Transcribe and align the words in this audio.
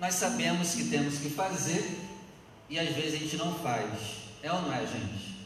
nós 0.00 0.14
sabemos 0.14 0.74
que 0.74 0.84
temos 0.84 1.18
que 1.18 1.30
fazer 1.30 1.98
e 2.68 2.78
às 2.78 2.94
vezes 2.94 3.14
a 3.14 3.18
gente 3.18 3.36
não 3.36 3.54
faz. 3.54 3.90
É 4.42 4.52
ou 4.52 4.62
não 4.62 4.72
é, 4.72 4.80
gente? 4.80 5.36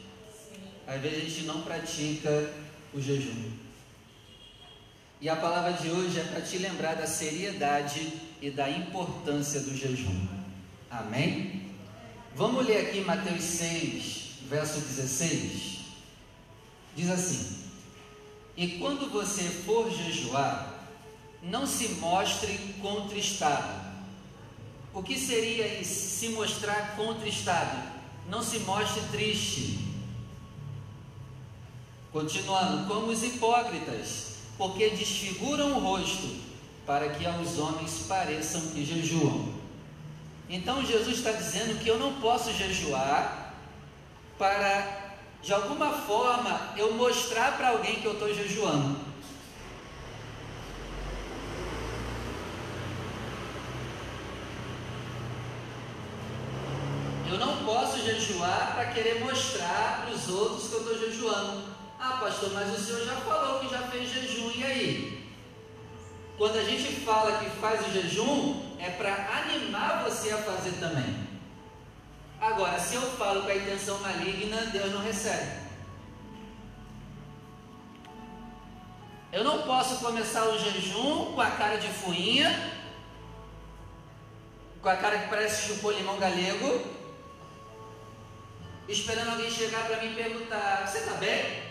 Às 0.87 1.01
vezes 1.01 1.19
a 1.19 1.29
gente 1.29 1.43
não 1.43 1.63
pratica 1.63 2.53
o 2.93 3.01
jejum. 3.01 3.51
E 5.21 5.29
a 5.29 5.37
palavra 5.37 5.75
de 5.75 5.91
hoje 5.91 6.19
é 6.19 6.25
para 6.25 6.41
te 6.41 6.59
lembrar 6.59 6.95
da 6.95 7.07
seriedade 7.07 8.13
e 8.41 8.51
da 8.51 8.69
importância 8.69 9.61
do 9.61 9.77
jejum. 9.77 10.27
Amém? 10.91 11.75
Vamos 12.35 12.67
ler 12.67 12.89
aqui 12.89 13.03
Mateus 13.03 13.43
6, 13.43 14.31
verso 14.49 14.81
16. 14.81 15.81
Diz 16.97 17.11
assim: 17.11 17.59
E 18.57 18.79
quando 18.79 19.11
você 19.11 19.43
for 19.43 19.91
jejuar, 19.91 20.89
não 21.43 21.67
se 21.67 21.89
mostre 21.95 22.59
contristado. 22.81 23.80
O 24.93 25.03
que 25.03 25.19
seria 25.19 25.81
isso? 25.81 26.19
Se 26.19 26.29
mostrar 26.31 26.97
contristado? 26.97 27.79
Não 28.29 28.43
se 28.43 28.61
mostre 28.61 29.03
triste. 29.11 29.79
Continuando, 32.13 32.89
como 32.89 33.07
os 33.07 33.23
hipócritas 33.23 34.31
porque 34.61 34.91
desfiguram 34.91 35.73
o 35.73 35.81
rosto, 35.81 36.37
para 36.85 37.09
que 37.09 37.25
aos 37.25 37.59
homens 37.59 38.05
pareçam 38.07 38.61
que 38.73 38.85
jejuam. 38.85 39.55
Então 40.51 40.85
Jesus 40.85 41.17
está 41.17 41.33
dizendo 41.33 41.83
que 41.83 41.89
eu 41.89 41.99
não 41.99 42.21
posso 42.21 42.53
jejuar 42.53 43.55
para, 44.37 45.17
de 45.43 45.51
alguma 45.55 45.93
forma, 45.93 46.75
eu 46.77 46.93
mostrar 46.93 47.57
para 47.57 47.71
alguém 47.71 48.03
que 48.03 48.05
eu 48.05 48.13
estou 48.13 48.35
jejuando. 48.35 48.99
Eu 57.31 57.39
não 57.39 57.65
posso 57.65 57.99
jejuar 58.41 58.73
para 58.75 58.87
querer 58.87 59.21
mostrar 59.21 60.03
para 60.03 60.15
os 60.15 60.29
outros 60.29 60.69
que 60.69 60.75
eu 60.75 60.81
estou 60.81 60.99
jejuando. 60.99 61.63
Ah, 61.99 62.19
pastor, 62.21 62.51
mas 62.55 62.73
o 62.73 62.83
senhor 62.83 63.05
já 63.05 63.17
falou 63.17 63.61
que 63.61 63.69
já 63.69 63.83
fez 63.89 64.11
jejum, 64.11 64.51
e 64.57 64.65
aí? 64.65 65.31
Quando 66.39 66.57
a 66.57 66.65
gente 66.65 67.01
fala 67.05 67.39
que 67.39 67.51
faz 67.61 67.87
o 67.87 67.91
jejum, 67.93 68.77
é 68.79 68.89
para 68.91 69.43
animar 69.43 70.05
você 70.05 70.31
a 70.31 70.39
fazer 70.39 70.73
também. 70.81 71.29
Agora, 72.41 72.79
se 72.79 72.95
eu 72.95 73.03
falo 73.03 73.43
com 73.43 73.51
a 73.51 73.55
intenção 73.55 73.99
maligna, 73.99 74.67
Deus 74.67 74.93
não 74.93 75.03
recebe. 75.03 75.61
Eu 79.31 79.45
não 79.45 79.63
posso 79.63 80.03
começar 80.03 80.47
o 80.47 80.59
jejum 80.59 81.35
com 81.35 81.41
a 81.41 81.51
cara 81.51 81.77
de 81.77 81.89
fuinha, 81.89 82.73
com 84.81 84.89
a 84.89 84.97
cara 84.97 85.19
que 85.19 85.29
parece 85.29 85.69
chupou 85.69 85.93
limão 85.93 86.19
galego, 86.19 87.00
esperando 88.91 89.31
alguém 89.31 89.51
chegar 89.51 89.87
para 89.87 90.03
mim 90.03 90.15
perguntar: 90.15 90.87
Você 90.87 90.99
está 90.99 91.15
bem? 91.15 91.63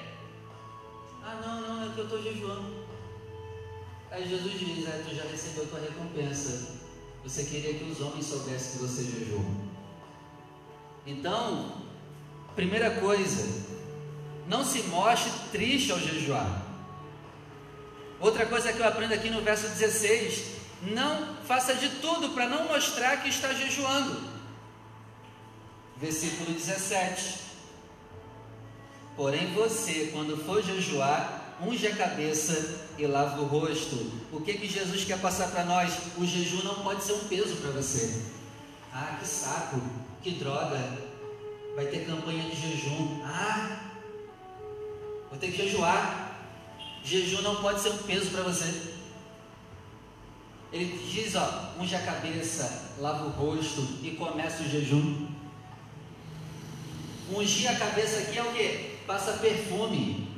Ah, 1.24 1.40
não, 1.46 1.62
não, 1.62 1.86
é 1.86 1.94
que 1.94 2.00
eu 2.00 2.06
estou 2.06 2.24
jejuando. 2.24 2.88
Aí 4.10 4.28
Jesus 4.28 4.60
diz: 4.60 4.88
ah, 4.88 5.04
Tu 5.08 5.16
já 5.16 5.24
recebeu 5.24 5.68
tua 5.68 5.80
recompensa. 5.80 6.80
Você 7.24 7.44
queria 7.44 7.74
que 7.74 7.84
os 7.84 8.00
homens 8.00 8.26
soubessem 8.26 8.72
que 8.72 8.78
você 8.80 9.04
jejuou. 9.04 9.46
Então, 11.06 11.84
primeira 12.56 12.92
coisa, 12.92 13.66
não 14.48 14.64
se 14.64 14.84
mostre 14.84 15.32
triste 15.52 15.92
ao 15.92 16.00
jejuar. 16.00 16.66
Outra 18.20 18.46
coisa 18.46 18.72
que 18.72 18.80
eu 18.80 18.88
aprendo 18.88 19.14
aqui 19.14 19.30
no 19.30 19.42
verso 19.42 19.68
16: 19.68 20.60
não 20.84 21.36
faça 21.46 21.76
de 21.76 21.90
tudo 22.02 22.30
para 22.30 22.48
não 22.48 22.68
mostrar 22.68 23.18
que 23.18 23.30
está 23.30 23.54
jejuando. 23.54 24.39
Versículo 26.00 26.54
17. 26.54 27.40
Porém, 29.18 29.54
você, 29.54 30.12
quando 30.14 30.38
for 30.46 30.64
jejuar, 30.64 31.58
unge 31.62 31.86
a 31.88 31.96
cabeça 31.96 32.88
e 32.98 33.06
lava 33.06 33.42
o 33.42 33.46
rosto. 33.46 34.10
O 34.32 34.40
que, 34.40 34.54
que 34.54 34.68
Jesus 34.68 35.04
quer 35.04 35.20
passar 35.20 35.52
para 35.52 35.66
nós? 35.66 35.94
O 36.18 36.26
jejum 36.26 36.64
não 36.64 36.76
pode 36.76 37.04
ser 37.04 37.14
um 37.14 37.28
peso 37.28 37.58
para 37.58 37.72
você. 37.72 38.22
Ah, 38.94 39.18
que 39.20 39.28
saco, 39.28 39.82
que 40.24 40.32
droga. 40.32 40.80
Vai 41.76 41.88
ter 41.88 42.06
campanha 42.06 42.50
de 42.50 42.56
jejum. 42.56 43.22
Ah, 43.26 43.80
vou 45.30 45.38
ter 45.38 45.52
que 45.52 45.58
jejuar. 45.58 46.38
Jejum 47.04 47.42
não 47.42 47.58
pode 47.58 47.82
ser 47.82 47.90
um 47.90 47.98
peso 47.98 48.32
para 48.32 48.44
você. 48.44 48.94
Ele 50.72 50.98
diz, 51.12 51.36
ó, 51.36 51.74
unge 51.80 51.96
a 51.96 52.02
cabeça, 52.02 52.94
lava 53.00 53.26
o 53.26 53.30
rosto 53.32 53.82
e 54.04 54.12
começa 54.12 54.64
o 54.64 54.70
jejum. 54.70 55.28
Ungir 57.32 57.70
a 57.70 57.76
cabeça 57.76 58.20
aqui 58.20 58.38
é 58.38 58.44
o 58.44 58.54
que? 58.54 59.00
Passa 59.06 59.34
perfume. 59.34 60.38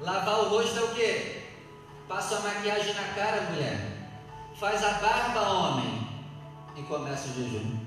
Lavar 0.00 0.40
o 0.40 0.48
rosto 0.48 0.78
é 0.78 0.82
o 0.82 0.94
que? 0.94 1.42
Passa 2.08 2.36
a 2.36 2.40
maquiagem 2.40 2.94
na 2.94 3.14
cara, 3.14 3.42
mulher. 3.42 4.10
Faz 4.58 4.82
a 4.82 4.90
barba, 4.92 5.40
homem. 5.48 6.08
E 6.76 6.82
começa 6.82 7.28
o 7.28 7.34
jejum. 7.34 7.86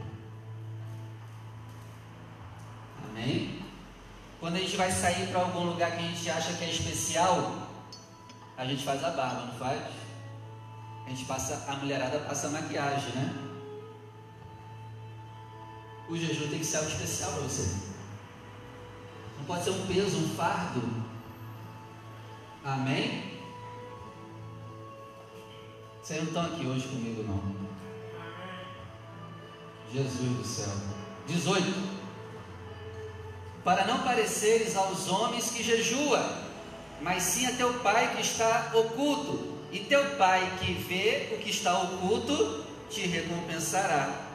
Amém? 3.09 3.61
Quando 4.39 4.55
a 4.55 4.59
gente 4.59 4.77
vai 4.77 4.91
sair 4.91 5.27
para 5.27 5.41
algum 5.41 5.65
lugar 5.65 5.91
que 5.91 5.97
a 5.97 6.07
gente 6.07 6.29
acha 6.29 6.53
que 6.53 6.63
é 6.63 6.69
especial, 6.69 7.67
a 8.57 8.65
gente 8.65 8.83
faz 8.83 9.03
a 9.03 9.09
barba, 9.11 9.45
não 9.45 9.53
faz? 9.55 9.81
A 11.05 11.09
gente 11.09 11.25
passa, 11.25 11.65
a 11.67 11.75
mulherada 11.75 12.19
passa 12.19 12.47
a 12.47 12.51
maquiagem, 12.51 13.11
né? 13.13 13.48
O 16.09 16.17
jejum 16.17 16.49
tem 16.49 16.59
que 16.59 16.65
ser 16.65 16.77
algo 16.77 16.89
especial 16.89 17.31
para 17.33 17.43
você. 17.43 17.75
Não 19.37 19.45
pode 19.45 19.63
ser 19.63 19.69
um 19.69 19.85
peso, 19.85 20.17
um 20.17 20.35
fardo. 20.35 20.81
Amém? 22.65 23.39
Vocês 26.01 26.19
não 26.21 26.27
estão 26.29 26.45
aqui 26.45 26.65
hoje 26.65 26.87
comigo, 26.87 27.23
não. 27.23 27.69
Jesus 29.93 30.37
do 30.37 30.43
céu. 30.43 30.73
18. 31.27 31.99
Para 33.63 33.85
não 33.85 33.99
pareceres 33.99 34.75
aos 34.75 35.07
homens 35.07 35.51
que 35.51 35.61
jejua, 35.61 36.25
mas 37.01 37.21
sim 37.21 37.45
a 37.45 37.51
teu 37.51 37.71
pai 37.81 38.15
que 38.15 38.21
está 38.21 38.71
oculto. 38.73 39.59
E 39.71 39.81
teu 39.81 40.15
pai 40.17 40.57
que 40.59 40.73
vê 40.73 41.35
o 41.35 41.37
que 41.37 41.51
está 41.51 41.77
oculto 41.77 42.65
te 42.89 43.01
recompensará. 43.01 44.28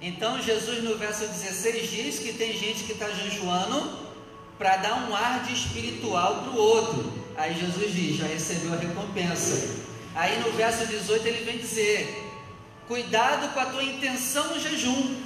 Então 0.00 0.40
Jesus 0.40 0.82
no 0.84 0.96
verso 0.96 1.26
16 1.26 1.90
diz 1.90 2.18
que 2.18 2.32
tem 2.34 2.52
gente 2.52 2.84
que 2.84 2.92
está 2.92 3.08
jejuando 3.10 4.06
para 4.58 4.76
dar 4.76 5.08
um 5.08 5.14
ar 5.14 5.44
de 5.44 5.54
espiritual 5.54 6.42
para 6.42 6.52
o 6.52 6.56
outro. 6.56 7.12
Aí 7.36 7.58
Jesus 7.58 7.94
diz, 7.94 8.16
já 8.16 8.26
recebeu 8.26 8.74
a 8.74 8.76
recompensa. 8.76 9.86
Aí 10.14 10.38
no 10.40 10.52
verso 10.52 10.86
18 10.86 11.26
ele 11.26 11.44
vem 11.44 11.58
dizer: 11.58 12.24
cuidado 12.88 13.52
com 13.52 13.60
a 13.60 13.66
tua 13.66 13.84
intenção 13.84 14.48
no 14.48 14.60
jejum. 14.60 15.16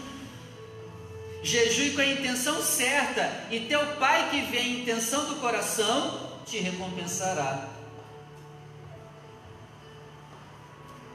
Jejue 1.43 1.93
com 1.93 2.03
a 2.03 2.07
intenção 2.07 2.63
certa, 2.63 3.47
e 3.51 3.61
teu 3.61 3.81
pai 3.97 4.29
que 4.31 4.43
vê 4.43 4.59
a 4.59 4.69
intenção 4.69 5.25
do 5.25 5.37
coração 5.37 6.39
te 6.45 6.59
recompensará. 6.59 7.67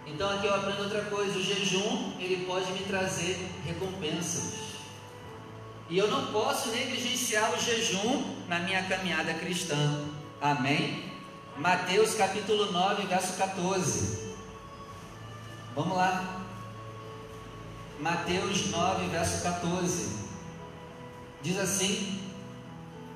Então 0.05 0.29
aqui 0.29 0.45
eu 0.45 0.53
aprendo 0.53 0.83
outra 0.83 1.01
coisa, 1.05 1.37
o 1.37 1.43
jejum, 1.43 2.13
ele 2.19 2.45
pode 2.45 2.71
me 2.73 2.79
trazer 2.79 3.37
recompensas. 3.65 4.65
E 5.89 5.97
eu 5.97 6.07
não 6.09 6.27
posso 6.27 6.69
negligenciar 6.69 7.53
o 7.53 7.59
jejum 7.59 8.35
na 8.47 8.59
minha 8.59 8.83
caminhada 8.83 9.33
cristã. 9.33 10.05
Amém? 10.41 11.11
Mateus 11.57 12.15
capítulo 12.15 12.71
9, 12.71 13.07
verso 13.07 13.37
14. 13.37 14.35
Vamos 15.75 15.97
lá. 15.97 16.43
Mateus 17.99 18.69
9, 18.69 19.07
verso 19.07 19.41
14. 19.43 20.25
Diz 21.41 21.57
assim: 21.57 22.19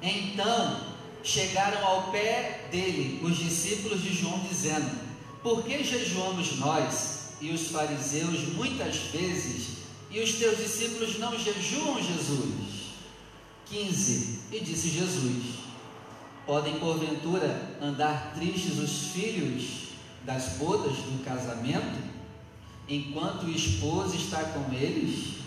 Então 0.02 0.80
chegaram 1.24 1.86
ao 1.86 2.12
pé 2.12 2.68
dele 2.72 3.20
os 3.24 3.38
discípulos 3.38 4.02
de 4.02 4.14
João, 4.14 4.40
dizendo: 4.40 5.09
por 5.42 5.64
que 5.64 5.84
jejuamos 5.84 6.58
nós 6.58 7.34
e 7.40 7.52
os 7.52 7.70
fariseus 7.70 8.54
muitas 8.56 8.98
vezes 9.12 9.80
e 10.12 10.20
os 10.20 10.34
teus 10.34 10.58
discípulos 10.58 11.18
não 11.20 11.38
jejuam, 11.38 12.02
Jesus? 12.02 12.80
15. 13.68 14.40
E 14.52 14.60
disse 14.60 14.90
Jesus: 14.90 15.60
Podem 16.46 16.80
porventura 16.80 17.78
andar 17.82 18.34
tristes 18.34 18.80
os 18.80 19.12
filhos 19.12 19.90
das 20.26 20.58
bodas 20.58 20.98
do 20.98 21.24
casamento, 21.24 22.00
enquanto 22.88 23.44
o 23.44 23.52
esposo 23.52 24.16
está 24.16 24.44
com 24.44 24.74
eles? 24.74 25.40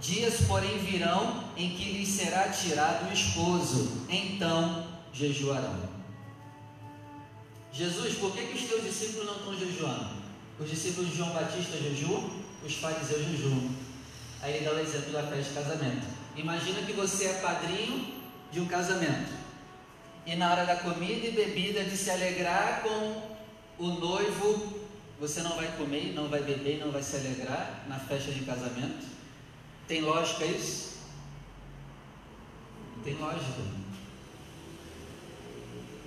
Dias, 0.00 0.42
porém, 0.46 0.78
virão 0.78 1.44
em 1.56 1.70
que 1.70 1.92
lhes 1.92 2.08
será 2.08 2.48
tirado 2.48 3.08
o 3.08 3.12
esposo, 3.12 4.04
então 4.08 4.95
jejuarão. 5.16 5.96
Jesus, 7.72 8.14
por 8.14 8.32
que, 8.32 8.46
que 8.46 8.54
os 8.54 8.68
teus 8.68 8.84
discípulos 8.84 9.26
não 9.26 9.36
estão 9.36 9.58
jejuando? 9.58 10.10
Os 10.58 10.70
discípulos 10.70 11.10
de 11.10 11.16
João 11.16 11.30
Batista 11.30 11.76
jejuam, 11.76 12.30
os 12.64 12.74
fariseus 12.74 13.26
jejuam. 13.26 13.70
Aí 14.42 14.56
ele 14.56 14.64
dá 14.64 14.72
o 14.74 14.78
exemplo 14.78 15.12
da 15.12 15.22
festa 15.24 15.60
de 15.60 15.66
casamento. 15.66 16.06
Imagina 16.36 16.82
que 16.82 16.92
você 16.92 17.26
é 17.26 17.32
padrinho 17.34 18.14
de 18.52 18.60
um 18.60 18.66
casamento. 18.66 19.32
E 20.24 20.34
na 20.36 20.50
hora 20.50 20.64
da 20.64 20.76
comida 20.76 21.26
e 21.26 21.32
bebida 21.32 21.84
de 21.84 21.96
se 21.96 22.10
alegrar 22.10 22.82
com 22.82 23.36
o 23.78 23.86
noivo, 23.88 24.80
você 25.20 25.40
não 25.42 25.56
vai 25.56 25.70
comer, 25.76 26.12
não 26.14 26.28
vai 26.28 26.42
beber, 26.42 26.78
não 26.78 26.90
vai 26.90 27.02
se 27.02 27.16
alegrar 27.16 27.84
na 27.88 27.98
festa 27.98 28.32
de 28.32 28.40
casamento. 28.40 29.06
Tem 29.86 30.00
lógica 30.00 30.44
isso? 30.44 30.96
Tem 33.04 33.14
lógica. 33.14 33.62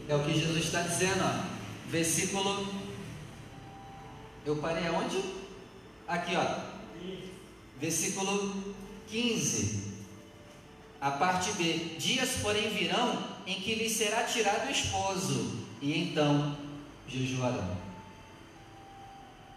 É 0.10 0.16
o 0.16 0.24
que 0.24 0.34
Jesus 0.34 0.66
está 0.66 0.82
dizendo, 0.82 1.24
ó. 1.24 1.46
Versículo. 1.88 2.74
Eu 4.44 4.56
parei 4.56 4.88
aonde? 4.88 5.22
Aqui, 6.08 6.36
ó. 6.36 6.62
Versículo 7.80 8.74
15. 9.08 9.88
A 11.00 11.12
parte 11.12 11.52
B. 11.52 11.96
Dias, 12.00 12.38
porém, 12.42 12.72
virão 12.72 13.24
em 13.46 13.62
que 13.62 13.76
lhe 13.76 13.88
será 13.88 14.24
tirado 14.24 14.68
o 14.68 14.72
esposo, 14.72 15.60
e 15.80 15.98
então 15.98 16.58
jejuarão. 17.08 17.78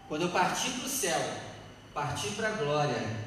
Quando 0.07 0.21
eu 0.21 0.29
partir 0.29 0.69
para 0.69 0.85
o 0.85 0.89
céu, 0.89 1.37
partir 1.95 2.29
para 2.35 2.49
a 2.49 2.51
glória, 2.51 3.17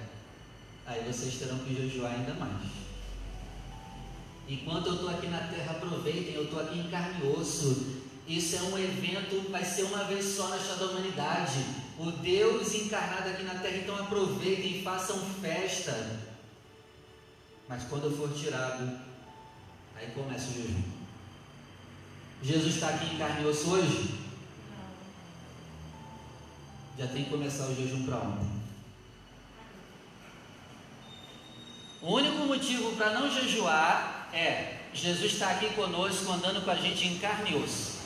aí 0.87 1.05
vocês 1.05 1.35
terão 1.35 1.59
que 1.59 1.75
jejuar 1.75 2.13
ainda 2.13 2.35
mais. 2.35 2.86
Enquanto 4.49 4.87
eu 4.87 4.95
estou 4.95 5.09
aqui 5.11 5.27
na 5.27 5.41
terra, 5.41 5.73
aproveitem, 5.73 6.35
eu 6.35 6.45
estou 6.45 6.61
aqui 6.61 6.79
em 6.79 6.89
carne 6.89 7.25
e 7.25 7.29
osso. 7.29 7.97
Isso 8.29 8.57
é 8.57 8.63
um 8.63 8.79
evento, 8.79 9.51
vai 9.51 9.65
ser 9.65 9.85
uma 9.85 10.05
vez 10.05 10.25
só 10.25 10.49
na 10.49 10.57
história 10.57 10.87
da 10.87 10.93
humanidade. 10.93 11.65
O 11.99 12.11
Deus 12.11 12.75
encarnado 12.75 13.29
aqui 13.29 13.43
na 13.43 13.55
terra, 13.55 13.77
então 13.79 13.97
aproveitem 13.97 14.79
e 14.79 14.83
façam 14.83 15.19
festa. 15.41 16.21
Mas 17.69 17.83
quando 17.85 18.05
eu 18.05 18.17
for 18.17 18.33
tirado, 18.33 19.01
aí 19.97 20.11
começa 20.13 20.51
o 20.51 20.53
jejum. 20.53 20.83
Jesus 22.43 22.75
está 22.75 22.91
aqui 22.91 23.15
em 23.15 23.19
carne 23.19 23.43
e 23.43 23.47
osso 23.47 23.71
hoje? 23.71 24.15
Já 26.99 27.09
tem 27.09 27.25
que 27.25 27.31
começar 27.31 27.67
o 27.67 27.75
jejum 27.75 28.07
para 28.07 28.19
ontem. 28.19 28.51
O 32.01 32.15
único 32.15 32.39
motivo 32.45 32.95
para 32.95 33.19
não 33.19 33.31
jejuar 33.31 34.16
é: 34.37 34.89
Jesus 34.93 35.33
está 35.33 35.51
aqui 35.51 35.71
conosco, 35.75 36.31
andando 36.31 36.65
com 36.65 36.71
a 36.71 36.75
gente 36.75 37.07
em 37.07 37.19
carne 37.19 37.53
e 37.53 37.57
osso. 37.57 37.97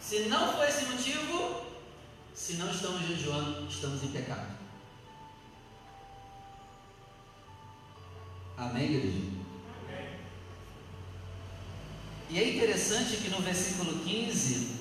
Se 0.00 0.20
não 0.22 0.52
for 0.52 0.68
esse 0.68 0.86
motivo, 0.86 1.66
se 2.34 2.54
não 2.54 2.70
estamos 2.70 3.06
jejuando, 3.06 3.68
estamos 3.68 4.02
em 4.02 4.08
pecado. 4.08 4.58
Amém, 8.56 8.84
igreja? 8.92 9.18
Amém. 9.88 10.08
E 12.28 12.38
é 12.38 12.56
interessante 12.56 13.16
que 13.18 13.28
no 13.30 13.38
versículo 13.38 14.00
15, 14.00 14.80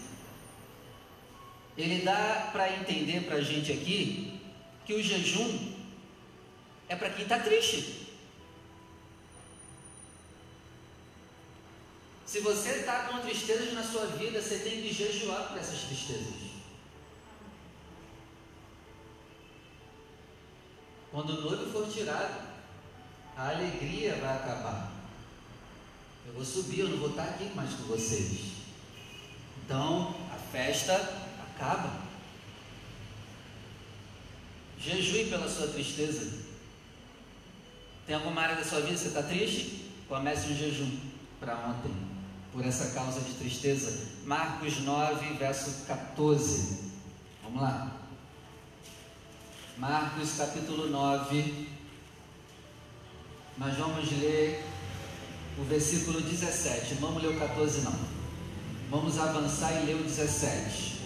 ele 1.77 2.03
dá 2.03 2.49
para 2.51 2.75
entender 2.75 3.21
para 3.21 3.35
a 3.35 3.41
gente 3.41 3.71
aqui 3.71 4.39
que 4.85 4.93
o 4.93 5.03
jejum 5.03 5.78
é 6.89 6.95
para 6.95 7.11
quem 7.11 7.23
está 7.23 7.39
triste. 7.39 8.09
Se 12.25 12.41
você 12.41 12.69
está 12.69 13.03
com 13.03 13.19
tristezas 13.19 13.73
na 13.73 13.83
sua 13.83 14.07
vida, 14.07 14.41
você 14.41 14.59
tem 14.59 14.81
que 14.81 14.91
jejuar 14.91 15.47
por 15.47 15.57
essas 15.57 15.83
tristezas. 15.83 16.49
Quando 21.11 21.29
o 21.29 21.41
noivo 21.41 21.71
for 21.71 21.91
tirado, 21.91 22.47
a 23.35 23.49
alegria 23.49 24.15
vai 24.15 24.35
acabar. 24.35 24.91
Eu 26.25 26.33
vou 26.33 26.45
subir, 26.45 26.81
eu 26.81 26.89
não 26.89 26.97
vou 26.97 27.09
estar 27.11 27.23
aqui 27.23 27.45
mais 27.55 27.73
com 27.73 27.83
vocês. 27.83 28.53
Então, 29.63 30.15
a 30.31 30.37
festa 30.51 30.93
acaba. 31.55 32.01
Jejue 34.79 35.29
pela 35.29 35.49
sua 35.49 35.67
tristeza. 35.67 36.48
Tem 38.09 38.15
alguma 38.15 38.41
área 38.41 38.55
da 38.55 38.63
sua 38.63 38.79
vida 38.79 38.93
que 38.93 39.01
você 39.01 39.09
está 39.09 39.21
triste? 39.21 39.91
Comece 40.07 40.51
um 40.51 40.55
jejum 40.55 40.97
para 41.39 41.55
ontem, 41.57 41.93
por 42.51 42.65
essa 42.65 42.89
causa 42.89 43.21
de 43.21 43.35
tristeza. 43.35 44.07
Marcos 44.25 44.79
9, 44.79 45.33
verso 45.35 45.85
14. 45.85 46.89
Vamos 47.43 47.61
lá. 47.61 47.91
Marcos 49.77 50.37
capítulo 50.39 50.89
9. 50.89 51.69
Nós 53.59 53.77
vamos 53.77 54.11
ler 54.13 54.65
o 55.59 55.63
versículo 55.65 56.19
17. 56.19 56.95
Não 56.95 57.09
vamos 57.09 57.21
ler 57.21 57.35
o 57.35 57.39
14 57.39 57.81
não. 57.81 57.93
Vamos 58.89 59.19
avançar 59.19 59.83
e 59.83 59.85
ler 59.85 59.97
o 59.97 60.03
17. 60.03 60.99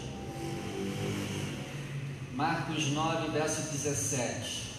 Marcos 2.33 2.87
9, 2.87 3.31
verso 3.31 3.73
17. 3.73 4.72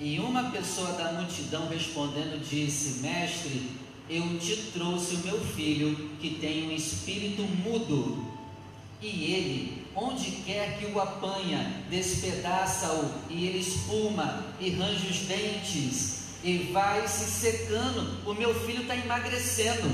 E 0.00 0.20
uma 0.20 0.50
pessoa 0.50 0.92
da 0.92 1.12
multidão 1.12 1.68
respondendo 1.68 2.40
disse: 2.40 3.00
Mestre, 3.00 3.70
eu 4.08 4.38
te 4.38 4.56
trouxe 4.72 5.16
o 5.16 5.18
meu 5.18 5.40
filho 5.40 6.10
que 6.20 6.36
tem 6.36 6.68
um 6.68 6.72
espírito 6.72 7.42
mudo. 7.42 8.24
E 9.02 9.32
ele, 9.32 9.86
onde 9.94 10.30
quer 10.44 10.78
que 10.78 10.86
o 10.86 11.00
apanha, 11.00 11.84
despedaça-o 11.90 13.10
e 13.28 13.46
ele 13.46 13.58
espuma 13.58 14.44
e 14.60 14.70
range 14.70 15.08
os 15.08 15.18
dentes 15.20 16.18
e 16.44 16.70
vai 16.72 17.06
se 17.06 17.24
secando. 17.24 18.28
O 18.28 18.34
meu 18.34 18.54
filho 18.66 18.82
está 18.82 18.96
emagrecendo. 18.96 19.92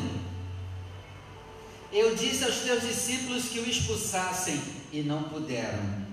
Eu 1.90 2.14
disse 2.14 2.44
aos 2.44 2.56
teus 2.56 2.82
discípulos 2.82 3.44
que 3.44 3.60
o 3.60 3.68
expulsassem 3.68 4.60
e 4.92 5.02
não 5.02 5.22
puderam. 5.24 6.03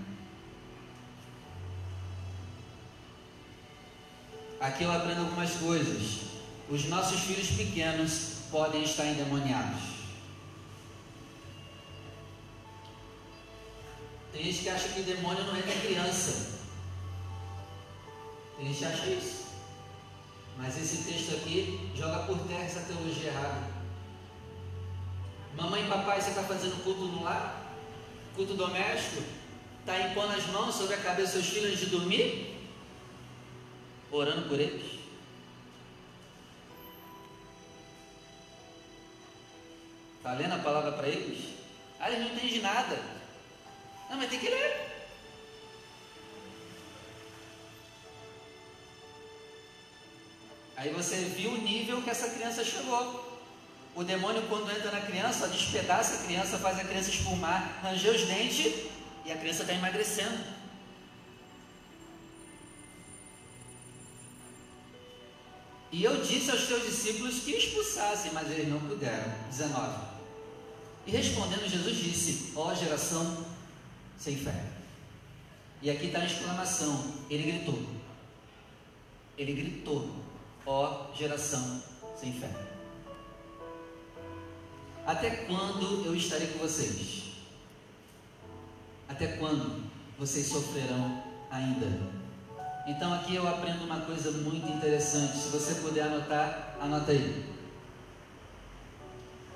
Aqui 4.62 4.84
eu 4.84 4.92
aprendo 4.92 5.22
algumas 5.22 5.54
coisas. 5.54 6.20
Os 6.70 6.86
nossos 6.86 7.22
filhos 7.22 7.50
pequenos 7.50 8.34
podem 8.52 8.84
estar 8.84 9.08
endemoniados. 9.08 9.82
Tem 14.32 14.44
gente 14.44 14.60
que 14.60 14.70
acha 14.70 14.90
que 14.90 15.02
demônio 15.02 15.44
não 15.46 15.58
entra 15.58 15.74
em 15.74 15.82
criança. 15.82 16.60
Tem 18.56 18.68
gente 18.68 18.78
que 18.78 18.86
acha 18.86 19.08
isso. 19.08 19.46
Mas 20.56 20.78
esse 20.78 21.12
texto 21.12 21.38
aqui 21.38 21.90
joga 21.96 22.20
por 22.28 22.38
terra 22.48 22.64
essa 22.64 22.82
teologia 22.82 23.32
errada. 23.32 23.68
Mamãe 25.58 25.84
e 25.84 25.90
papai, 25.90 26.22
você 26.22 26.30
está 26.30 26.44
fazendo 26.44 26.84
culto 26.84 27.02
no 27.02 27.24
lar? 27.24 27.74
Culto 28.36 28.54
doméstico? 28.54 29.24
Está 29.80 30.00
impondo 30.08 30.34
as 30.34 30.46
mãos 30.48 30.76
sobre 30.76 30.94
a 30.94 31.02
cabeça 31.02 31.40
dos 31.40 31.48
seus 31.48 31.48
filhos 31.48 31.72
antes 31.72 31.80
de 31.80 31.86
dormir? 31.88 32.51
Orando 34.12 34.48
por 34.48 34.60
eles? 34.60 35.00
Está 40.18 40.34
lendo 40.34 40.54
a 40.54 40.60
palavra 40.60 40.92
para 40.92 41.08
eles? 41.08 41.56
Ah, 42.00 42.12
eles 42.12 42.28
não 42.28 42.36
entendem 42.36 42.62
nada. 42.62 42.96
Não, 44.10 44.18
mas 44.18 44.30
tem 44.30 44.40
que 44.40 44.50
ler. 44.50 44.92
Aí 50.76 50.90
você 50.90 51.16
viu 51.16 51.52
o 51.52 51.58
nível 51.58 52.02
que 52.02 52.10
essa 52.10 52.30
criança 52.30 52.64
chegou. 52.64 53.40
O 53.94 54.04
demônio, 54.04 54.42
quando 54.48 54.72
entra 54.72 54.90
na 54.90 55.02
criança, 55.02 55.48
despedaça 55.48 56.16
a 56.16 56.26
criança, 56.26 56.58
faz 56.58 56.80
a 56.80 56.84
criança 56.84 57.10
espumar, 57.10 57.80
ranger 57.84 58.16
os 58.16 58.26
dentes 58.26 58.86
e 59.26 59.32
a 59.32 59.38
criança 59.38 59.62
está 59.64 59.74
emagrecendo. 59.74 60.61
E 65.92 66.04
eu 66.04 66.22
disse 66.22 66.50
aos 66.50 66.68
teus 66.68 66.86
discípulos 66.86 67.40
que 67.40 67.52
expulsassem, 67.52 68.32
mas 68.34 68.50
eles 68.50 68.70
não 68.70 68.80
puderam. 68.80 69.34
19. 69.50 70.12
E 71.06 71.12
respondendo, 71.12 71.68
Jesus 71.68 71.98
disse: 71.98 72.54
Ó 72.56 72.74
geração 72.74 73.46
sem 74.18 74.38
fé. 74.38 74.64
E 75.82 75.90
aqui 75.90 76.06
está 76.06 76.20
a 76.20 76.26
exclamação: 76.26 77.14
Ele 77.30 77.52
gritou. 77.52 77.84
Ele 79.38 79.54
gritou: 79.54 80.16
Ó 80.66 81.14
geração 81.14 81.84
sem 82.18 82.34
fé. 82.34 82.50
Até 85.06 85.30
quando 85.46 86.06
eu 86.06 86.16
estarei 86.16 86.48
com 86.48 86.60
vocês? 86.60 87.24
Até 89.10 89.28
quando 89.38 89.84
vocês 90.18 90.48
sofrerão 90.48 91.22
ainda? 91.50 92.21
Então 92.88 93.14
aqui 93.14 93.36
eu 93.36 93.48
aprendo 93.48 93.84
uma 93.86 94.02
coisa 94.02 94.32
muito 94.32 94.68
interessante. 94.68 95.38
Se 95.38 95.50
você 95.50 95.76
puder 95.76 96.04
anotar, 96.04 96.78
anota 96.82 97.12
aí. 97.12 97.46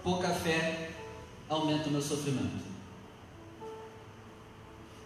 pouca 0.04 0.30
fé 0.30 0.92
aumenta 1.50 1.90
o 1.90 1.92
meu 1.92 2.02
sofrimento. 2.02 2.64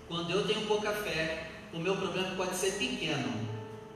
Quando 0.10 0.32
eu 0.32 0.46
tenho 0.46 0.68
pouca 0.68 0.92
fé, 0.92 1.50
o 1.72 1.80
meu 1.80 1.96
problema 1.96 2.36
pode 2.36 2.56
ser 2.56 2.74
pequeno, 2.74 3.48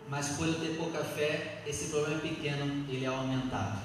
mas 0.07 0.29
por 0.29 0.47
eu 0.47 0.59
ter 0.59 0.77
pouca 0.77 1.03
fé, 1.03 1.61
esse 1.67 1.89
problema 1.89 2.21
pequeno 2.21 2.85
ele 2.87 3.03
é 3.03 3.07
aumentado. 3.07 3.79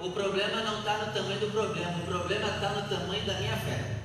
O 0.00 0.10
problema 0.10 0.62
não 0.62 0.78
está 0.78 0.98
no 1.04 1.12
tamanho 1.12 1.40
do 1.40 1.52
problema, 1.52 1.98
o 1.98 2.06
problema 2.06 2.48
está 2.48 2.70
no 2.70 2.88
tamanho 2.88 3.26
da 3.26 3.34
minha 3.34 3.56
fé. 3.56 3.99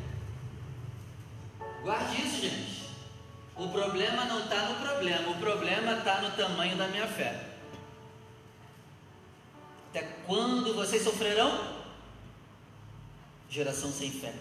Guarde 1.85 2.19
isso, 2.19 2.41
gente. 2.41 2.89
O 3.55 3.69
problema 3.69 4.25
não 4.25 4.39
está 4.39 4.69
no 4.69 4.75
problema, 4.83 5.29
o 5.29 5.35
problema 5.35 5.99
está 5.99 6.19
no 6.19 6.31
tamanho 6.31 6.75
da 6.75 6.87
minha 6.87 7.05
fé. 7.05 7.51
Até 9.91 10.01
quando 10.25 10.73
vocês 10.73 11.03
sofrerão? 11.03 11.75
Geração 13.47 13.91
sem 13.91 14.09
fé. 14.09 14.33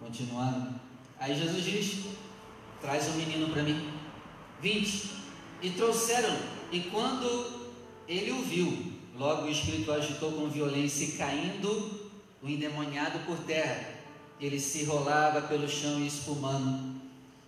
Continuando. 0.00 0.80
Aí 1.20 1.36
Jesus 1.36 1.64
diz: 1.64 2.06
Traz 2.80 3.08
o 3.08 3.10
um 3.10 3.16
menino 3.16 3.52
para 3.52 3.62
mim. 3.62 3.92
20. 4.62 5.10
E 5.60 5.70
trouxeram. 5.72 6.34
E 6.72 6.80
quando 6.84 7.70
ele 8.08 8.32
o 8.32 8.42
viu, 8.42 8.93
logo 9.16 9.42
o 9.42 9.50
espírito 9.50 9.92
agitou 9.92 10.32
com 10.32 10.48
violência 10.48 11.04
e 11.04 11.12
caindo, 11.12 12.10
o 12.42 12.48
endemoniado 12.48 13.20
por 13.20 13.38
terra. 13.38 13.94
Ele 14.40 14.58
se 14.58 14.84
rolava 14.84 15.42
pelo 15.42 15.68
chão 15.68 16.00
e 16.00 16.06
espumando. 16.06 17.00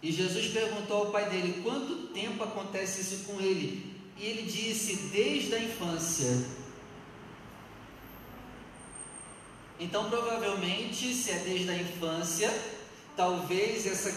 E 0.03 0.13
Jesus 0.13 0.49
perguntou 0.49 0.99
ao 0.99 1.11
pai 1.11 1.29
dele: 1.29 1.61
Quanto 1.63 2.09
tempo 2.09 2.43
acontece 2.45 3.01
isso 3.01 3.25
com 3.25 3.41
ele? 3.41 3.95
E 4.17 4.25
ele 4.25 4.43
disse: 4.43 4.97
Desde 5.13 5.55
a 5.55 5.59
infância. 5.59 6.47
Então, 9.79 10.09
provavelmente, 10.09 11.13
se 11.13 11.31
é 11.31 11.39
desde 11.41 11.71
a 11.71 11.77
infância, 11.77 12.51
talvez 13.15 13.87
essa, 13.87 14.11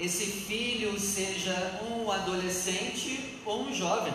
esse 0.00 0.24
filho 0.24 0.98
seja 0.98 1.80
um 1.90 2.10
adolescente 2.10 3.40
ou 3.44 3.64
um 3.64 3.74
jovem. 3.74 4.14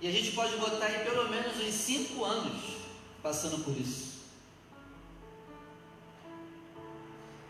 E 0.00 0.08
a 0.08 0.10
gente 0.10 0.32
pode 0.32 0.56
botar 0.56 0.86
aí 0.86 1.04
pelo 1.04 1.28
menos 1.28 1.56
uns 1.56 1.74
cinco 1.74 2.24
anos 2.24 2.62
passando 3.22 3.64
por 3.64 3.76
isso. 3.76 4.16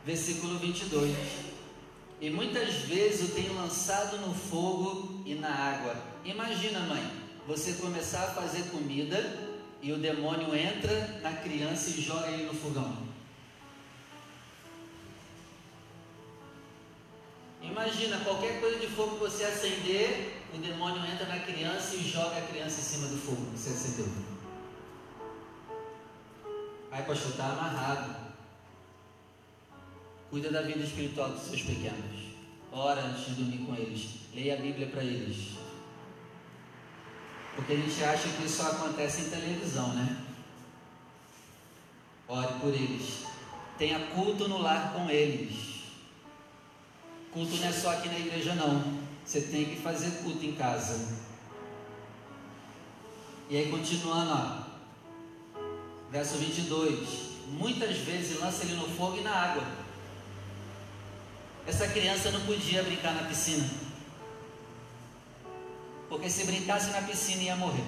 Versículo 0.05 0.59
22. 0.59 1.17
E 2.21 2.31
muitas 2.31 2.75
vezes 2.75 3.29
eu 3.29 3.35
tenho 3.35 3.55
lançado 3.55 4.19
no 4.19 4.33
fogo 4.33 5.23
e 5.27 5.35
na 5.35 5.51
água. 5.51 5.97
Imagina, 6.25 6.81
mãe, 6.81 7.03
você 7.47 7.75
começar 7.75 8.25
a 8.25 8.35
fazer 8.35 8.71
comida 8.71 9.19
e 9.83 9.93
o 9.93 9.99
demônio 9.99 10.55
entra 10.55 11.21
na 11.23 11.33
criança 11.33 11.91
e 11.91 12.01
joga 12.01 12.29
ele 12.29 12.45
no 12.45 12.55
fogão. 12.55 13.07
Imagina, 17.61 18.19
qualquer 18.21 18.61
coisa 18.61 18.79
de 18.79 18.87
fogo 18.87 19.17
que 19.17 19.25
você 19.25 19.45
acender, 19.45 20.36
o 20.55 20.59
demônio 20.59 21.05
entra 21.05 21.27
na 21.27 21.39
criança 21.41 21.97
e 21.97 22.03
joga 22.03 22.39
a 22.39 22.47
criança 22.47 22.81
em 22.81 22.85
cima 22.85 23.09
do 23.09 23.17
fogo 23.17 23.51
você 23.53 23.71
acendeu. 23.71 24.09
Aí, 26.91 27.03
pastor, 27.03 27.31
está 27.33 27.45
amarrado. 27.45 28.17
Cuida 30.31 30.51
da 30.51 30.63
vida 30.63 30.81
espiritual 30.81 31.31
dos 31.31 31.43
seus 31.43 31.63
pequenos. 31.63 32.27
Ora 32.73 33.03
antes 33.03 33.27
de 33.27 33.35
dormir 33.35 33.67
com 33.67 33.75
eles. 33.75 34.21
Leia 34.35 34.55
a 34.55 34.61
Bíblia 34.61 34.87
para 34.87 35.05
eles. 35.05 35.57
Porque 37.55 37.73
a 37.73 37.77
gente 37.77 38.05
acha 38.05 38.29
que 38.29 38.45
isso 38.45 38.63
só 38.63 38.71
acontece 38.71 39.23
em 39.23 39.31
televisão, 39.31 39.95
né? 39.95 40.25
Ore 42.29 42.61
por 42.61 42.75
eles. 42.75 43.25
Tenha 43.79 43.99
culto 44.09 44.49
no 44.49 44.59
lar 44.59 44.93
com 44.93 45.09
eles. 45.09 45.85
Culto 47.33 47.57
não 47.57 47.69
é 47.69 47.73
só 47.73 47.91
aqui 47.91 48.09
na 48.09 48.19
igreja, 48.19 48.55
não. 48.55 48.96
Você 49.27 49.41
tem 49.41 49.65
que 49.65 49.77
fazer 49.83 50.23
culto 50.23 50.45
em 50.45 50.55
casa. 50.55 51.17
E 53.51 53.57
aí, 53.57 53.71
continuando, 53.71 54.31
ó. 54.33 55.61
Verso 56.13 56.37
22. 56.37 57.27
Muitas 57.49 57.97
vezes 57.99 58.41
lança 58.41 58.65
ele 58.65 58.75
no 58.75 58.89
fogo 58.97 59.19
e 59.19 59.23
na 59.23 59.33
água. 59.33 59.65
Essa 61.67 61.89
criança 61.89 62.31
não 62.31 62.41
podia 62.43 62.85
brincar 62.85 63.15
na 63.15 63.25
piscina. 63.25 63.69
Porque 66.09 66.31
se 66.31 66.45
brincasse 66.45 66.91
na 66.91 67.03
piscina 67.03 67.43
ia 67.43 67.57
morrer. 67.57 67.85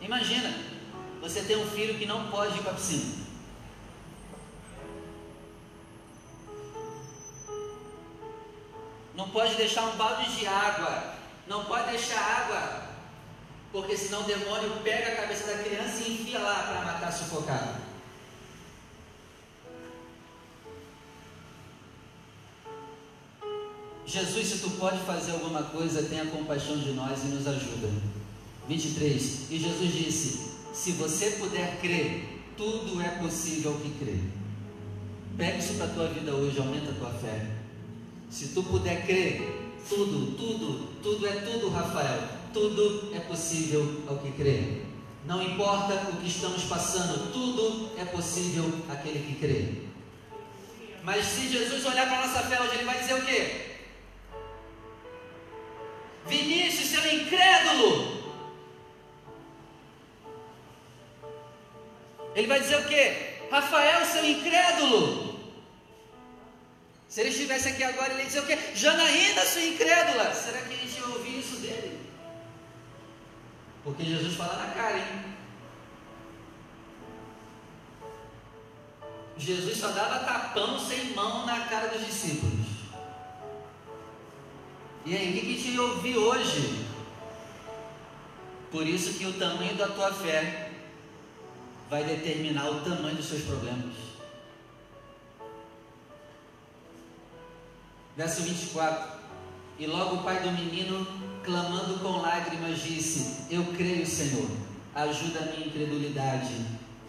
Imagina, 0.00 0.54
você 1.20 1.42
tem 1.42 1.56
um 1.56 1.68
filho 1.68 1.98
que 1.98 2.06
não 2.06 2.30
pode 2.30 2.56
ir 2.56 2.62
para 2.62 2.70
a 2.70 2.74
piscina. 2.74 3.27
Não 9.18 9.28
pode 9.30 9.56
deixar 9.56 9.82
um 9.82 9.96
balde 9.96 10.32
de 10.32 10.46
água. 10.46 11.14
Não 11.48 11.64
pode 11.64 11.90
deixar 11.90 12.20
água. 12.20 12.82
Porque 13.72 13.96
senão 13.96 14.20
o 14.20 14.24
demônio 14.24 14.80
pega 14.84 15.08
a 15.08 15.16
cabeça 15.16 15.44
da 15.48 15.64
criança 15.64 16.04
e 16.04 16.14
enfia 16.14 16.38
lá 16.38 16.62
para 16.62 16.84
matar 16.84 17.12
sufocado. 17.12 17.80
Jesus, 24.06 24.46
se 24.46 24.58
tu 24.60 24.70
pode 24.78 25.00
fazer 25.00 25.32
alguma 25.32 25.64
coisa, 25.64 26.04
tenha 26.04 26.24
compaixão 26.26 26.78
de 26.78 26.92
nós 26.92 27.24
e 27.24 27.26
nos 27.26 27.48
ajuda. 27.48 27.88
23. 28.68 29.50
E 29.50 29.58
Jesus 29.58 29.92
disse: 29.94 30.52
Se 30.72 30.92
você 30.92 31.32
puder 31.32 31.80
crer, 31.80 32.40
tudo 32.56 33.02
é 33.02 33.08
possível 33.18 33.80
que 33.80 33.90
crê. 33.98 34.20
Pega 35.36 35.58
isso 35.58 35.74
para 35.74 35.86
a 35.86 35.90
tua 35.90 36.06
vida 36.06 36.32
hoje, 36.32 36.56
aumenta 36.60 36.92
a 36.92 36.94
tua 36.94 37.10
fé. 37.14 37.57
Se 38.30 38.48
tu 38.48 38.62
puder 38.62 39.06
crer, 39.06 39.70
tudo, 39.88 40.36
tudo, 40.36 40.88
tudo 41.02 41.26
é 41.26 41.32
tudo, 41.32 41.70
Rafael. 41.70 42.20
Tudo 42.52 43.14
é 43.14 43.20
possível 43.20 44.02
ao 44.06 44.18
que 44.18 44.32
crê. 44.32 44.82
Não 45.24 45.42
importa 45.42 45.94
o 46.10 46.16
que 46.16 46.28
estamos 46.28 46.64
passando, 46.64 47.32
tudo 47.32 47.90
é 47.98 48.04
possível 48.04 48.64
àquele 48.88 49.20
que 49.20 49.34
crê. 49.40 49.88
Mas 51.02 51.24
se 51.26 51.48
Jesus 51.48 51.84
olhar 51.84 52.06
para 52.06 52.22
a 52.22 52.26
nossa 52.26 52.40
fé 52.40 52.60
hoje, 52.60 52.74
ele 52.74 52.84
vai 52.84 52.98
dizer 52.98 53.14
o 53.14 53.24
quê? 53.24 53.66
Vinícius, 56.26 56.90
seu 56.90 57.14
incrédulo. 57.14 58.18
Ele 62.34 62.46
vai 62.46 62.60
dizer 62.60 62.76
o 62.76 62.84
quê? 62.84 63.38
Rafael, 63.50 64.04
seu 64.04 64.24
incrédulo. 64.24 65.27
Se 67.08 67.22
ele 67.22 67.30
estivesse 67.30 67.68
aqui 67.68 67.82
agora, 67.82 68.12
ele 68.12 68.22
ia 68.22 68.26
dizer 68.26 68.40
o 68.40 68.46
quê? 68.46 68.58
Janaína, 68.74 69.44
sua 69.44 69.62
incrédula. 69.62 70.34
Será 70.34 70.60
que 70.60 70.74
a 70.74 70.76
gente 70.76 70.98
ia 70.98 71.06
ouvir 71.06 71.38
isso 71.38 71.56
dele? 71.56 71.98
Porque 73.82 74.04
Jesus 74.04 74.34
fala 74.34 74.66
na 74.66 74.74
cara, 74.74 74.98
hein? 74.98 75.34
Jesus 79.38 79.78
só 79.78 79.88
dava 79.92 80.18
tapão 80.18 80.78
sem 80.78 81.14
mão 81.14 81.46
na 81.46 81.60
cara 81.66 81.88
dos 81.88 82.04
discípulos. 82.04 82.66
E 85.06 85.16
aí, 85.16 85.30
o 85.30 85.32
que 85.32 85.40
a 85.40 85.56
gente 85.56 85.68
ia 85.70 85.82
ouvir 85.82 86.18
hoje? 86.18 86.86
Por 88.70 88.86
isso 88.86 89.14
que 89.14 89.24
o 89.24 89.32
tamanho 89.32 89.74
da 89.76 89.88
tua 89.88 90.12
fé 90.12 90.72
vai 91.88 92.04
determinar 92.04 92.68
o 92.68 92.80
tamanho 92.80 93.16
dos 93.16 93.26
seus 93.26 93.44
problemas. 93.44 93.94
Verso 98.18 98.42
24. 98.42 99.16
E 99.78 99.86
logo 99.86 100.16
o 100.16 100.22
pai 100.24 100.42
do 100.42 100.50
menino, 100.50 101.06
clamando 101.44 102.00
com 102.00 102.20
lágrimas, 102.20 102.82
disse: 102.82 103.44
Eu 103.48 103.64
creio, 103.76 104.04
Senhor, 104.04 104.50
ajuda 104.92 105.38
a 105.38 105.44
minha 105.52 105.68
incredulidade. 105.68 106.52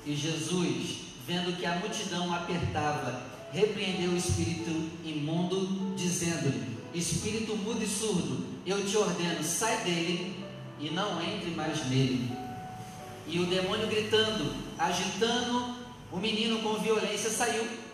E 0.06 0.16
Jesus, 0.16 0.98
vendo 1.26 1.58
que 1.58 1.66
a 1.66 1.78
multidão 1.78 2.32
apertava, 2.32 3.24
repreendeu 3.52 4.12
o 4.12 4.18
espírito 4.18 4.70
imundo, 5.04 5.96
dizendo-lhe: 5.96 6.78
espírito 6.94 7.56
mudo 7.56 7.84
e 7.84 7.88
surdo, 7.88 8.46
eu 8.64 8.86
te 8.86 8.96
ordeno, 8.96 9.44
sai 9.44 9.78
dele 9.84 10.46
e 10.80 10.92
não 10.92 11.20
entre 11.24 11.50
mais 11.56 11.90
nele. 11.90 12.32
E 13.26 13.40
o 13.40 13.48
demônio 13.48 13.88
gritando, 13.88 14.54
agitando 14.78 15.76
o 16.12 16.18
menino 16.18 16.60
com 16.60 16.78
violência, 16.78 17.32
saiu. 17.32 17.89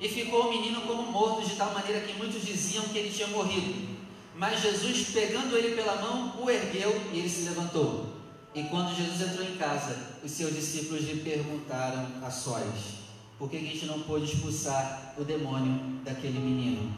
E 0.00 0.08
ficou 0.08 0.46
o 0.46 0.50
menino 0.50 0.80
como 0.82 1.02
morto, 1.02 1.46
de 1.46 1.54
tal 1.56 1.74
maneira 1.74 2.00
que 2.00 2.14
muitos 2.14 2.44
diziam 2.44 2.84
que 2.84 2.98
ele 2.98 3.10
tinha 3.10 3.28
morrido. 3.28 3.90
Mas 4.34 4.62
Jesus, 4.62 5.10
pegando 5.12 5.56
ele 5.56 5.76
pela 5.76 5.96
mão, 5.96 6.40
o 6.40 6.50
ergueu 6.50 6.98
e 7.12 7.18
ele 7.18 7.28
se 7.28 7.42
levantou. 7.42 8.06
E 8.54 8.62
quando 8.64 8.96
Jesus 8.96 9.20
entrou 9.20 9.46
em 9.46 9.56
casa, 9.56 9.94
os 10.24 10.30
seus 10.30 10.54
discípulos 10.54 11.04
lhe 11.04 11.20
perguntaram 11.20 12.06
a 12.24 12.30
sós: 12.30 13.00
por 13.40 13.48
que 13.48 13.56
a 13.56 13.60
gente 13.60 13.86
não 13.86 14.00
pôde 14.00 14.26
expulsar 14.26 15.14
o 15.16 15.24
demônio 15.24 16.02
daquele 16.04 16.38
menino? 16.38 16.94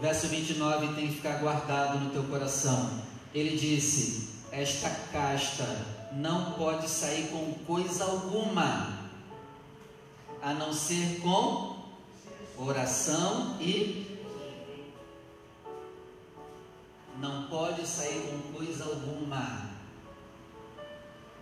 Verso 0.00 0.28
29 0.28 0.94
tem 0.94 1.08
que 1.08 1.16
ficar 1.16 1.38
guardado 1.38 1.98
no 1.98 2.10
teu 2.10 2.22
coração. 2.22 3.02
Ele 3.34 3.56
disse: 3.56 4.28
Esta 4.52 4.88
casta 5.10 5.64
não 6.12 6.52
pode 6.52 6.88
sair 6.88 7.30
com 7.32 7.52
coisa 7.66 8.04
alguma, 8.04 9.10
a 10.40 10.54
não 10.54 10.72
ser 10.72 11.18
com 11.20 11.79
oração 12.60 13.56
e 13.58 14.18
não 17.16 17.44
pode 17.44 17.86
sair 17.86 18.20
com 18.30 18.52
coisa 18.52 18.84
alguma. 18.84 19.70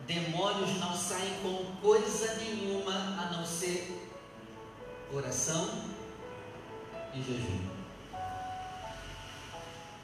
Demônios 0.06 0.78
não 0.78 0.96
saem 0.96 1.34
com 1.42 1.76
coisa 1.82 2.34
nenhuma 2.36 2.92
a 2.92 3.30
não 3.32 3.44
ser 3.44 4.10
oração 5.12 5.68
e 7.14 7.22
jejum. 7.22 7.68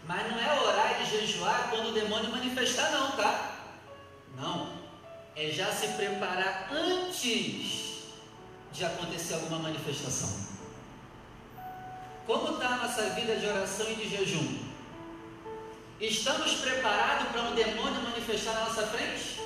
Mas 0.07 0.31
não 0.31 0.39
é 0.39 0.61
orar 0.61 1.01
e 1.01 1.07
jejuar 1.07 1.71
quando 1.71 1.89
o 1.89 1.93
demônio 1.93 2.31
manifestar, 2.31 2.91
não, 2.91 3.13
tá? 3.13 3.57
Não. 4.37 4.85
É 5.35 5.51
já 5.51 5.73
se 5.73 5.89
preparar 5.89 6.69
antes 6.71 8.05
de 8.73 8.85
acontecer 8.85 9.35
alguma 9.35 9.59
manifestação. 9.61 10.55
Como 12.27 12.55
está 12.55 12.69
a 12.69 12.77
nossa 12.77 13.11
vida 13.11 13.37
de 13.37 13.47
oração 13.47 13.87
e 13.91 13.97
de 13.97 14.09
jejum? 14.09 14.59
Estamos 16.01 16.55
preparados 16.55 17.29
para 17.29 17.43
um 17.43 17.55
demônio 17.55 18.01
manifestar 18.03 18.55
na 18.55 18.61
nossa 18.61 18.87
frente? 18.87 19.41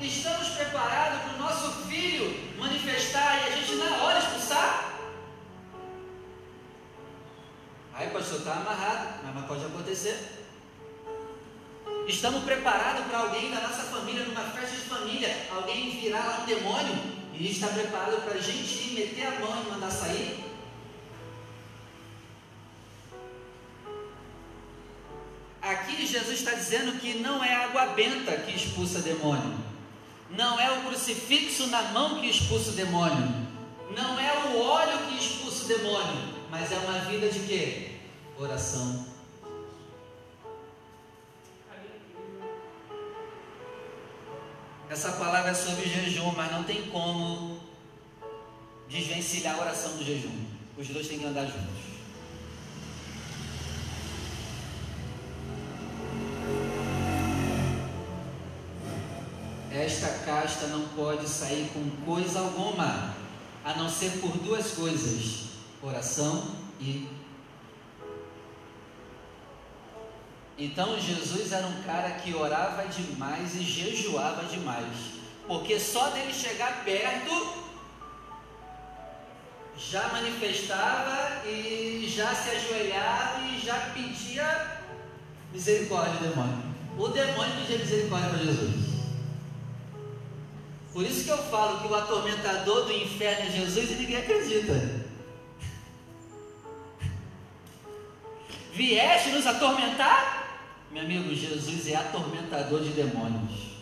Estamos 0.00 0.48
preparados 0.50 1.22
para 1.22 1.34
o 1.34 1.38
nosso 1.38 1.88
filho 1.88 2.56
manifestar 2.56 3.40
e 3.40 3.52
a 3.52 3.56
gente 3.56 3.74
na 3.74 4.04
hora 4.04 4.18
expulsar? 4.20 4.94
Aí, 7.94 8.10
pastor, 8.10 8.38
está 8.38 8.52
amarrado, 8.52 9.24
mas 9.34 9.46
pode 9.46 9.64
acontecer. 9.64 10.46
Estamos 12.06 12.44
preparados 12.44 13.06
para 13.06 13.18
alguém 13.18 13.50
da 13.50 13.60
nossa 13.60 13.82
família, 13.82 14.24
numa 14.24 14.42
festa 14.42 14.76
de 14.76 14.82
família, 14.82 15.48
alguém 15.50 15.90
virar 15.98 16.24
lá 16.24 16.38
um 16.42 16.46
demônio 16.46 17.17
e 17.38 17.50
está 17.50 17.68
preparado 17.68 18.22
para 18.22 18.34
a 18.34 18.40
gente 18.40 18.88
ir, 18.88 18.94
meter 18.94 19.26
a 19.26 19.40
mão 19.40 19.62
e 19.62 19.70
mandar 19.70 19.90
sair? 19.90 20.44
Aqui 25.62 26.06
Jesus 26.06 26.40
está 26.40 26.52
dizendo 26.52 26.98
que 26.98 27.14
não 27.14 27.44
é 27.44 27.54
a 27.54 27.64
água 27.66 27.86
benta 27.88 28.36
que 28.38 28.56
expulsa 28.56 29.00
demônio, 29.00 29.56
não 30.30 30.58
é 30.58 30.70
o 30.70 30.82
crucifixo 30.82 31.66
na 31.68 31.82
mão 31.82 32.20
que 32.20 32.26
expulsa 32.26 32.70
o 32.70 32.74
demônio, 32.74 33.46
não 33.94 34.18
é 34.18 34.32
o 34.46 34.58
óleo 34.60 35.06
que 35.08 35.18
expulsa 35.18 35.64
o 35.64 35.68
demônio, 35.68 36.34
mas 36.50 36.72
é 36.72 36.78
uma 36.78 37.00
vida 37.00 37.28
de 37.28 37.40
quê? 37.40 37.92
Oração. 38.38 39.07
Essa 44.90 45.12
palavra 45.12 45.50
é 45.50 45.54
sobre 45.54 45.86
jejum, 45.86 46.32
mas 46.34 46.50
não 46.50 46.64
tem 46.64 46.86
como 46.90 47.60
desvencilhar 48.88 49.56
a 49.56 49.60
oração 49.60 49.98
do 49.98 50.04
jejum. 50.04 50.46
Os 50.78 50.88
dois 50.88 51.06
têm 51.06 51.18
que 51.18 51.26
andar 51.26 51.44
juntos. 51.44 51.88
Esta 59.70 60.08
casta 60.24 60.68
não 60.68 60.88
pode 60.88 61.28
sair 61.28 61.70
com 61.74 61.90
coisa 62.06 62.40
alguma, 62.40 63.14
a 63.62 63.74
não 63.74 63.90
ser 63.90 64.20
por 64.20 64.38
duas 64.38 64.70
coisas: 64.72 65.48
oração 65.82 66.56
e. 66.80 67.17
Então 70.58 70.98
Jesus 70.98 71.52
era 71.52 71.68
um 71.68 71.82
cara 71.84 72.10
que 72.10 72.34
orava 72.34 72.84
demais 72.88 73.54
e 73.54 73.62
jejuava 73.62 74.44
demais, 74.46 74.88
porque 75.46 75.78
só 75.78 76.10
dele 76.10 76.34
chegar 76.34 76.82
perto 76.84 77.68
já 79.76 80.08
manifestava 80.08 81.46
e 81.46 82.12
já 82.12 82.34
se 82.34 82.50
ajoelhava 82.50 83.44
e 83.44 83.60
já 83.60 83.78
pedia 83.94 84.80
misericórdia 85.52 86.14
ao 86.14 86.20
demônio. 86.20 86.64
O 86.98 87.06
demônio 87.06 87.54
pedia 87.60 87.78
misericórdia 87.78 88.30
para 88.30 88.38
Jesus. 88.38 88.88
Por 90.92 91.04
isso 91.04 91.22
que 91.22 91.30
eu 91.30 91.38
falo 91.44 91.80
que 91.80 91.86
o 91.86 91.94
atormentador 91.94 92.86
do 92.86 92.92
inferno 92.92 93.46
é 93.46 93.50
Jesus 93.52 93.92
e 93.92 93.94
ninguém 93.94 94.16
acredita. 94.16 94.72
Vieste 98.74 99.30
nos 99.30 99.46
atormentar? 99.46 100.37
Meu 100.90 101.02
amigo, 101.02 101.34
Jesus 101.34 101.86
é 101.88 101.96
atormentador 101.96 102.80
de 102.80 102.90
demônios. 102.90 103.78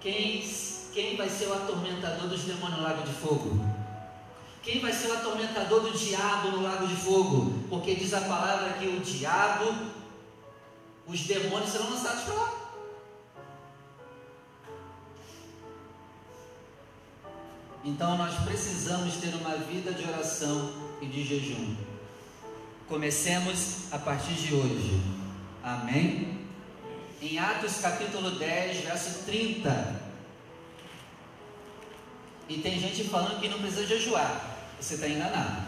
Quem, 0.00 0.40
quem 0.92 1.16
vai 1.16 1.28
ser 1.28 1.46
o 1.46 1.54
atormentador 1.54 2.28
dos 2.28 2.42
demônios 2.42 2.78
no 2.78 2.82
lago 2.82 3.02
de 3.02 3.12
fogo? 3.12 3.64
Quem 4.62 4.80
vai 4.80 4.92
ser 4.92 5.08
o 5.08 5.12
atormentador 5.14 5.80
do 5.80 5.96
diabo 5.96 6.48
no 6.48 6.62
lago 6.62 6.88
de 6.88 6.96
fogo? 6.96 7.52
Porque 7.68 7.94
diz 7.94 8.12
a 8.14 8.22
palavra 8.22 8.72
que 8.74 8.86
o 8.86 9.00
diabo, 9.00 9.72
os 11.06 11.20
demônios 11.20 11.70
serão 11.70 11.90
lançados 11.90 12.24
para 12.24 12.34
lá. 12.34 12.52
Então 17.84 18.18
nós 18.18 18.34
precisamos 18.44 19.14
ter 19.18 19.32
uma 19.36 19.56
vida 19.58 19.92
de 19.92 20.02
oração 20.08 20.72
e 21.00 21.06
de 21.06 21.22
jejum. 21.22 21.95
Comecemos 22.88 23.92
a 23.92 23.98
partir 23.98 24.34
de 24.34 24.54
hoje. 24.54 25.00
Amém? 25.62 26.46
Em 27.20 27.36
Atos 27.36 27.78
capítulo 27.78 28.30
10, 28.38 28.84
verso 28.84 29.24
30. 29.24 30.02
E 32.48 32.58
tem 32.58 32.78
gente 32.78 33.02
falando 33.04 33.40
que 33.40 33.48
não 33.48 33.58
precisa 33.58 33.86
jejuar. 33.88 34.56
Você 34.80 34.94
está 34.94 35.08
enganado. 35.08 35.66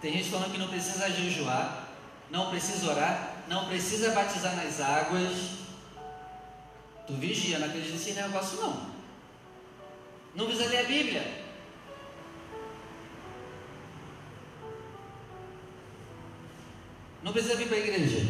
Tem 0.00 0.12
gente 0.12 0.28
falando 0.28 0.50
que 0.50 0.58
não 0.58 0.68
precisa 0.68 1.08
jejuar, 1.08 1.88
não 2.28 2.50
precisa 2.50 2.90
orar, 2.90 3.44
não 3.46 3.66
precisa 3.66 4.10
batizar 4.10 4.56
nas 4.56 4.80
águas. 4.80 5.38
Tu 7.06 7.12
vigia, 7.14 7.60
não 7.60 7.68
acredita 7.68 7.92
nesse 7.92 8.12
negócio 8.12 8.60
não. 8.60 8.90
Não 10.34 10.46
precisa 10.46 10.68
ler 10.68 10.78
a 10.78 10.88
Bíblia. 10.88 11.47
Não 17.22 17.32
precisa 17.32 17.56
vir 17.56 17.68
para 17.68 17.76
a 17.76 17.80
igreja. 17.80 18.26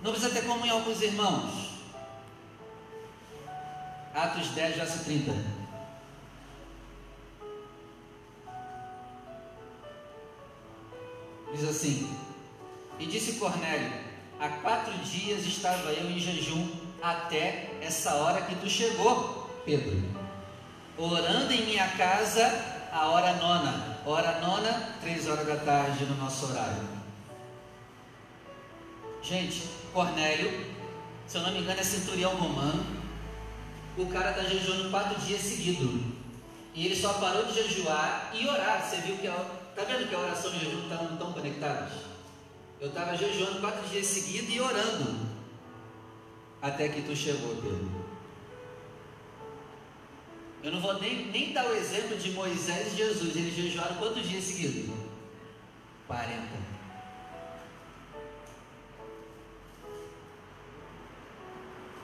Não 0.00 0.12
precisa 0.12 0.32
ter 0.32 0.46
comunhão 0.46 0.82
com 0.82 0.90
os 0.90 1.02
irmãos. 1.02 1.70
Atos 4.14 4.48
10, 4.48 4.76
verso 4.76 5.04
30. 5.04 5.32
Diz 11.54 11.64
assim: 11.68 12.16
E 12.98 13.06
disse 13.06 13.38
Cornélio: 13.38 13.92
Há 14.38 14.48
quatro 14.48 14.92
dias 14.98 15.44
estava 15.44 15.92
eu 15.92 16.10
em 16.10 16.18
jejum 16.18 16.68
até 17.02 17.70
essa 17.80 18.14
hora 18.14 18.42
que 18.42 18.54
tu 18.56 18.68
chegou. 18.68 19.50
Pedro, 19.64 20.02
orando 20.98 21.52
em 21.52 21.64
minha 21.64 21.88
casa 21.96 22.73
a 22.94 23.08
hora 23.08 23.32
nona, 23.34 23.98
hora 24.06 24.38
nona, 24.38 24.94
três 25.00 25.28
horas 25.28 25.44
da 25.48 25.56
tarde 25.56 26.04
no 26.04 26.14
nosso 26.16 26.46
horário. 26.46 26.80
Gente, 29.20 29.68
Cornélio, 29.92 30.64
se 31.26 31.36
eu 31.36 31.42
não 31.42 31.50
me 31.50 31.58
engano, 31.58 31.80
é 31.80 31.82
centurião 31.82 32.36
romano. 32.36 32.86
O 33.98 34.06
cara 34.06 34.30
está 34.30 34.44
jejuando 34.44 34.90
quatro 34.90 35.20
dias 35.22 35.40
seguidos. 35.40 36.02
E 36.72 36.86
ele 36.86 36.94
só 36.94 37.14
parou 37.14 37.44
de 37.46 37.54
jejuar 37.54 38.30
e 38.32 38.46
orar. 38.46 38.80
Você 38.80 38.98
viu 38.98 39.16
que 39.18 39.26
a, 39.26 39.44
tá 39.74 39.82
vendo 39.82 40.08
que 40.08 40.14
a 40.14 40.20
oração 40.20 40.52
e 40.52 40.56
o 40.56 40.60
jejum 40.60 40.82
estavam 40.84 41.16
tão 41.16 41.32
conectados? 41.32 41.94
Eu 42.80 42.88
estava 42.88 43.16
jejuando 43.16 43.60
quatro 43.60 43.88
dias 43.88 44.06
seguidos 44.06 44.54
e 44.54 44.60
orando. 44.60 45.34
Até 46.62 46.88
que 46.88 47.02
tu 47.02 47.16
chegou, 47.16 47.56
Pedro. 47.56 48.03
Eu 50.64 50.72
não 50.72 50.80
vou 50.80 50.98
nem, 50.98 51.26
nem 51.26 51.52
dar 51.52 51.66
o 51.66 51.76
exemplo 51.76 52.16
de 52.16 52.30
Moisés 52.30 52.94
e 52.94 52.96
Jesus. 52.96 53.36
Eles 53.36 53.54
jejuaram 53.54 53.96
quantos 53.96 54.26
dias 54.26 54.44
seguidos? 54.44 54.96
40. 56.06 56.42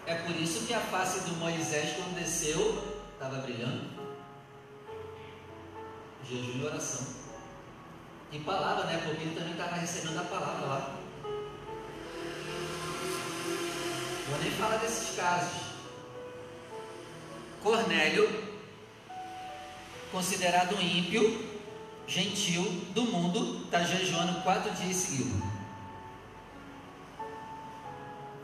É 0.06 0.14
por 0.16 0.36
isso 0.36 0.66
que 0.66 0.74
a 0.74 0.80
face 0.80 1.20
do 1.20 1.36
Moisés, 1.36 1.96
quando 1.96 2.16
desceu, 2.16 3.00
estava 3.14 3.36
brilhando. 3.38 3.88
Jejum 6.28 6.58
e 6.58 6.64
oração. 6.66 7.06
E 8.30 8.40
palavra, 8.40 8.84
né? 8.84 9.00
Porque 9.06 9.22
ele 9.22 9.34
também 9.34 9.52
estava 9.52 9.76
recebendo 9.76 10.18
a 10.18 10.24
palavra 10.24 10.66
lá. 10.66 10.96
Vou 14.28 14.38
nem 14.38 14.50
falar 14.50 14.76
desses 14.76 15.16
casos. 15.16 15.70
Cornélio, 17.62 18.49
considerado 20.10 20.80
ímpio, 20.80 21.48
gentil 22.06 22.64
do 22.92 23.02
mundo, 23.02 23.64
está 23.64 23.82
jejuando 23.82 24.42
quatro 24.42 24.70
dias 24.72 24.96
seguidos. 24.96 25.40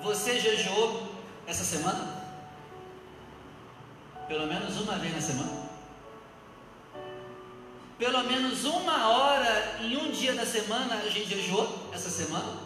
Você 0.02 0.38
jejuou 0.38 1.12
essa 1.46 1.64
semana? 1.64 2.24
Pelo 4.28 4.46
menos 4.46 4.80
uma 4.80 4.96
vez 4.98 5.14
na 5.14 5.20
semana? 5.20 5.66
Pelo 7.98 8.22
menos 8.24 8.64
uma 8.64 9.08
hora 9.08 9.78
em 9.80 9.96
um 9.96 10.10
dia 10.10 10.34
da 10.34 10.44
semana 10.44 10.96
a 10.96 11.08
gente 11.08 11.28
jejuou 11.28 11.88
essa 11.92 12.10
semana? 12.10 12.60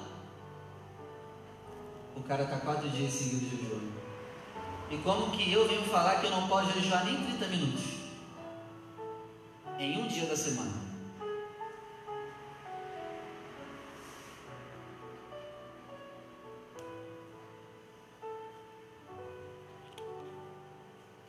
O 2.17 2.23
cara 2.23 2.45
está 2.45 2.59
quatro 2.59 2.89
dias 2.89 3.13
seguidos 3.13 3.49
jejuando. 3.51 3.93
E 4.91 4.97
como 4.99 5.31
que 5.31 5.53
eu 5.53 5.69
venho 5.69 5.85
falar 5.85 6.17
que 6.17 6.27
eu 6.27 6.31
não 6.31 6.49
posso 6.49 6.73
jejuar 6.73 7.05
nem 7.05 7.17
30 7.17 7.47
minutos? 7.47 8.00
Em 9.81 9.97
um 9.99 10.07
dia 10.07 10.27
da 10.27 10.37
semana. 10.37 10.79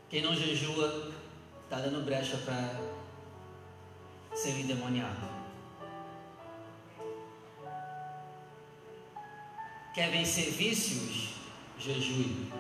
Quem 0.10 0.22
não 0.22 0.36
jejua 0.36 1.14
está 1.64 1.80
dando 1.80 2.04
brecha 2.04 2.36
para 2.40 2.78
ser 4.36 4.60
endemoniado. 4.60 5.30
Quer 9.94 10.12
vencer 10.12 10.52
vícios? 10.52 11.36
Jejue. 11.80 12.52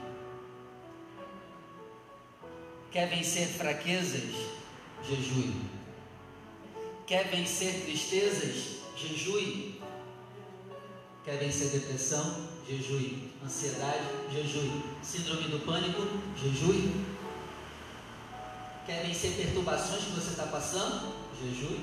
Quer 2.94 3.10
vencer 3.10 3.46
fraquezas? 3.46 4.34
Jejue. 5.04 5.81
Quer 7.12 7.28
vencer 7.28 7.82
tristezas? 7.82 8.84
Jejue. 8.96 9.82
Quer 11.26 11.40
vencer 11.40 11.68
depressão? 11.72 12.48
Jejue. 12.66 13.34
Ansiedade? 13.44 14.06
Jejue. 14.32 14.82
Síndrome 15.04 15.50
do 15.50 15.60
pânico? 15.60 16.08
Jejue. 16.42 16.90
Quer 18.86 19.06
vencer 19.06 19.34
perturbações 19.34 20.06
que 20.06 20.12
você 20.12 20.30
está 20.30 20.46
passando? 20.46 21.14
Jejue. 21.38 21.82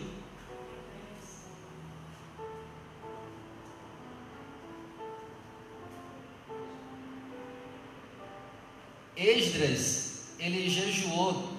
Esdras, 9.15 10.23
ele 10.39 10.71
jejuou 10.71 11.53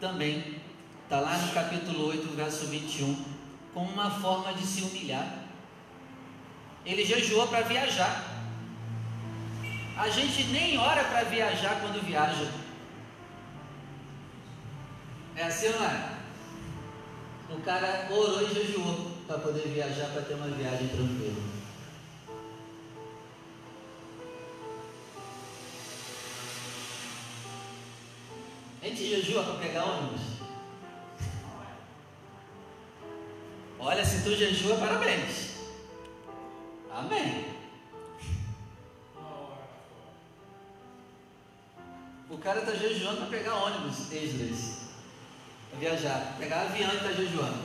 também, 0.00 0.55
está 1.06 1.20
lá 1.20 1.38
no 1.38 1.52
capítulo 1.52 2.08
8, 2.08 2.34
verso 2.34 2.66
21, 2.66 3.24
como 3.72 3.92
uma 3.92 4.10
forma 4.10 4.52
de 4.52 4.66
se 4.66 4.82
humilhar. 4.82 5.44
Ele 6.84 7.04
jejuou 7.04 7.46
para 7.46 7.60
viajar. 7.60 8.24
A 9.96 10.08
gente 10.08 10.44
nem 10.48 10.76
ora 10.76 11.04
para 11.04 11.22
viajar 11.22 11.80
quando 11.80 12.04
viaja. 12.04 12.50
É 15.36 15.44
assim 15.44 15.68
não 15.68 15.84
é? 15.84 16.16
O 17.50 17.60
cara 17.60 18.08
orou 18.10 18.42
e 18.42 18.52
jejuou 18.52 19.12
para 19.28 19.38
poder 19.38 19.68
viajar, 19.68 20.08
para 20.08 20.22
ter 20.22 20.34
uma 20.34 20.48
viagem 20.48 20.88
tranquila. 20.88 21.42
A 28.82 28.86
gente 28.86 29.08
jejua 29.08 29.44
para 29.44 29.54
pegar 29.54 29.84
ônibus? 29.84 30.35
Olha, 33.86 34.04
se 34.04 34.24
tu 34.24 34.34
jejua, 34.34 34.76
parabéns. 34.78 35.58
Amém. 36.92 37.44
O 42.28 42.36
cara 42.38 42.58
está 42.58 42.74
jejuando 42.74 43.18
para 43.18 43.38
pegar 43.38 43.54
ônibus, 43.54 44.10
Esdras 44.10 44.86
viajar, 45.78 46.34
pegar 46.36 46.62
avião 46.62 46.90
e 46.90 46.96
estar 46.96 47.10
tá 47.10 47.14
jejuando. 47.14 47.62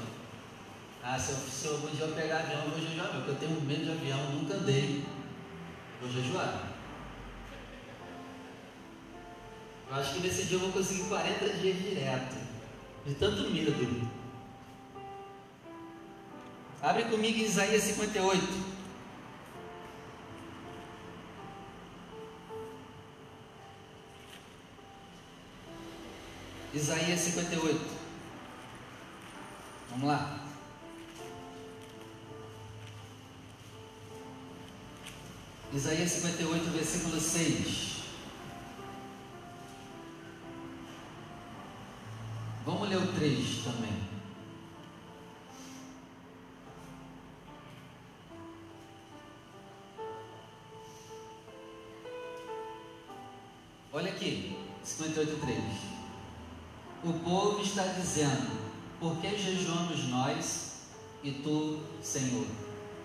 Ah, 1.04 1.18
se, 1.18 1.32
eu, 1.32 1.38
se 1.38 1.68
algum 1.70 1.88
dia 1.88 2.06
eu 2.06 2.14
pegar 2.14 2.42
avião, 2.42 2.66
eu 2.66 2.70
vou 2.70 2.80
jejuar, 2.80 3.08
porque 3.08 3.32
eu 3.32 3.36
tenho 3.36 3.62
medo 3.62 3.86
de 3.86 3.92
avião, 3.92 4.32
nunca 4.32 4.54
andei. 4.54 5.04
Vou 6.00 6.12
jejuar. 6.12 6.68
Eu 9.90 9.96
acho 9.96 10.14
que 10.14 10.20
nesse 10.20 10.44
dia 10.44 10.58
eu 10.58 10.60
vou 10.62 10.72
conseguir 10.72 11.10
40 11.10 11.50
dias 11.50 11.78
direto. 11.78 12.36
De 13.08 13.16
tanto 13.16 13.50
medo. 13.50 14.11
Abre 16.82 17.04
comigo 17.06 17.38
em 17.38 17.44
Isaías 17.44 17.84
58. 17.84 18.42
Isaías 26.74 27.20
58. 27.20 27.80
Vamos 29.92 30.08
lá. 30.08 30.40
Isaías 35.74 36.12
58, 36.12 36.72
versículo 36.72 37.20
6. 37.20 38.02
Vamos 42.66 42.90
ler 42.90 42.98
o 42.98 43.14
3 43.14 43.64
também. 43.64 44.11
58,3. 55.02 55.60
O 57.04 57.14
povo 57.14 57.62
está 57.62 57.84
dizendo: 57.84 58.52
Por 59.00 59.18
que 59.18 59.36
jejuamos 59.36 60.08
nós 60.10 60.72
e 61.24 61.32
tu, 61.32 61.80
Senhor, 62.02 62.46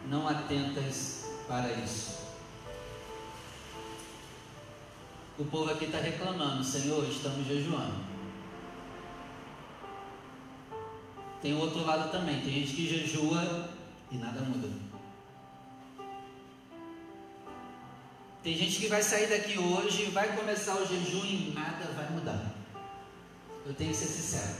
não 0.09 0.29
atentas 0.29 1.25
para 1.49 1.73
isso? 1.73 2.17
O 5.39 5.45
povo 5.47 5.71
aqui 5.71 5.87
está 5.87 5.99
reclamando: 5.99 6.63
Senhor, 6.63 7.03
estamos 7.09 7.47
jejuando. 7.47 8.05
Tem 11.41 11.57
outro 11.57 11.85
lado 11.85 12.11
também: 12.11 12.41
tem 12.43 12.53
gente 12.53 12.75
que 12.75 12.87
jejua 12.87 13.71
e 14.11 14.17
nada 14.17 14.43
muda. 14.43 14.96
Tem 18.47 18.57
gente 18.57 18.79
que 18.79 18.87
vai 18.87 19.03
sair 19.03 19.27
daqui 19.27 19.59
hoje, 19.59 20.05
vai 20.11 20.37
começar 20.37 20.77
o 20.77 20.87
jejum 20.87 21.25
e 21.25 21.53
nada 21.53 21.85
vai 21.97 22.09
mudar. 22.11 22.55
Eu 23.67 23.75
tenho 23.75 23.91
que 23.91 23.97
ser 23.97 24.07
sincero. 24.07 24.55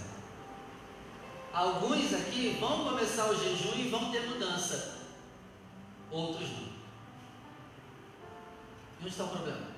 Alguns 1.53 2.13
aqui 2.13 2.57
vão 2.59 2.83
começar 2.83 3.31
o 3.31 3.39
jejum 3.39 3.79
e 3.79 3.89
vão 3.89 4.11
ter 4.11 4.27
mudança, 4.29 5.03
outros 6.11 6.49
não. 6.51 6.67
E 8.99 9.03
onde 9.03 9.09
está 9.09 9.23
o 9.23 9.29
problema? 9.29 9.69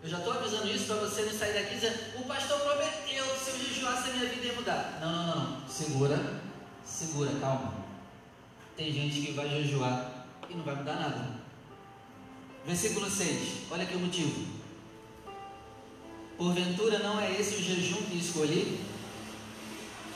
Eu 0.00 0.08
já 0.08 0.18
estou 0.18 0.34
avisando 0.34 0.68
isso 0.68 0.86
para 0.86 0.96
você 0.98 1.22
não 1.22 1.32
sair 1.32 1.54
daqui 1.54 1.74
dizendo: 1.74 2.20
o 2.20 2.28
pastor 2.28 2.60
prometeu 2.60 3.26
que 3.26 3.40
se 3.40 3.50
eu 3.50 3.58
jejuasse 3.58 4.10
a 4.10 4.12
minha 4.12 4.28
vida 4.30 4.46
ia 4.46 4.52
mudar. 4.52 4.98
Não, 5.00 5.26
não, 5.26 5.36
não. 5.36 5.68
Segura, 5.68 6.40
segura, 6.84 7.32
calma. 7.40 7.74
Tem 8.76 8.92
gente 8.92 9.20
que 9.20 9.32
vai 9.32 9.48
jejuar 9.48 10.17
e 10.50 10.54
não 10.54 10.64
vai 10.64 10.74
mudar 10.74 10.94
nada. 10.94 11.38
Versículo 12.66 13.10
6, 13.10 13.66
olha 13.70 13.86
o 13.96 14.00
motivo. 14.00 14.46
Porventura 16.36 16.98
não 17.00 17.20
é 17.20 17.32
esse 17.40 17.56
o 17.56 17.62
jejum 17.62 18.02
que 18.02 18.18
escolhi? 18.18 18.78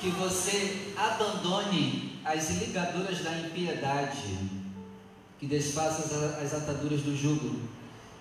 Que 0.00 0.10
você 0.10 0.92
abandone 0.96 2.20
as 2.24 2.50
ligaduras 2.50 3.22
da 3.22 3.38
impiedade, 3.38 4.38
que 5.38 5.46
desfaça 5.46 6.38
as 6.40 6.54
ataduras 6.54 7.00
do 7.02 7.16
jugo, 7.16 7.60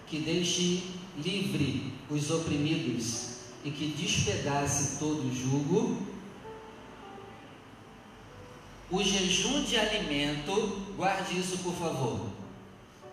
que 0.08 0.20
deixe 0.20 0.84
livre 1.18 1.94
os 2.10 2.32
oprimidos 2.32 3.32
e 3.64 3.72
que 3.72 3.88
despedace 3.88 4.98
todo 4.98 5.28
o 5.28 5.36
jugo. 5.36 6.11
O 8.92 9.02
jejum 9.02 9.64
de 9.64 9.78
alimento, 9.78 10.52
guarde 10.98 11.40
isso 11.40 11.58
por 11.60 11.74
favor, 11.74 12.30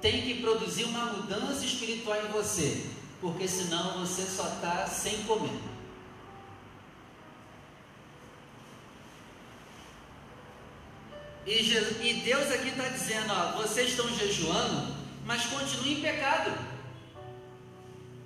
tem 0.01 0.23
que 0.23 0.41
produzir 0.41 0.85
uma 0.85 1.07
mudança 1.07 1.65
espiritual 1.65 2.17
em 2.27 2.29
você 2.29 2.99
porque 3.21 3.49
senão 3.49 3.99
você 3.99 4.23
só 4.23 4.47
está 4.49 4.87
sem 4.87 5.25
comer. 5.25 5.61
E, 11.47 11.53
e 11.53 12.15
Deus 12.25 12.51
aqui 12.53 12.69
está 12.69 12.89
dizendo: 12.89 13.33
ó, 13.33 13.53
vocês 13.63 13.91
estão 13.91 14.09
jejuando, 14.15 14.95
mas 15.25 15.47
continuem 15.47 15.99
em 15.99 16.01
pecado. 16.01 16.53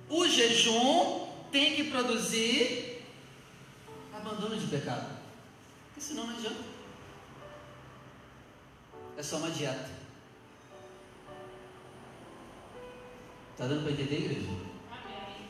O 0.09 0.27
jejum 0.27 1.27
tem 1.51 1.75
que 1.75 1.85
produzir 1.85 3.03
abandono 4.13 4.57
de 4.57 4.67
pecado. 4.67 5.17
Porque 5.87 6.01
senão 6.01 6.27
não 6.27 6.35
adianta. 6.35 6.72
É 9.17 9.21
só 9.21 9.37
uma 9.37 9.51
dieta. 9.51 9.89
Está 13.51 13.67
dando 13.67 13.83
para 13.83 13.91
entender, 13.91 14.25
igreja? 14.25 14.49
Amém. 14.89 15.49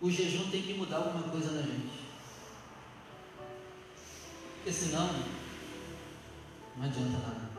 O 0.00 0.10
jejum 0.10 0.50
tem 0.50 0.62
que 0.62 0.74
mudar 0.74 0.96
alguma 0.96 1.28
coisa 1.28 1.52
na 1.52 1.62
gente. 1.62 2.00
Porque 4.56 4.72
senão 4.72 5.08
não 6.76 6.84
adianta 6.86 7.18
nada. 7.18 7.50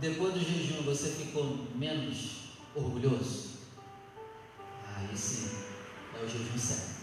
Depois 0.00 0.34
do 0.34 0.40
jejum 0.40 0.82
você 0.82 1.10
ficou 1.10 1.66
menos 1.74 2.50
orgulhoso? 2.74 3.60
Aí 4.96 5.16
sim, 5.16 5.50
é 6.14 6.24
o 6.24 6.28
jejum 6.28 6.58
certo. 6.58 6.95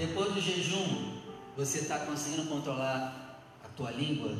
Depois 0.00 0.32
do 0.32 0.40
jejum, 0.40 1.20
você 1.54 1.80
está 1.80 1.98
conseguindo 1.98 2.48
controlar 2.48 3.38
a 3.62 3.68
tua 3.76 3.90
língua? 3.90 4.34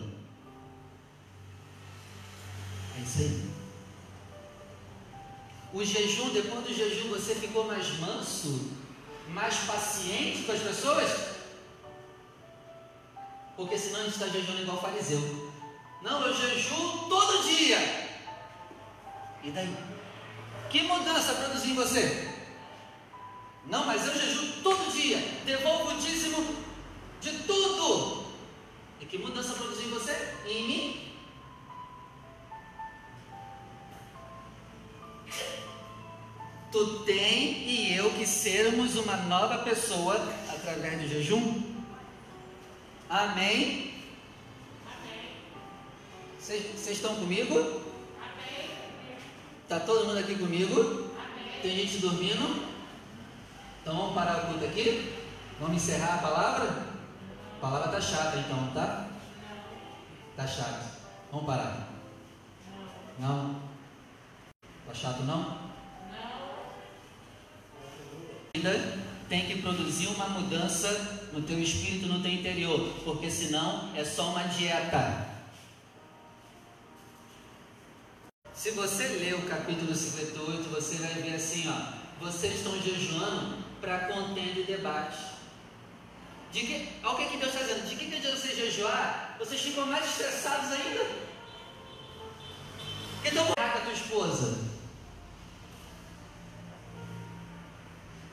É 2.97 3.03
isso 3.03 3.19
aí. 3.19 3.51
O 5.75 5.85
jejum, 5.85 6.31
depois 6.31 6.65
do 6.65 6.75
jejum, 6.75 7.11
você 7.11 7.35
ficou 7.35 7.67
mais 7.67 7.99
manso, 7.99 8.71
mais 9.29 9.55
paciente 9.59 10.45
com 10.45 10.53
as 10.53 10.61
pessoas? 10.61 11.11
Porque 13.55 13.77
senão 13.77 14.01
a 14.01 14.05
gente 14.05 14.15
está 14.15 14.29
jejuando 14.29 14.63
igual 14.63 14.81
fariseu. 14.81 15.21
Não, 16.01 16.27
eu 16.27 16.35
jejuo 16.35 17.07
todo 17.07 17.47
dia. 17.47 17.79
E 19.45 19.51
daí? 19.51 19.77
Que 20.71 20.85
mudança 20.85 21.35
produziu 21.35 21.73
em 21.73 21.75
você? 21.75 22.30
Não, 23.71 23.87
mas 23.87 24.05
eu 24.05 24.15
jejuo 24.15 24.63
todo 24.65 24.93
dia. 24.93 25.19
Devolvo 25.47 25.93
o 25.93 25.97
dízimo 25.99 26.57
de 27.21 27.31
tudo. 27.45 28.25
E 29.01 29.07
que 29.07 29.17
mudança 29.17 29.55
produziu 29.55 29.87
em 29.87 29.91
você? 29.91 30.35
E 30.45 30.51
em 30.51 30.67
mim? 30.67 31.11
Tu 36.73 36.99
tem 37.01 37.69
e 37.69 37.97
eu 37.97 38.11
que 38.11 38.27
sermos 38.27 38.97
uma 38.97 39.17
nova 39.17 39.59
pessoa 39.59 40.17
através 40.49 41.01
do 41.01 41.09
jejum? 41.09 41.63
Amém? 43.09 43.95
Vocês 46.39 46.89
estão 46.89 47.15
comigo? 47.15 47.57
Amém. 47.57 48.71
Está 49.63 49.79
todo 49.81 50.07
mundo 50.07 50.19
aqui 50.19 50.35
comigo? 50.37 51.11
Amém. 51.17 51.61
Tem 51.63 51.77
gente 51.77 51.99
dormindo? 51.99 52.70
Então 53.83 53.97
vamos 53.97 54.15
parar 54.15 54.45
o 54.45 54.47
culto 54.49 54.65
aqui? 54.65 55.17
Vamos 55.59 55.77
encerrar 55.77 56.15
a 56.17 56.19
palavra? 56.19 56.69
A 57.57 57.61
palavra 57.61 57.99
está 57.99 58.01
chata 58.01 58.39
então, 58.39 58.71
tá? 58.73 59.09
Está 60.31 60.47
chato. 60.47 60.99
Vamos 61.31 61.47
parar. 61.47 61.89
Não? 63.19 63.57
Está 64.87 64.95
chato 64.95 65.23
não? 65.23 65.43
Não. 65.43 65.61
Ainda? 68.55 69.11
tem 69.31 69.47
que 69.47 69.63
produzir 69.63 70.09
uma 70.09 70.29
mudança 70.29 71.29
no 71.33 71.41
teu 71.43 71.57
espírito, 71.61 72.09
no 72.09 72.21
teu 72.21 72.33
interior, 72.33 72.93
porque 73.05 73.31
senão 73.31 73.89
é 73.95 74.05
só 74.05 74.31
uma 74.31 74.43
dieta. 74.43 75.29
Se 78.53 78.73
você 78.73 79.07
ler 79.07 79.37
o 79.37 79.43
capítulo 79.43 79.95
58, 79.95 80.69
você 80.69 80.97
vai 80.97 81.15
ver 81.23 81.37
assim, 81.37 81.65
ó, 81.69 82.25
vocês 82.25 82.57
estão 82.57 82.77
jejuando 82.83 83.60
para 83.81 84.07
contenda 84.09 84.61
e 84.61 84.65
debate. 84.65 85.19
De 86.53 86.61
que, 86.61 86.89
olha 87.05 87.13
o 87.13 87.17
que, 87.17 87.27
que 87.27 87.37
Deus 87.37 87.55
está 87.55 87.65
dizendo, 87.65 87.89
de 87.89 87.97
que, 87.97 88.11
que 88.11 88.21
adianta 88.21 88.37
você 88.37 88.55
jejuar? 88.55 89.37
Vocês 89.39 89.61
ficam 89.61 89.87
mais 89.87 90.05
estressados 90.05 90.73
ainda. 90.73 91.07
Então, 93.25 93.47
com 93.73 93.79
a 93.79 93.81
tua 93.83 93.93
esposa. 93.93 94.71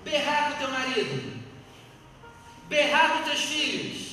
berrar 0.07 0.51
com 0.51 0.57
teu 0.59 0.69
marido, 0.69 1.43
berrar 2.69 3.17
com 3.17 3.23
teus 3.23 3.41
filhos. 3.41 4.07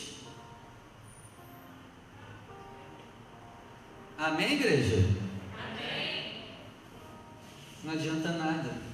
Amém, 4.19 4.55
igreja? 4.55 4.97
Amém. 5.57 6.43
Não 7.85 7.93
adianta 7.93 8.33
nada. 8.33 8.94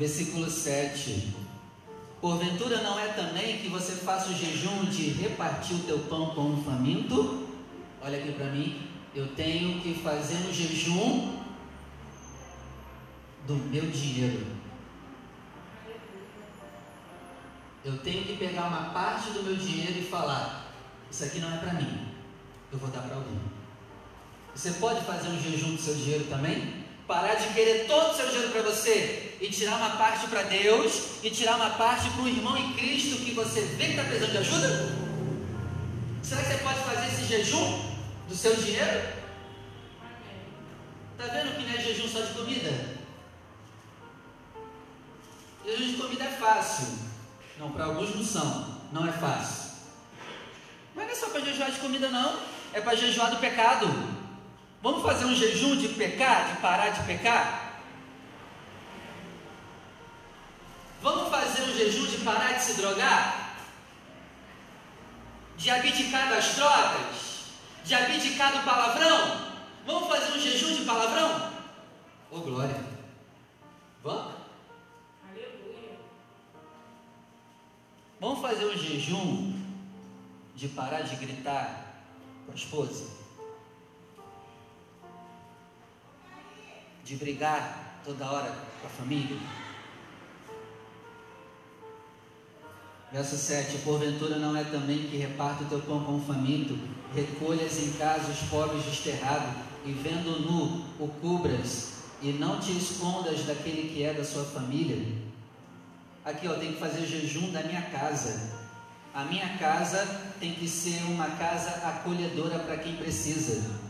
Versículo 0.00 0.50
7. 0.50 1.28
Porventura 2.22 2.80
não 2.80 2.98
é 2.98 3.08
também 3.08 3.58
que 3.58 3.68
você 3.68 3.96
faça 3.96 4.30
o 4.30 4.34
jejum 4.34 4.86
de 4.86 5.10
repartir 5.10 5.76
o 5.76 5.80
teu 5.80 5.98
pão 5.98 6.30
com 6.30 6.40
um 6.40 6.64
faminto? 6.64 7.46
Olha 8.00 8.16
aqui 8.16 8.32
para 8.32 8.46
mim. 8.46 8.88
Eu 9.14 9.34
tenho 9.34 9.78
que 9.82 9.92
fazer 10.02 10.36
um 10.36 10.54
jejum 10.54 11.38
do 13.46 13.56
meu 13.56 13.90
dinheiro. 13.90 14.46
Eu 17.84 17.98
tenho 17.98 18.24
que 18.24 18.38
pegar 18.38 18.68
uma 18.68 18.94
parte 18.94 19.28
do 19.32 19.42
meu 19.42 19.56
dinheiro 19.56 19.98
e 19.98 20.04
falar: 20.06 20.72
Isso 21.10 21.24
aqui 21.24 21.40
não 21.40 21.54
é 21.54 21.58
para 21.58 21.74
mim, 21.74 22.06
eu 22.72 22.78
vou 22.78 22.88
dar 22.88 23.02
para 23.02 23.16
alguém. 23.16 23.38
Você 24.54 24.70
pode 24.72 25.04
fazer 25.04 25.28
um 25.28 25.38
jejum 25.38 25.74
do 25.74 25.82
seu 25.82 25.94
dinheiro 25.94 26.24
também? 26.24 26.86
Parar 27.06 27.34
de 27.34 27.52
querer 27.52 27.86
todo 27.86 28.12
o 28.12 28.16
seu 28.16 28.30
dinheiro 28.30 28.50
para 28.50 28.62
você 28.62 29.29
e 29.40 29.48
tirar 29.48 29.76
uma 29.76 29.90
parte 29.96 30.26
para 30.26 30.42
Deus 30.42 31.22
e 31.22 31.30
tirar 31.30 31.56
uma 31.56 31.70
parte 31.70 32.10
para 32.10 32.22
o 32.22 32.28
irmão 32.28 32.56
em 32.58 32.74
Cristo 32.74 33.24
que 33.24 33.32
você 33.32 33.62
vê 33.62 33.86
que 33.86 33.90
está 33.92 34.04
precisando 34.04 34.32
de 34.32 34.38
ajuda? 34.38 35.00
Será 36.22 36.42
que 36.42 36.48
você 36.48 36.58
pode 36.58 36.78
fazer 36.80 37.06
esse 37.06 37.24
jejum 37.24 37.82
do 38.28 38.34
seu 38.34 38.54
dinheiro? 38.54 39.08
Está 41.18 41.32
vendo 41.32 41.56
que 41.56 41.62
não 41.64 41.74
é 41.74 41.82
jejum 41.82 42.08
só 42.08 42.20
de 42.20 42.34
comida? 42.34 42.98
Jejum 45.64 45.92
de 45.92 45.96
comida 45.96 46.24
é 46.24 46.30
fácil. 46.30 46.98
Não, 47.58 47.70
para 47.72 47.86
alguns 47.86 48.14
não 48.14 48.24
são. 48.24 48.80
Não 48.92 49.08
é 49.08 49.12
fácil. 49.12 49.70
Mas 50.94 51.06
não 51.06 51.12
é 51.12 51.16
só 51.16 51.30
para 51.30 51.40
jejuar 51.40 51.70
de 51.70 51.78
comida, 51.78 52.08
não. 52.08 52.40
É 52.72 52.80
para 52.80 52.94
jejuar 52.94 53.30
do 53.30 53.38
pecado. 53.38 53.86
Vamos 54.82 55.02
fazer 55.02 55.24
um 55.24 55.34
jejum 55.34 55.76
de 55.76 55.88
pecar, 55.88 56.54
de 56.54 56.60
parar 56.60 56.90
de 56.90 57.02
pecar? 57.04 57.59
Vamos 61.02 61.30
fazer 61.30 61.62
um 61.62 61.74
jejum 61.74 62.06
de 62.06 62.18
parar 62.18 62.52
de 62.52 62.62
se 62.62 62.74
drogar? 62.74 63.56
De 65.56 65.70
abdicar 65.70 66.28
das 66.28 66.56
drogas? 66.56 67.44
De 67.84 67.94
abdicar 67.94 68.52
do 68.52 68.64
palavrão? 68.64 69.50
Vamos 69.86 70.08
fazer 70.08 70.32
um 70.36 70.40
jejum 70.40 70.74
de 70.76 70.84
palavrão? 70.84 71.52
Ô 72.30 72.36
oh, 72.36 72.40
glória! 72.40 72.84
Vamos? 74.02 74.34
Vamos 78.20 78.42
fazer 78.42 78.66
um 78.66 78.76
jejum 78.76 79.58
de 80.54 80.68
parar 80.68 81.00
de 81.00 81.16
gritar 81.16 82.04
com 82.44 82.52
a 82.52 82.54
esposa? 82.54 83.08
De 87.02 87.16
brigar 87.16 88.02
toda 88.04 88.30
hora 88.30 88.54
com 88.82 88.86
a 88.86 88.90
família? 88.90 89.38
Verso 93.12 93.36
7: 93.36 93.78
Porventura 93.78 94.36
não 94.38 94.56
é 94.56 94.62
também 94.64 95.08
que 95.08 95.16
reparta 95.16 95.64
o 95.64 95.66
teu 95.66 95.80
pão 95.80 96.04
com 96.04 96.16
o 96.16 96.20
faminto, 96.20 96.78
recolhas 97.14 97.78
em 97.78 97.92
casa 97.92 98.30
os 98.30 98.48
pobres 98.48 98.84
desterrados, 98.84 99.52
e 99.84 99.92
vendo 99.92 100.40
nu 100.40 100.84
o 100.98 101.08
cubras, 101.20 101.94
e 102.22 102.32
não 102.32 102.60
te 102.60 102.70
escondas 102.70 103.44
daquele 103.44 103.92
que 103.92 104.04
é 104.04 104.14
da 104.14 104.24
sua 104.24 104.44
família? 104.44 105.20
Aqui, 106.24 106.46
ó, 106.46 106.54
tem 106.54 106.72
que 106.72 106.78
fazer 106.78 107.06
jejum 107.06 107.50
da 107.50 107.62
minha 107.62 107.82
casa. 107.82 108.60
A 109.12 109.24
minha 109.24 109.58
casa 109.58 110.06
tem 110.38 110.54
que 110.54 110.68
ser 110.68 111.02
uma 111.04 111.26
casa 111.30 111.70
acolhedora 111.88 112.60
para 112.60 112.76
quem 112.76 112.94
precisa. 112.94 113.80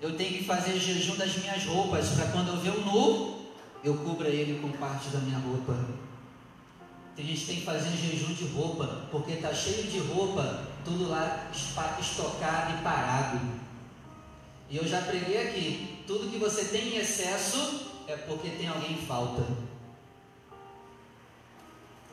Eu 0.00 0.16
tenho 0.16 0.38
que 0.38 0.44
fazer 0.44 0.78
jejum 0.78 1.16
das 1.16 1.36
minhas 1.36 1.64
roupas, 1.66 2.08
para 2.10 2.28
quando 2.28 2.48
eu 2.48 2.56
ver 2.56 2.70
o 2.70 2.80
nu, 2.80 3.42
eu 3.84 3.96
cubra 3.98 4.28
ele 4.28 4.60
com 4.60 4.70
parte 4.78 5.10
da 5.10 5.18
minha 5.18 5.38
roupa. 5.38 5.76
Tem 7.14 7.26
gente 7.26 7.40
que 7.40 7.46
tem 7.46 7.56
que 7.56 7.66
fazer 7.66 7.90
jejum 7.90 8.32
de 8.32 8.44
roupa, 8.48 9.06
porque 9.10 9.32
está 9.32 9.52
cheio 9.52 9.84
de 9.84 9.98
roupa, 9.98 10.66
tudo 10.84 11.08
lá 11.08 11.50
estocado 12.00 12.78
e 12.78 12.82
parado. 12.82 13.40
E 14.70 14.76
eu 14.76 14.88
já 14.88 15.02
preguei 15.02 15.48
aqui: 15.48 16.04
tudo 16.06 16.30
que 16.30 16.38
você 16.38 16.64
tem 16.64 16.94
em 16.94 16.96
excesso 16.96 17.90
é 18.08 18.16
porque 18.16 18.48
tem 18.50 18.68
alguém 18.68 18.92
em 18.92 19.06
falta. 19.06 19.42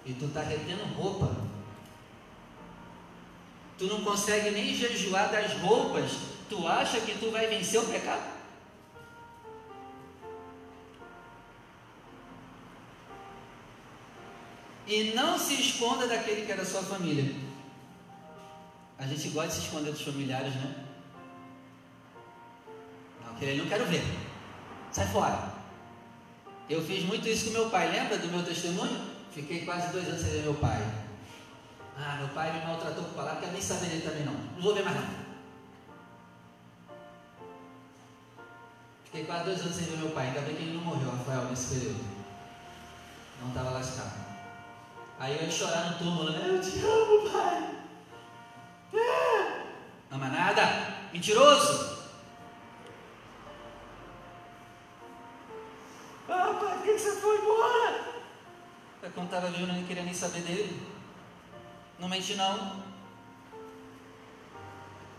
e 0.06 0.14
tu 0.14 0.26
está 0.26 0.42
retendo 0.42 0.84
roupa. 0.96 1.36
Tu 3.78 3.86
não 3.86 4.02
consegue 4.02 4.52
nem 4.52 4.76
jejuar 4.76 5.32
das 5.32 5.54
roupas. 5.62 6.12
Tu 6.50 6.68
acha 6.68 7.00
que 7.02 7.18
tu 7.20 7.32
vai 7.32 7.48
vencer 7.48 7.80
o 7.80 7.86
pecado? 7.86 8.39
E 14.90 15.14
não 15.14 15.38
se 15.38 15.54
esconda 15.54 16.08
daquele 16.08 16.48
que 16.48 16.52
é 16.52 16.56
da 16.56 16.66
sua 16.66 16.82
família. 16.82 17.32
A 18.98 19.06
gente 19.06 19.30
gosta 19.30 19.50
de 19.50 19.54
se 19.54 19.62
esconder 19.68 19.92
dos 19.92 20.02
familiares, 20.02 20.56
né? 20.56 20.84
Não, 23.24 23.34
aquele 23.34 23.62
não 23.62 23.70
quero 23.70 23.86
ver. 23.86 24.04
Sai 24.92 25.06
fora. 25.10 25.54
Eu 26.68 26.84
fiz 26.84 27.06
muito 27.06 27.28
isso 27.28 27.46
com 27.46 27.52
meu 27.52 27.70
pai. 27.70 27.92
Lembra 27.92 28.18
do 28.18 28.30
meu 28.30 28.44
testemunho? 28.44 29.00
Fiquei 29.32 29.64
quase 29.64 29.92
dois 29.92 30.08
anos 30.08 30.22
sem 30.22 30.32
ver 30.32 30.42
meu 30.42 30.56
pai. 30.56 30.82
Ah, 31.96 32.16
meu 32.18 32.30
pai 32.30 32.52
me 32.52 32.66
maltratou 32.66 33.04
com 33.04 33.14
palavra, 33.14 33.42
quero 33.42 33.52
nem 33.52 33.62
saber 33.62 33.90
dele 33.90 34.02
também 34.02 34.24
não. 34.24 34.34
Não 34.34 34.62
vou 34.62 34.74
ver 34.74 34.84
mais 34.84 34.96
nada. 34.96 35.30
Fiquei 39.06 39.24
quase 39.26 39.44
dois 39.44 39.62
anos 39.62 39.76
sem 39.76 39.86
ver 39.86 39.98
meu 39.98 40.10
pai. 40.10 40.30
Ainda 40.30 40.42
bem 40.42 40.56
que 40.56 40.64
ele 40.64 40.74
não 40.78 40.84
morreu, 40.84 41.12
Rafael, 41.12 41.46
nesse 41.46 41.76
período. 41.76 42.04
Não 43.40 43.50
estava 43.50 43.70
lascado. 43.70 44.29
Aí 45.20 45.36
eu 45.36 45.44
ia 45.44 45.52
chorar 45.52 45.92
no 45.92 45.98
túmulo, 45.98 46.32
né? 46.32 46.46
Eu 46.48 46.62
te 46.62 46.80
amo, 46.80 47.30
pai. 47.30 47.76
É. 48.94 49.66
Ama 50.10 50.30
nada? 50.30 50.62
Mentiroso. 51.12 51.98
Ah, 56.30 56.58
pai, 56.58 56.78
por 56.78 56.84
que 56.84 56.98
você 56.98 57.12
foi 57.20 57.38
embora? 57.38 58.02
Eu 59.04 59.12
quando 59.12 59.26
estava 59.26 59.48
vivo, 59.48 59.68
não 59.68 59.84
queria 59.84 60.04
nem 60.04 60.14
saber 60.14 60.42
dele. 60.42 60.82
Não 62.00 62.08
mente 62.08 62.36
não. 62.36 62.82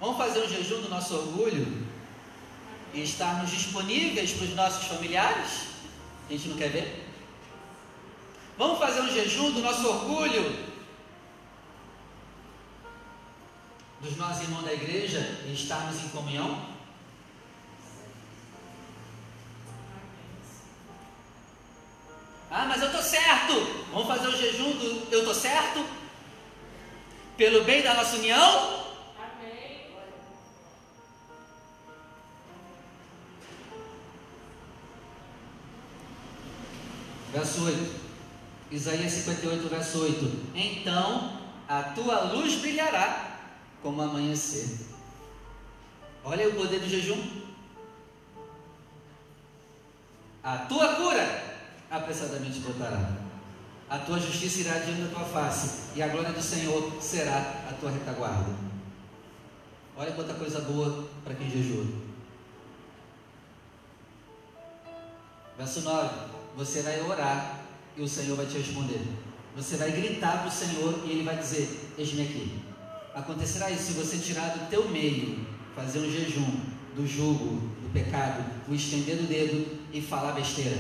Vamos 0.01 0.17
fazer 0.17 0.41
um 0.41 0.49
jejum 0.49 0.81
do 0.81 0.89
nosso 0.89 1.15
orgulho 1.15 1.87
e 2.95 3.03
estarmos 3.03 3.51
disponíveis 3.51 4.33
para 4.33 4.45
os 4.45 4.55
nossos 4.55 4.87
familiares? 4.87 5.69
A 6.27 6.33
gente 6.33 6.49
não 6.49 6.57
quer 6.57 6.71
ver? 6.71 7.10
Vamos 8.61 8.79
fazer 8.79 9.01
um 9.01 9.11
jejum 9.11 9.53
do 9.53 9.63
nosso 9.63 9.89
orgulho, 9.89 10.55
dos 14.03 14.19
nossos 14.19 14.43
irmãos 14.43 14.67
da 14.67 14.75
igreja 14.75 15.41
e 15.47 15.55
estarmos 15.55 15.97
em 15.97 16.11
comunhão? 16.11 16.63
Ah, 22.51 22.67
mas 22.67 22.83
eu 22.83 22.89
estou 22.89 23.03
certo. 23.03 23.55
Vamos 23.93 24.07
fazer 24.07 24.29
o 24.29 24.37
jejum 24.37 24.73
do 24.73 25.09
eu 25.11 25.21
estou 25.21 25.35
certo? 25.35 25.83
Pelo 27.39 27.65
bem 27.65 27.83
da 27.83 27.95
nossa 27.95 28.17
união? 28.17 28.85
Amém. 29.17 29.87
Verso 37.33 37.65
8. 37.65 38.00
Isaías 38.71 39.13
58, 39.13 39.69
verso 39.69 40.03
8: 40.03 40.53
Então 40.55 41.41
a 41.69 41.83
tua 41.83 42.33
luz 42.33 42.57
brilhará 42.57 43.39
como 43.83 44.01
amanhecer. 44.01 44.79
Olha 46.23 46.49
o 46.49 46.55
poder 46.55 46.81
do 46.81 46.89
jejum. 46.89 47.21
A 50.43 50.59
tua 50.59 50.95
cura 50.95 51.59
apressadamente 51.91 52.61
brotará. 52.61 53.13
A 53.89 53.99
tua 53.99 54.21
justiça 54.21 54.61
irá 54.61 54.79
diante 54.79 55.03
da 55.03 55.09
tua 55.09 55.25
face, 55.25 55.91
e 55.97 56.03
a 56.03 56.07
glória 56.07 56.33
do 56.33 56.41
Senhor 56.41 57.03
será 57.03 57.39
a 57.69 57.75
tua 57.81 57.91
retaguarda. 57.91 58.55
Olha 59.97 60.13
quanta 60.13 60.35
coisa 60.35 60.61
boa 60.61 61.09
para 61.25 61.35
quem 61.35 61.51
jejua. 61.51 61.85
Verso 65.59 65.81
9: 65.81 66.09
Você 66.57 66.83
vai 66.83 67.01
orar 67.03 67.60
e 68.01 68.03
o 68.03 68.09
Senhor 68.09 68.35
vai 68.35 68.47
te 68.47 68.57
responder. 68.57 69.03
Você 69.55 69.77
vai 69.77 69.91
gritar 69.93 70.39
para 70.39 70.49
o 70.49 70.51
Senhor 70.51 71.03
e 71.05 71.11
Ele 71.11 71.23
vai 71.23 71.37
dizer: 71.37 71.93
Eis-me 71.99 72.23
aqui. 72.23 72.59
Acontecerá 73.15 73.71
isso 73.71 73.93
se 73.93 73.93
você 73.93 74.17
tirar 74.17 74.57
do 74.57 74.71
teu 74.71 74.89
meio, 74.89 75.47
fazer 75.77 75.99
um 75.99 76.11
jejum 76.11 76.61
do 76.97 77.07
jugo, 77.07 77.57
do 77.83 77.93
pecado, 77.93 78.43
o 78.69 78.75
estender 78.75 79.17
do 79.17 79.29
dedo 79.29 79.79
e 79.93 80.01
falar 80.01 80.33
besteira. 80.33 80.79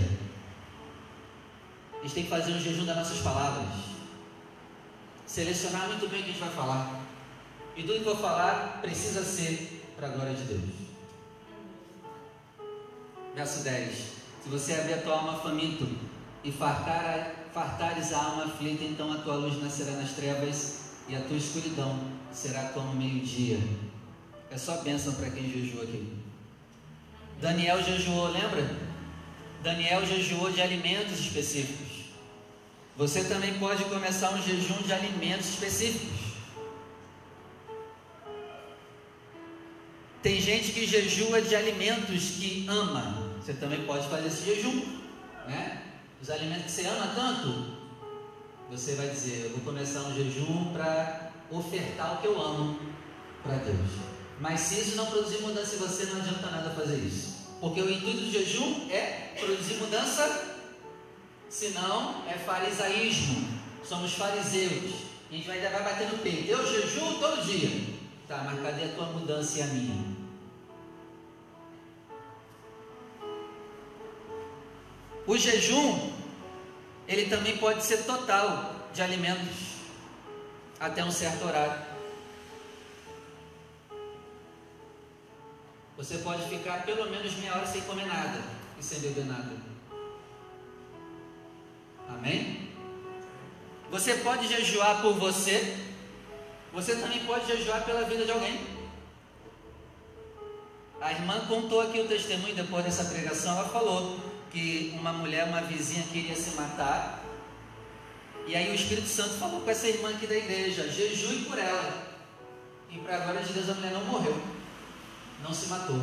A 1.98 2.02
gente 2.02 2.14
tem 2.14 2.24
que 2.24 2.30
fazer 2.30 2.52
um 2.52 2.60
jejum 2.60 2.86
das 2.86 2.96
nossas 2.96 3.18
palavras. 3.18 3.68
Selecionar 5.26 5.88
muito 5.88 6.08
bem 6.08 6.20
o 6.20 6.24
que 6.24 6.30
a 6.30 6.32
gente 6.32 6.42
vai 6.42 6.54
falar. 6.54 7.00
E 7.76 7.82
tudo 7.82 8.02
que 8.02 8.08
eu 8.08 8.16
falar 8.16 8.78
precisa 8.80 9.22
ser 9.22 9.92
para 9.94 10.08
a 10.08 10.10
glória 10.10 10.32
de 10.32 10.44
Deus. 10.44 10.62
Verso 13.34 13.62
10. 13.62 13.94
Se 14.42 14.48
você 14.48 14.72
abrir 14.72 14.94
a 14.94 15.02
tua 15.02 15.18
alma 15.18 15.38
faminto, 15.38 15.86
e 16.42 16.50
fartar, 16.50 17.34
fartares 17.52 18.12
a 18.12 18.22
alma 18.22 18.44
aflita, 18.44 18.84
então 18.84 19.12
a 19.12 19.16
tua 19.18 19.34
luz 19.34 19.60
nascerá 19.62 19.92
nas 19.92 20.12
trevas 20.12 20.80
e 21.08 21.14
a 21.14 21.20
tua 21.20 21.36
escuridão 21.36 21.98
será 22.32 22.70
como 22.70 22.94
meio-dia. 22.94 23.58
É 24.50 24.56
só 24.56 24.78
bênção 24.78 25.14
para 25.14 25.30
quem 25.30 25.50
jejua 25.50 25.84
aqui. 25.84 26.12
Daniel 27.40 27.82
jejuou, 27.82 28.28
lembra? 28.28 28.76
Daniel 29.62 30.04
jejuou 30.06 30.50
de 30.50 30.60
alimentos 30.60 31.18
específicos. 31.20 31.90
Você 32.96 33.24
também 33.24 33.58
pode 33.58 33.84
começar 33.84 34.30
um 34.30 34.42
jejum 34.42 34.82
de 34.82 34.92
alimentos 34.92 35.50
específicos. 35.50 36.18
Tem 40.22 40.40
gente 40.40 40.72
que 40.72 40.86
jejua 40.86 41.40
de 41.40 41.56
alimentos 41.56 42.30
que 42.38 42.66
ama. 42.68 43.30
Você 43.40 43.54
também 43.54 43.84
pode 43.84 44.06
fazer 44.08 44.26
esse 44.26 44.44
jejum, 44.44 44.82
né? 45.46 45.89
Os 46.22 46.30
alimentos 46.30 46.64
que 46.64 46.70
você 46.70 46.86
ama 46.86 47.12
tanto, 47.14 47.80
você 48.70 48.94
vai 48.94 49.08
dizer: 49.08 49.44
Eu 49.44 49.50
vou 49.50 49.60
começar 49.60 50.00
um 50.00 50.14
jejum 50.14 50.72
para 50.72 51.32
ofertar 51.50 52.14
o 52.14 52.18
que 52.18 52.26
eu 52.26 52.40
amo 52.40 52.78
para 53.42 53.56
Deus. 53.56 53.90
Mas 54.38 54.60
se 54.60 54.80
isso 54.80 54.96
não 54.96 55.06
produzir 55.06 55.42
mudança 55.42 55.76
em 55.76 55.78
você, 55.78 56.06
não 56.06 56.20
adianta 56.20 56.50
nada 56.50 56.70
fazer 56.70 56.96
isso. 56.96 57.40
Porque 57.60 57.80
o 57.80 57.90
intuito 57.90 58.20
do 58.20 58.30
jejum 58.30 58.88
é 58.90 59.34
produzir 59.38 59.74
mudança, 59.74 60.56
senão 61.48 62.24
é 62.28 62.34
farisaísmo. 62.34 63.60
Somos 63.84 64.14
fariseus. 64.14 64.92
A 65.30 65.34
gente 65.34 65.46
vai, 65.46 65.60
vai 65.60 65.84
bater 65.84 66.08
no 66.08 66.18
peito. 66.18 66.48
Eu 66.48 66.66
jejuo 66.66 67.18
todo 67.18 67.44
dia. 67.44 67.98
Tá, 68.26 68.42
mas 68.44 68.62
cadê 68.62 68.84
a 68.84 68.94
tua 68.94 69.06
mudança 69.06 69.58
e 69.58 69.62
a 69.62 69.66
minha? 69.66 70.19
O 75.30 75.38
jejum, 75.38 76.12
ele 77.06 77.30
também 77.30 77.56
pode 77.56 77.84
ser 77.84 77.98
total 77.98 78.74
de 78.92 79.00
alimentos, 79.00 79.76
até 80.80 81.04
um 81.04 81.10
certo 81.12 81.46
horário. 81.46 81.80
Você 85.96 86.18
pode 86.18 86.48
ficar 86.48 86.84
pelo 86.84 87.08
menos 87.08 87.32
meia 87.36 87.54
hora 87.54 87.64
sem 87.64 87.80
comer 87.82 88.06
nada 88.06 88.42
e 88.76 88.82
sem 88.82 88.98
beber 88.98 89.24
nada. 89.26 89.52
Amém? 92.08 92.68
Você 93.88 94.14
pode 94.14 94.48
jejuar 94.48 95.00
por 95.00 95.14
você, 95.14 95.78
você 96.72 96.96
também 96.96 97.24
pode 97.24 97.46
jejuar 97.46 97.84
pela 97.84 98.02
vida 98.02 98.24
de 98.24 98.32
alguém. 98.32 98.58
A 101.00 101.12
irmã 101.12 101.46
contou 101.46 101.82
aqui 101.82 102.00
o 102.00 102.08
testemunho 102.08 102.56
depois 102.56 102.84
dessa 102.84 103.04
pregação, 103.04 103.56
ela 103.56 103.68
falou 103.68 104.29
que 104.50 104.94
uma 104.98 105.12
mulher, 105.12 105.44
uma 105.44 105.62
vizinha 105.62 106.04
queria 106.12 106.34
se 106.34 106.56
matar. 106.56 107.22
E 108.46 108.56
aí 108.56 108.70
o 108.70 108.74
Espírito 108.74 109.08
Santo 109.08 109.34
falou 109.34 109.60
com 109.60 109.70
essa 109.70 109.86
irmã 109.86 110.10
aqui 110.10 110.26
da 110.26 110.36
igreja, 110.36 110.90
jejue 110.90 111.44
por 111.44 111.58
ela. 111.58 112.10
E 112.90 112.98
para 112.98 113.16
a 113.16 113.18
glória 113.20 113.42
de 113.42 113.52
Deus 113.52 113.68
a 113.68 113.74
mulher 113.74 113.92
não 113.92 114.04
morreu, 114.04 114.42
não 115.42 115.54
se 115.54 115.68
matou. 115.68 116.00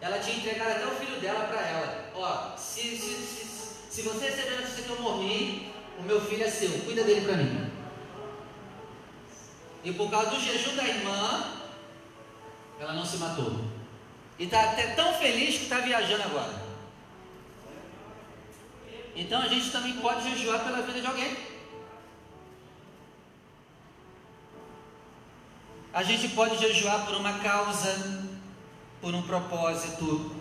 Ela 0.00 0.18
tinha 0.18 0.36
entregado 0.36 0.70
até 0.70 0.86
o 0.86 0.96
filho 0.96 1.20
dela 1.20 1.46
para 1.46 1.60
ela. 1.60 2.10
Ó, 2.14 2.56
se, 2.56 2.96
se, 2.96 3.14
se, 3.14 3.46
se 3.90 4.02
você 4.02 4.26
receber 4.26 4.54
a 4.54 4.60
notícia 4.60 4.84
que 4.84 4.90
eu 4.90 5.00
morri, 5.00 5.72
o 5.98 6.02
meu 6.02 6.20
filho 6.20 6.44
é 6.44 6.50
seu, 6.50 6.70
cuida 6.80 7.02
dele 7.02 7.22
para 7.22 7.36
mim. 7.36 7.70
E 9.82 9.92
por 9.92 10.10
causa 10.10 10.30
do 10.30 10.40
jejum 10.40 10.76
da 10.76 10.84
irmã, 10.84 11.44
ela 12.78 12.92
não 12.92 13.04
se 13.04 13.16
matou. 13.16 13.64
E 14.38 14.44
está 14.44 14.62
até 14.72 14.94
tão 14.94 15.14
feliz 15.14 15.56
que 15.56 15.64
está 15.64 15.80
viajando 15.80 16.22
agora. 16.22 16.63
Então 19.16 19.40
a 19.40 19.48
gente 19.48 19.70
também 19.70 19.94
pode 19.94 20.28
jejuar 20.28 20.64
pela 20.64 20.82
vida 20.82 21.00
de 21.00 21.06
alguém. 21.06 21.36
A 25.92 26.02
gente 26.02 26.28
pode 26.30 26.58
jejuar 26.58 27.06
por 27.06 27.14
uma 27.14 27.38
causa, 27.38 28.26
por 29.00 29.14
um 29.14 29.22
propósito. 29.22 30.34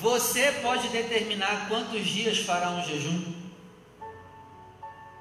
Você 0.00 0.52
pode 0.62 0.88
determinar 0.88 1.68
quantos 1.68 2.02
dias 2.06 2.38
fará 2.38 2.70
um 2.70 2.82
jejum. 2.82 3.34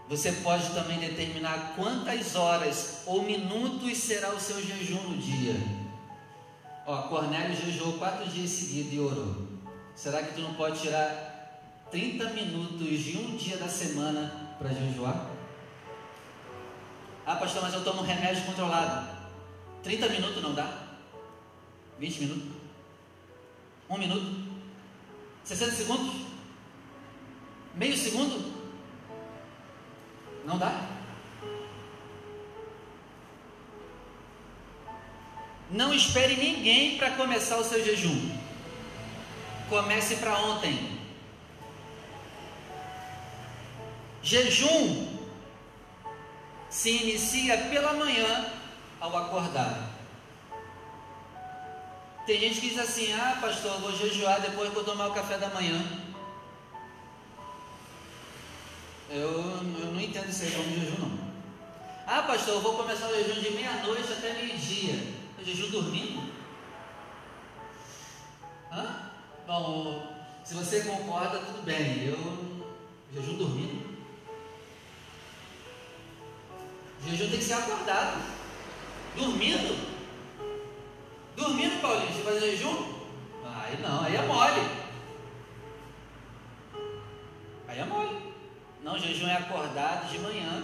Você 0.07 0.31
pode 0.31 0.69
também 0.73 0.99
determinar 0.99 1.73
quantas 1.75 2.35
horas 2.35 3.01
ou 3.05 3.23
minutos 3.23 3.97
será 3.97 4.29
o 4.29 4.39
seu 4.39 4.61
jejum 4.61 5.01
no 5.09 5.17
dia. 5.17 5.55
Ó, 6.85 7.03
Cornélio 7.03 7.55
jejuou 7.55 7.93
quatro 7.93 8.25
dias 8.27 8.49
seguidos 8.49 8.93
e 8.93 8.99
orou. 8.99 9.47
Será 9.95 10.23
que 10.23 10.33
tu 10.33 10.41
não 10.41 10.53
pode 10.53 10.79
tirar 10.79 11.32
30 11.93 12.31
minutos 12.31 13.03
de 13.03 13.17
um 13.19 13.37
dia 13.37 13.55
da 13.55 13.67
semana 13.67 14.55
para 14.57 14.73
jejuar? 14.73 15.29
Ah, 17.23 17.35
pastor, 17.35 17.61
mas 17.61 17.71
eu 17.71 17.83
tomo 17.83 18.01
remédio 18.01 18.43
controlado. 18.45 19.15
30 19.83 20.09
minutos 20.09 20.41
não 20.41 20.55
dá? 20.55 20.87
20 21.99 22.19
minutos? 22.21 22.51
Um 23.87 23.99
minuto? 23.99 24.25
60 25.43 25.71
segundos? 25.71 26.15
Meio 27.75 27.95
segundo? 27.95 28.51
Não 30.45 30.57
dá? 30.57 30.89
Não 35.69 35.93
espere 35.93 36.37
ninguém 36.37 36.97
para 36.97 37.11
começar 37.11 37.57
o 37.57 37.63
seu 37.63 37.85
jejum. 37.85 38.31
Comece 39.69 40.15
para 40.15 40.39
ontem. 40.39 40.92
Jejum 44.23 45.05
se 46.69 46.89
inicia 46.89 47.57
pela 47.57 47.93
manhã 47.93 48.51
ao 48.99 49.15
acordar. 49.17 49.91
Tem 52.25 52.39
gente 52.39 52.61
que 52.61 52.69
diz 52.69 52.79
assim: 52.79 53.11
Ah, 53.13 53.37
pastor, 53.41 53.79
vou 53.81 53.91
jejuar 53.91 54.39
depois 54.39 54.71
que 54.71 54.77
eu 54.77 54.83
tomar 54.85 55.09
o 55.09 55.13
café 55.13 55.37
da 55.37 55.49
manhã. 55.49 55.85
Eu, 59.09 59.29
eu 59.29 59.91
não 59.93 59.99
entendo 59.99 60.29
isso 60.29 60.43
aí 60.43 60.51
como 60.51 60.79
jejum, 60.79 60.99
não. 60.99 61.33
Ah, 62.07 62.23
pastor, 62.23 62.55
eu 62.55 62.61
vou 62.61 62.77
começar 62.77 63.09
o 63.09 63.15
jejum 63.15 63.41
de 63.41 63.51
meia-noite 63.51 64.13
até 64.13 64.33
meio-dia. 64.33 65.13
Jejum 65.43 65.69
dormindo? 65.69 66.31
Hã? 68.71 69.11
Bom, 69.45 70.15
se 70.45 70.53
você 70.53 70.81
concorda, 70.85 71.39
tudo 71.39 71.61
bem. 71.63 72.05
Eu 72.05 72.73
jejum 73.13 73.37
dormindo. 73.37 73.92
O 77.05 77.09
jejum 77.09 77.29
tem 77.29 77.39
que 77.39 77.43
ser 77.43 77.53
acordado. 77.53 78.21
Dormindo? 79.15 79.93
Dormindo, 81.35 81.81
Paulinho, 81.81 82.13
você 82.13 82.23
fazer 82.23 82.51
jejum? 82.51 82.93
Aí 83.45 83.81
não, 83.81 84.01
aí 84.01 84.15
é 84.15 84.21
mole. 84.21 84.61
Aí 87.67 87.79
é 87.79 87.85
mole. 87.85 88.33
Não, 88.81 88.97
jejum 88.97 89.27
é 89.27 89.35
acordado 89.35 90.09
de 90.11 90.19
manhã. 90.19 90.63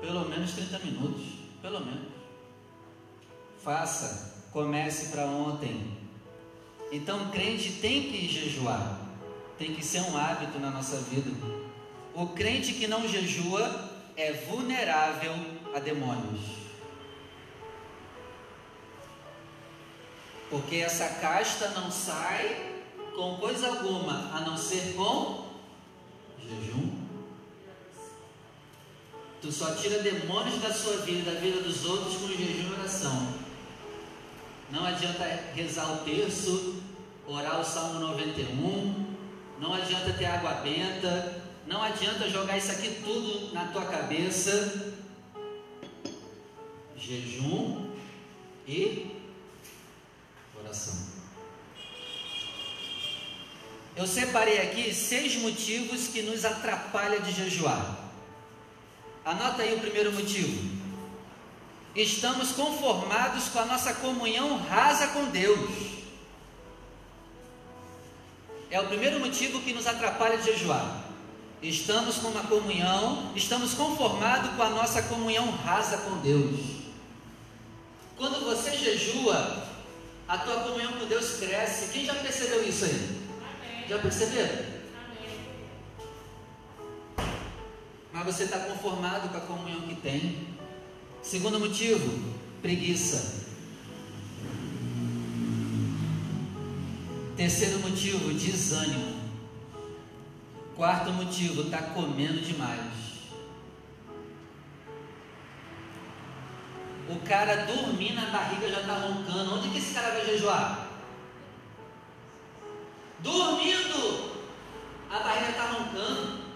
Pelo 0.00 0.28
menos 0.28 0.52
30 0.52 0.78
minutos. 0.80 1.24
Pelo 1.60 1.84
menos. 1.84 2.08
Faça. 3.62 4.46
Comece 4.52 5.10
para 5.10 5.26
ontem. 5.26 5.98
Então, 6.92 7.30
crente 7.30 7.72
tem 7.80 8.04
que 8.04 8.28
jejuar. 8.28 9.00
Tem 9.58 9.74
que 9.74 9.84
ser 9.84 10.02
um 10.02 10.16
hábito 10.16 10.58
na 10.60 10.70
nossa 10.70 10.98
vida. 10.98 11.30
O 12.16 12.28
crente 12.28 12.72
que 12.72 12.86
não 12.86 13.06
jejua 13.06 13.90
é 14.16 14.32
vulnerável 14.32 15.34
a 15.74 15.78
demônios. 15.78 16.40
Porque 20.48 20.76
essa 20.76 21.06
casta 21.20 21.68
não 21.72 21.90
sai 21.90 22.72
com 23.14 23.36
coisa 23.36 23.68
alguma, 23.68 24.34
a 24.34 24.40
não 24.40 24.56
ser 24.56 24.94
com 24.94 25.44
jejum. 26.40 26.90
Tu 29.42 29.52
só 29.52 29.74
tira 29.74 29.98
demônios 30.02 30.62
da 30.62 30.72
sua 30.72 30.96
vida, 30.98 31.30
da 31.30 31.38
vida 31.38 31.60
dos 31.60 31.84
outros, 31.84 32.16
com 32.16 32.28
jejum 32.28 32.70
e 32.70 32.72
oração. 32.78 33.28
Não 34.70 34.86
adianta 34.86 35.22
rezar 35.54 35.92
o 35.92 35.98
terço, 35.98 36.82
orar 37.26 37.60
o 37.60 37.64
Salmo 37.64 38.00
91, 38.00 39.16
não 39.60 39.74
adianta 39.74 40.14
ter 40.14 40.24
água 40.24 40.52
benta, 40.54 41.45
não 41.66 41.82
adianta 41.82 42.30
jogar 42.30 42.56
isso 42.56 42.70
aqui 42.70 43.00
tudo 43.04 43.52
na 43.52 43.66
tua 43.66 43.84
cabeça. 43.86 44.94
Jejum 46.96 47.90
e 48.66 49.10
oração. 50.58 50.94
Eu 53.96 54.06
separei 54.06 54.60
aqui 54.60 54.94
seis 54.94 55.36
motivos 55.36 56.08
que 56.08 56.22
nos 56.22 56.44
atrapalham 56.44 57.20
de 57.22 57.32
jejuar. 57.32 57.98
Anota 59.24 59.62
aí 59.62 59.74
o 59.74 59.80
primeiro 59.80 60.12
motivo. 60.12 60.76
Estamos 61.94 62.52
conformados 62.52 63.48
com 63.48 63.58
a 63.58 63.64
nossa 63.64 63.94
comunhão 63.94 64.58
rasa 64.58 65.08
com 65.08 65.24
Deus. 65.30 65.70
É 68.70 68.80
o 68.80 68.86
primeiro 68.86 69.18
motivo 69.18 69.62
que 69.62 69.72
nos 69.72 69.86
atrapalha 69.86 70.36
de 70.36 70.44
jejuar. 70.44 71.05
Estamos 71.62 72.16
com 72.16 72.28
uma 72.28 72.44
comunhão, 72.44 73.32
estamos 73.34 73.74
conformados 73.74 74.54
com 74.54 74.62
a 74.62 74.70
nossa 74.70 75.02
comunhão 75.02 75.50
rasa 75.50 75.98
com 75.98 76.18
Deus. 76.18 76.60
Quando 78.16 78.44
você 78.44 78.76
jejua, 78.76 79.66
a 80.28 80.38
tua 80.38 80.60
comunhão 80.60 80.92
com 80.92 81.06
Deus 81.06 81.38
cresce. 81.38 81.92
Quem 81.92 82.04
já 82.04 82.14
percebeu 82.14 82.68
isso 82.68 82.84
aí? 82.84 83.20
Já 83.88 83.98
perceberam? 83.98 84.76
Mas 88.12 88.24
você 88.24 88.44
está 88.44 88.58
conformado 88.60 89.28
com 89.28 89.36
a 89.36 89.40
comunhão 89.40 89.82
que 89.82 89.94
tem. 89.96 90.48
Segundo 91.22 91.60
motivo, 91.60 92.34
preguiça. 92.60 93.46
Terceiro 97.36 97.78
motivo, 97.80 98.32
desânimo. 98.32 99.15
Quarto 100.76 101.10
motivo, 101.12 101.62
está 101.62 101.82
comendo 101.82 102.40
demais. 102.40 102.92
O 107.08 107.20
cara 107.26 107.64
dormindo, 107.64 108.18
a 108.18 108.30
barriga 108.30 108.68
já 108.68 108.80
está 108.80 108.94
roncando. 108.94 109.54
Onde 109.54 109.70
que 109.70 109.78
esse 109.78 109.94
cara 109.94 110.10
vai 110.10 110.26
jejuar? 110.26 110.86
dormindo, 113.26 114.44
a 115.10 115.18
barriga 115.18 115.50
está 115.50 115.66
roncando. 115.66 116.46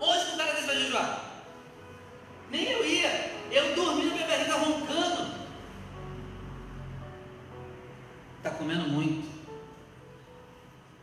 Onde 0.00 0.24
que 0.24 0.34
o 0.34 0.36
cara 0.36 0.52
vai 0.52 0.78
jejuar? 0.78 1.21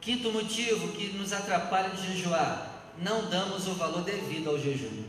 Quinto 0.10 0.32
motivo 0.32 0.88
que 0.94 1.10
nos 1.10 1.32
atrapalha 1.32 1.90
de 1.90 2.16
jejuar: 2.16 2.68
não 2.98 3.30
damos 3.30 3.68
o 3.68 3.74
valor 3.74 4.02
devido 4.02 4.50
ao 4.50 4.58
jejum. 4.58 5.04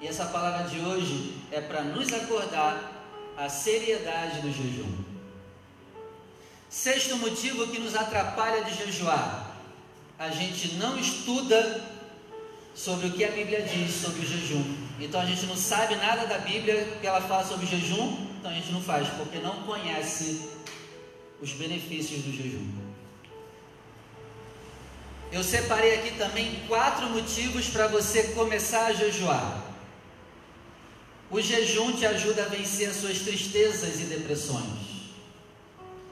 E 0.00 0.06
essa 0.06 0.24
palavra 0.24 0.66
de 0.70 0.80
hoje 0.80 1.34
é 1.50 1.60
para 1.60 1.82
nos 1.82 2.10
acordar 2.14 2.90
a 3.36 3.50
seriedade 3.50 4.40
do 4.40 4.50
jejum. 4.50 4.90
Sexto 6.70 7.18
motivo 7.18 7.66
que 7.66 7.78
nos 7.78 7.94
atrapalha 7.94 8.64
de 8.64 8.74
jejuar: 8.86 9.54
a 10.18 10.30
gente 10.30 10.76
não 10.76 10.98
estuda 10.98 11.84
sobre 12.74 13.08
o 13.08 13.12
que 13.12 13.22
a 13.22 13.32
Bíblia 13.32 13.60
diz 13.60 13.96
sobre 13.96 14.20
o 14.22 14.26
jejum. 14.26 14.64
Então 14.98 15.20
a 15.20 15.26
gente 15.26 15.44
não 15.44 15.58
sabe 15.58 15.96
nada 15.96 16.24
da 16.26 16.38
Bíblia 16.38 16.96
que 17.02 17.06
ela 17.06 17.20
fala 17.20 17.44
sobre 17.44 17.66
o 17.66 17.68
jejum, 17.68 18.16
então 18.38 18.50
a 18.50 18.54
gente 18.54 18.72
não 18.72 18.80
faz, 18.80 19.06
porque 19.10 19.40
não 19.40 19.62
conhece 19.64 20.48
os 21.38 21.52
benefícios 21.52 22.22
do 22.22 22.32
jejum. 22.32 22.81
Eu 25.32 25.42
separei 25.42 25.94
aqui 25.94 26.18
também 26.18 26.62
quatro 26.68 27.08
motivos 27.08 27.66
para 27.68 27.88
você 27.88 28.24
começar 28.34 28.88
a 28.88 28.92
jejuar. 28.92 29.64
O 31.30 31.40
jejum 31.40 31.96
te 31.96 32.04
ajuda 32.04 32.42
a 32.44 32.48
vencer 32.48 32.90
as 32.90 32.96
suas 32.96 33.20
tristezas 33.20 33.98
e 33.98 34.04
depressões. 34.04 34.92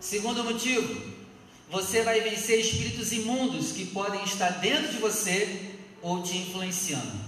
Segundo 0.00 0.42
motivo, 0.42 1.12
você 1.70 2.00
vai 2.00 2.22
vencer 2.22 2.60
espíritos 2.60 3.12
imundos 3.12 3.72
que 3.72 3.84
podem 3.84 4.24
estar 4.24 4.52
dentro 4.52 4.90
de 4.90 4.96
você 4.96 5.74
ou 6.00 6.22
te 6.22 6.38
influenciando. 6.38 7.20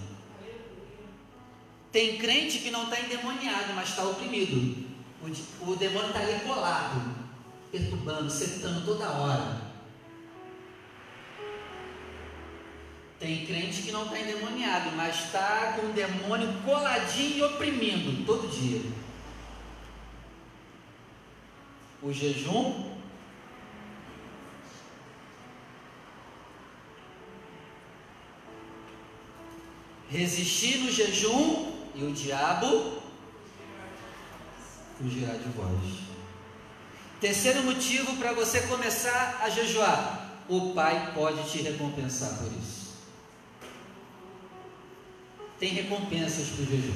Tem 1.93 2.17
crente 2.17 2.61
que 2.61 2.71
não 2.71 2.85
está 2.85 2.99
endemoniado, 2.99 3.75
mas 3.75 3.91
está 3.91 4.05
oprimido. 4.05 4.87
O, 5.21 5.73
o 5.73 5.77
demônio 5.77 6.09
está 6.09 6.21
ali 6.21 6.41
colado, 6.41 7.15
perturbando, 7.71 8.31
sentando 8.31 8.87
toda 8.87 9.11
hora. 9.11 9.72
Tem 13.23 13.47
crente 13.47 13.83
que 13.83 13.93
não 13.93 14.03
está 14.03 14.19
endemoniado, 14.19 14.91
mas 14.97 15.15
está 15.15 15.79
com 15.79 15.87
o 15.87 15.93
demônio 15.93 16.53
coladinho 16.65 17.39
e 17.39 17.43
oprimindo 17.45 18.27
todo 18.27 18.49
dia 18.49 18.83
o 22.03 22.13
jejum 22.13 22.91
Resistir 30.11 30.79
no 30.79 30.93
jejum 30.93 31.73
e 31.95 32.05
o 32.05 32.13
diabo 32.13 33.01
fugirá 34.99 35.33
de 35.33 35.49
vós. 35.57 36.03
Terceiro 37.19 37.63
motivo 37.63 38.15
para 38.19 38.35
você 38.35 38.61
começar 38.67 39.41
a 39.43 39.49
jejuar: 39.49 40.45
o 40.51 40.75
Pai 40.75 41.13
pode 41.15 41.51
te 41.51 41.63
recompensar 41.63 42.37
por 42.37 42.53
isso. 42.59 42.72
Tem 45.63 45.75
recompensas 45.75 46.49
para 46.49 46.65
o 46.65 46.67
jejum. 46.67 46.93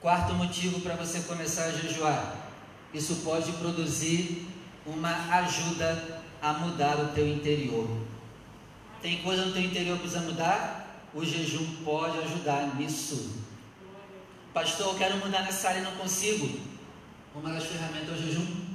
Quarto 0.00 0.34
motivo 0.34 0.80
para 0.80 0.96
você 0.96 1.20
começar 1.20 1.66
a 1.66 1.70
jejuar: 1.70 2.34
isso 2.92 3.20
pode 3.22 3.52
produzir 3.52 4.44
uma 4.84 5.12
ajuda 5.36 6.20
a 6.42 6.52
mudar 6.54 6.98
o 6.98 7.14
teu 7.14 7.28
interior. 7.28 7.88
Tem 9.00 9.22
coisa 9.22 9.44
no 9.44 9.52
teu 9.52 9.62
interior 9.62 9.98
que 9.98 10.02
precisa 10.02 10.22
mudar? 10.22 11.06
O 11.14 11.24
jejum 11.24 11.76
pode 11.84 12.18
ajudar 12.18 12.74
nisso. 12.74 13.30
Pastor, 14.52 14.88
eu 14.88 14.98
quero 14.98 15.18
mudar 15.18 15.42
nessa 15.42 15.68
área 15.68 15.78
e 15.78 15.84
não 15.84 15.92
consigo. 15.92 16.58
Uma 17.36 17.52
das 17.52 17.66
ferramentas 17.66 18.08
é 18.08 18.12
o 18.14 18.16
jejum. 18.16 18.71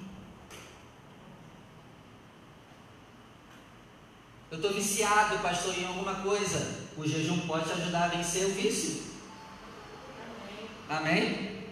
Eu 4.49 4.57
estou 4.57 4.73
viciado, 4.73 5.39
pastor, 5.39 5.77
em 5.77 5.85
alguma 5.85 6.15
coisa. 6.15 6.87
O 6.97 7.05
jejum 7.05 7.39
pode 7.47 7.65
te 7.65 7.73
ajudar 7.73 8.05
a 8.05 8.07
vencer 8.07 8.45
o 8.45 8.51
vício. 8.51 9.03
Amém? 10.89 11.65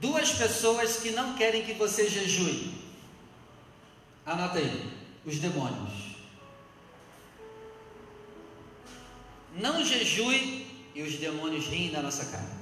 Duas 0.00 0.32
pessoas 0.32 0.96
que 0.96 1.10
não 1.10 1.34
querem 1.34 1.64
que 1.64 1.74
você 1.74 2.08
jejue. 2.08 2.74
Anota 4.26 4.58
aí. 4.58 4.90
Os 5.24 5.38
demônios. 5.38 6.16
Não 9.54 9.84
jejue 9.84 10.66
e 10.94 11.02
os 11.02 11.14
demônios 11.14 11.66
riem 11.66 11.90
da 11.90 12.02
nossa 12.02 12.24
cara. 12.26 12.58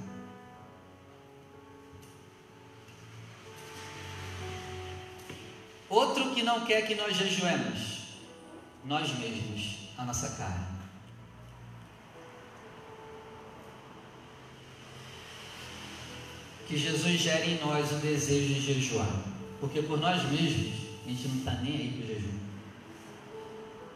Outro 5.89 6.35
que 6.35 6.43
não 6.43 6.65
quer 6.65 6.85
que 6.85 6.93
nós 6.93 7.17
jejuemos, 7.17 7.98
nós 8.85 9.17
mesmos, 9.17 9.89
a 9.97 10.05
nossa 10.05 10.29
carne. 10.37 10.79
Que 16.67 16.77
Jesus 16.77 17.19
gere 17.19 17.51
em 17.51 17.59
nós 17.59 17.91
o 17.91 17.95
desejo 17.95 18.53
de 18.53 18.61
jejuar, 18.61 19.23
porque 19.59 19.81
por 19.81 19.99
nós 19.99 20.23
mesmos 20.31 20.89
a 21.05 21.09
gente 21.09 21.27
não 21.27 21.37
está 21.37 21.51
nem 21.55 21.73
aí 21.73 21.91
para 21.91 22.03
o 22.03 22.07
jejum. 22.07 22.39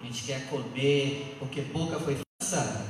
A 0.02 0.06
gente 0.06 0.24
quer 0.24 0.50
comer, 0.50 1.38
porque 1.40 1.62
boca 1.62 2.00
foi 2.00 2.18
forçada. 2.42 2.86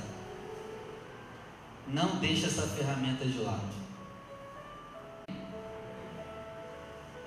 Não 1.87 2.15
deixe 2.15 2.45
essa 2.45 2.65
ferramenta 2.67 3.25
de 3.25 3.37
lado. 3.39 3.83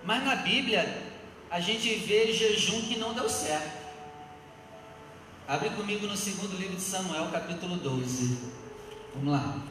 Mas 0.02 0.24
na 0.24 0.36
Bíblia, 0.36 1.02
a 1.50 1.60
gente 1.60 1.94
vê 1.96 2.32
jejum 2.32 2.82
que 2.82 2.96
não 2.96 3.12
deu 3.12 3.28
certo. 3.28 3.85
Abre 5.48 5.70
comigo 5.70 6.08
no 6.08 6.16
segundo 6.16 6.56
livro 6.56 6.74
de 6.74 6.82
Samuel, 6.82 7.28
capítulo 7.30 7.76
12. 7.76 8.36
Vamos 9.14 9.32
lá. 9.32 9.62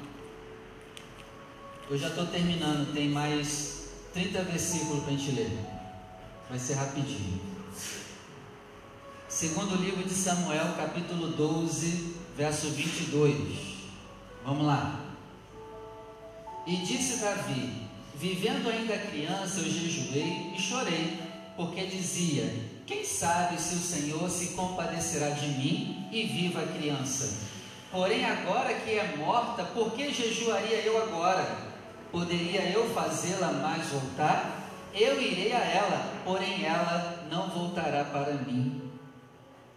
Eu 1.90 1.98
já 1.98 2.08
estou 2.08 2.26
terminando, 2.28 2.94
tem 2.94 3.10
mais 3.10 3.90
30 4.14 4.42
versículos 4.44 5.04
para 5.04 5.14
a 5.14 5.18
gente 5.18 5.32
ler. 5.32 5.52
Vai 6.50 6.58
ser 6.58 6.76
rapidinho. 6.76 7.42
Segundo 9.28 9.76
livro 9.76 10.02
de 10.06 10.14
Samuel, 10.14 10.76
capítulo 10.78 11.28
12, 11.32 12.16
verso 12.38 12.70
22. 12.70 13.36
Vamos 14.46 14.66
lá. 14.66 15.02
E 16.66 16.78
disse 16.78 17.20
Davi: 17.20 17.86
Vivendo 18.16 18.70
ainda 18.70 18.98
criança, 18.98 19.60
eu 19.60 19.66
jejuei 19.66 20.54
e 20.56 20.62
chorei, 20.62 21.20
porque 21.56 21.86
dizia: 21.86 22.54
Quem 22.86 23.04
sabe 23.04 23.60
se 23.60 23.76
o 23.76 23.80
Senhor 23.80 24.30
se 24.30 24.54
compadecerá 24.54 25.30
de 25.30 25.48
mim 25.48 26.08
e 26.12 26.24
viva 26.24 26.62
a 26.62 26.68
criança? 26.68 27.46
Porém, 27.92 28.26
agora 28.26 28.74
que 28.74 28.92
é 28.92 29.16
morta, 29.18 29.64
por 29.64 29.92
que 29.94 30.14
jejuaria 30.14 30.82
eu 30.82 31.02
agora? 31.02 31.58
Poderia 32.12 32.62
eu 32.70 32.94
fazê-la 32.94 33.52
mais 33.52 33.88
voltar? 33.88 34.70
Eu 34.94 35.22
irei 35.22 35.52
a 35.52 35.60
ela, 35.60 36.22
porém 36.24 36.66
ela 36.66 37.28
não 37.30 37.50
voltará 37.50 38.06
para 38.06 38.34
mim. 38.34 38.92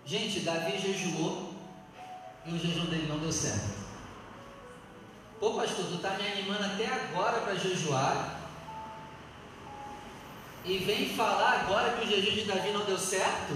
Gente, 0.04 0.40
Davi 0.40 0.78
jejuou 0.78 1.52
e 2.46 2.52
o 2.52 2.58
jejum 2.58 2.86
dele 2.86 3.06
não 3.08 3.18
deu 3.18 3.32
certo. 3.32 3.78
Pô, 5.38 5.54
pastor, 5.54 5.86
tu 5.86 5.94
está 5.94 6.10
me 6.10 6.26
animando 6.26 6.64
até 6.64 6.86
agora 6.86 7.40
para 7.40 7.54
jejuar. 7.54 8.37
E 10.64 10.78
vem 10.78 11.08
falar 11.10 11.60
agora 11.60 11.96
que 11.96 12.06
o 12.06 12.10
jejum 12.10 12.34
de 12.34 12.44
Davi 12.44 12.70
não 12.72 12.84
deu 12.84 12.98
certo? 12.98 13.54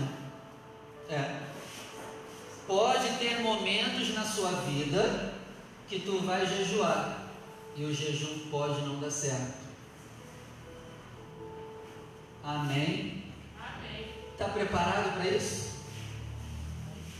É. 1.10 1.40
Pode 2.66 3.08
ter 3.18 3.40
momentos 3.40 4.14
na 4.14 4.24
sua 4.24 4.50
vida 4.62 5.34
que 5.88 6.00
tu 6.00 6.20
vai 6.20 6.46
jejuar. 6.46 7.28
E 7.76 7.84
o 7.84 7.94
jejum 7.94 8.50
pode 8.50 8.80
não 8.82 9.00
dar 9.00 9.10
certo. 9.10 9.62
Amém? 12.44 13.24
Está 14.32 14.48
preparado 14.48 15.14
para 15.14 15.28
isso? 15.28 15.72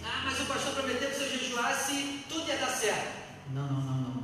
Ah, 0.04 0.22
mas 0.24 0.40
o 0.40 0.46
pastor 0.46 0.74
prometeu 0.74 1.08
que 1.08 1.14
se 1.16 1.22
eu 1.22 1.38
jejuasse, 1.38 2.24
tudo 2.28 2.48
ia 2.48 2.56
dar 2.56 2.68
certo. 2.68 3.22
Não, 3.50 3.66
não, 3.66 3.80
não, 3.80 3.96
não. 3.96 4.22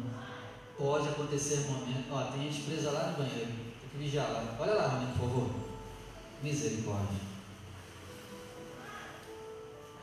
Pode 0.77 1.09
acontecer 1.09 1.69
momento. 1.69 2.07
Ó, 2.11 2.23
tem 2.33 2.51
gente 2.51 2.63
presa 2.63 2.91
lá 2.91 3.11
no 3.11 3.19
banheiro. 3.19 3.68
Vigiar 3.99 4.31
lá. 4.31 4.45
Olha 4.61 4.75
lá, 4.75 4.87
Rony, 4.89 5.07
por 5.19 5.29
favor. 5.29 5.51
Misericórdia. 6.43 7.19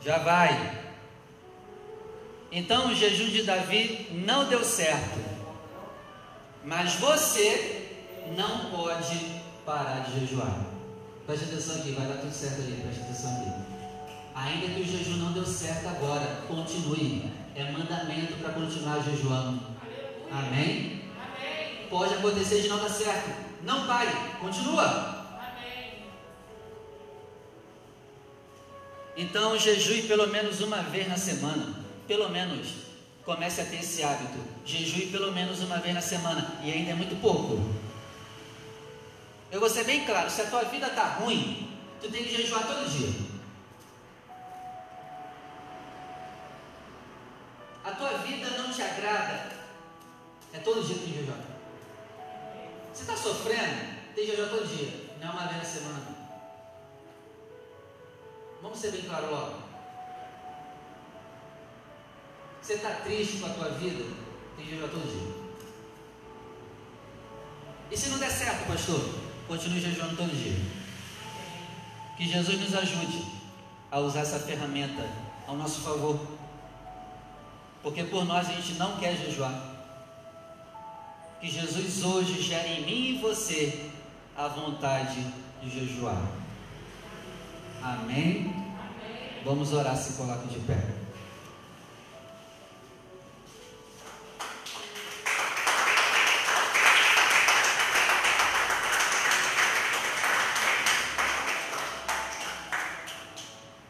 Já 0.03 0.17
vai. 0.17 0.83
Então 2.51 2.89
o 2.91 2.95
jejum 2.95 3.29
de 3.29 3.43
Davi 3.43 4.07
não 4.11 4.49
deu 4.49 4.63
certo. 4.63 5.19
Mas 6.63 6.95
você 6.95 8.03
não 8.35 8.69
pode 8.71 9.41
parar 9.65 9.99
de 9.99 10.19
jejuar. 10.19 10.65
Preste 11.25 11.45
atenção 11.45 11.77
aqui, 11.77 11.91
vai 11.91 12.07
dar 12.07 12.17
tudo 12.17 12.33
certo 12.33 12.61
ali, 12.61 12.81
preste 12.81 13.01
atenção 13.01 13.31
aqui. 13.37 13.51
Ainda 14.35 14.67
que 14.73 14.81
o 14.81 14.85
jejum 14.85 15.17
não 15.17 15.31
deu 15.31 15.45
certo 15.45 15.87
agora, 15.87 16.41
continue. 16.47 17.31
É 17.55 17.71
mandamento 17.71 18.33
para 18.35 18.53
continuar 18.53 19.01
jejuando. 19.01 19.61
Amém? 20.29 21.01
Amém? 21.17 21.87
Pode 21.89 22.13
acontecer 22.15 22.61
de 22.61 22.67
não 22.67 22.79
dar 22.79 22.89
certo. 22.89 23.44
Não 23.65 23.87
pare, 23.87 24.11
continua. 24.39 25.39
Amém. 25.39 26.03
Então 29.17 29.57
jejue 29.57 30.03
pelo 30.03 30.27
menos 30.27 30.61
uma 30.61 30.83
vez 30.83 31.07
na 31.07 31.17
semana. 31.17 31.73
Pelo 32.07 32.29
menos. 32.29 32.85
Comece 33.25 33.61
a 33.61 33.65
ter 33.65 33.77
esse 33.77 34.03
hábito. 34.03 34.37
Jejue 34.63 35.07
pelo 35.07 35.31
menos 35.31 35.61
uma 35.61 35.79
vez 35.79 35.95
na 35.95 36.01
semana. 36.01 36.59
E 36.63 36.71
ainda 36.71 36.91
é 36.91 36.93
muito 36.93 37.19
pouco. 37.19 37.59
Eu 39.51 39.59
vou 39.59 39.69
ser 39.69 39.83
bem 39.83 40.05
claro, 40.05 40.29
se 40.29 40.41
a 40.41 40.49
tua 40.49 40.63
vida 40.65 40.87
está 40.87 41.15
ruim, 41.15 41.71
tu 42.01 42.11
tem 42.11 42.23
que 42.23 42.35
jejuar 42.35 42.67
todo 42.67 42.89
dia. 42.89 43.09
A 47.83 47.91
tua 47.91 48.17
vida 48.17 48.49
não 48.57 48.71
te 48.71 48.81
agrada, 48.81 49.51
é 50.51 50.59
todo 50.59 50.83
dia 50.83 50.95
que 50.95 51.05
tem 51.05 51.13
jejum. 51.13 51.44
Você 53.05 53.11
está 53.11 53.23
sofrendo? 53.29 54.15
Tem 54.15 54.25
jejum 54.25 54.47
todo 54.47 54.67
dia. 54.67 55.15
Não 55.21 55.27
é 55.27 55.31
uma 55.31 55.45
vez 55.45 55.57
na 55.57 55.63
semana. 55.63 56.07
Vamos 58.63 58.79
ser 58.79 58.91
bem 58.91 59.03
claro 59.03 59.29
logo. 59.29 59.61
Você 62.59 62.73
está 62.73 62.89
triste 62.95 63.37
com 63.37 63.45
a 63.45 63.49
tua 63.49 63.69
vida? 63.77 64.03
Tem 64.57 64.65
jejum 64.65 64.87
todo 64.87 65.07
dia. 65.07 65.45
E 67.91 67.95
se 67.95 68.09
não 68.09 68.17
der 68.17 68.31
certo, 68.31 68.65
pastor? 68.65 68.99
Continue 69.47 69.79
jejuando 69.79 70.17
todo 70.17 70.35
dia. 70.35 70.57
Que 72.17 72.27
Jesus 72.27 72.59
nos 72.59 72.73
ajude 72.73 73.23
a 73.91 73.99
usar 73.99 74.21
essa 74.21 74.39
ferramenta 74.39 75.07
ao 75.45 75.55
nosso 75.55 75.81
favor. 75.81 76.19
Porque 77.83 78.03
por 78.05 78.25
nós 78.25 78.49
a 78.49 78.53
gente 78.53 78.73
não 78.79 78.97
quer 78.97 79.15
jejuar. 79.15 79.74
Que 81.45 81.51
Jesus 81.51 82.03
hoje 82.03 82.41
gere 82.41 82.69
em 82.69 82.85
mim 82.85 83.17
e 83.17 83.21
você 83.21 83.91
a 84.35 84.47
vontade 84.47 85.23
de 85.61 85.69
jejuar. 85.69 86.19
Amém? 87.83 88.51
Amém. 88.51 89.43
Vamos 89.45 89.71
orar, 89.71 89.95
se 89.95 90.13
coloque 90.13 90.47
de 90.47 90.57
pé. 90.61 90.83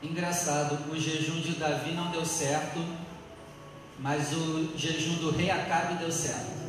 Engraçado, 0.03 0.91
o 0.91 0.99
jejum 0.99 1.39
de 1.39 1.53
Davi 1.53 1.93
não 1.93 2.11
deu 2.11 2.25
certo, 2.25 2.85
mas 3.97 4.33
o 4.33 4.77
jejum 4.77 5.15
do 5.19 5.31
rei 5.31 5.49
Acabe 5.49 5.93
deu 5.93 6.11
certo. 6.11 6.64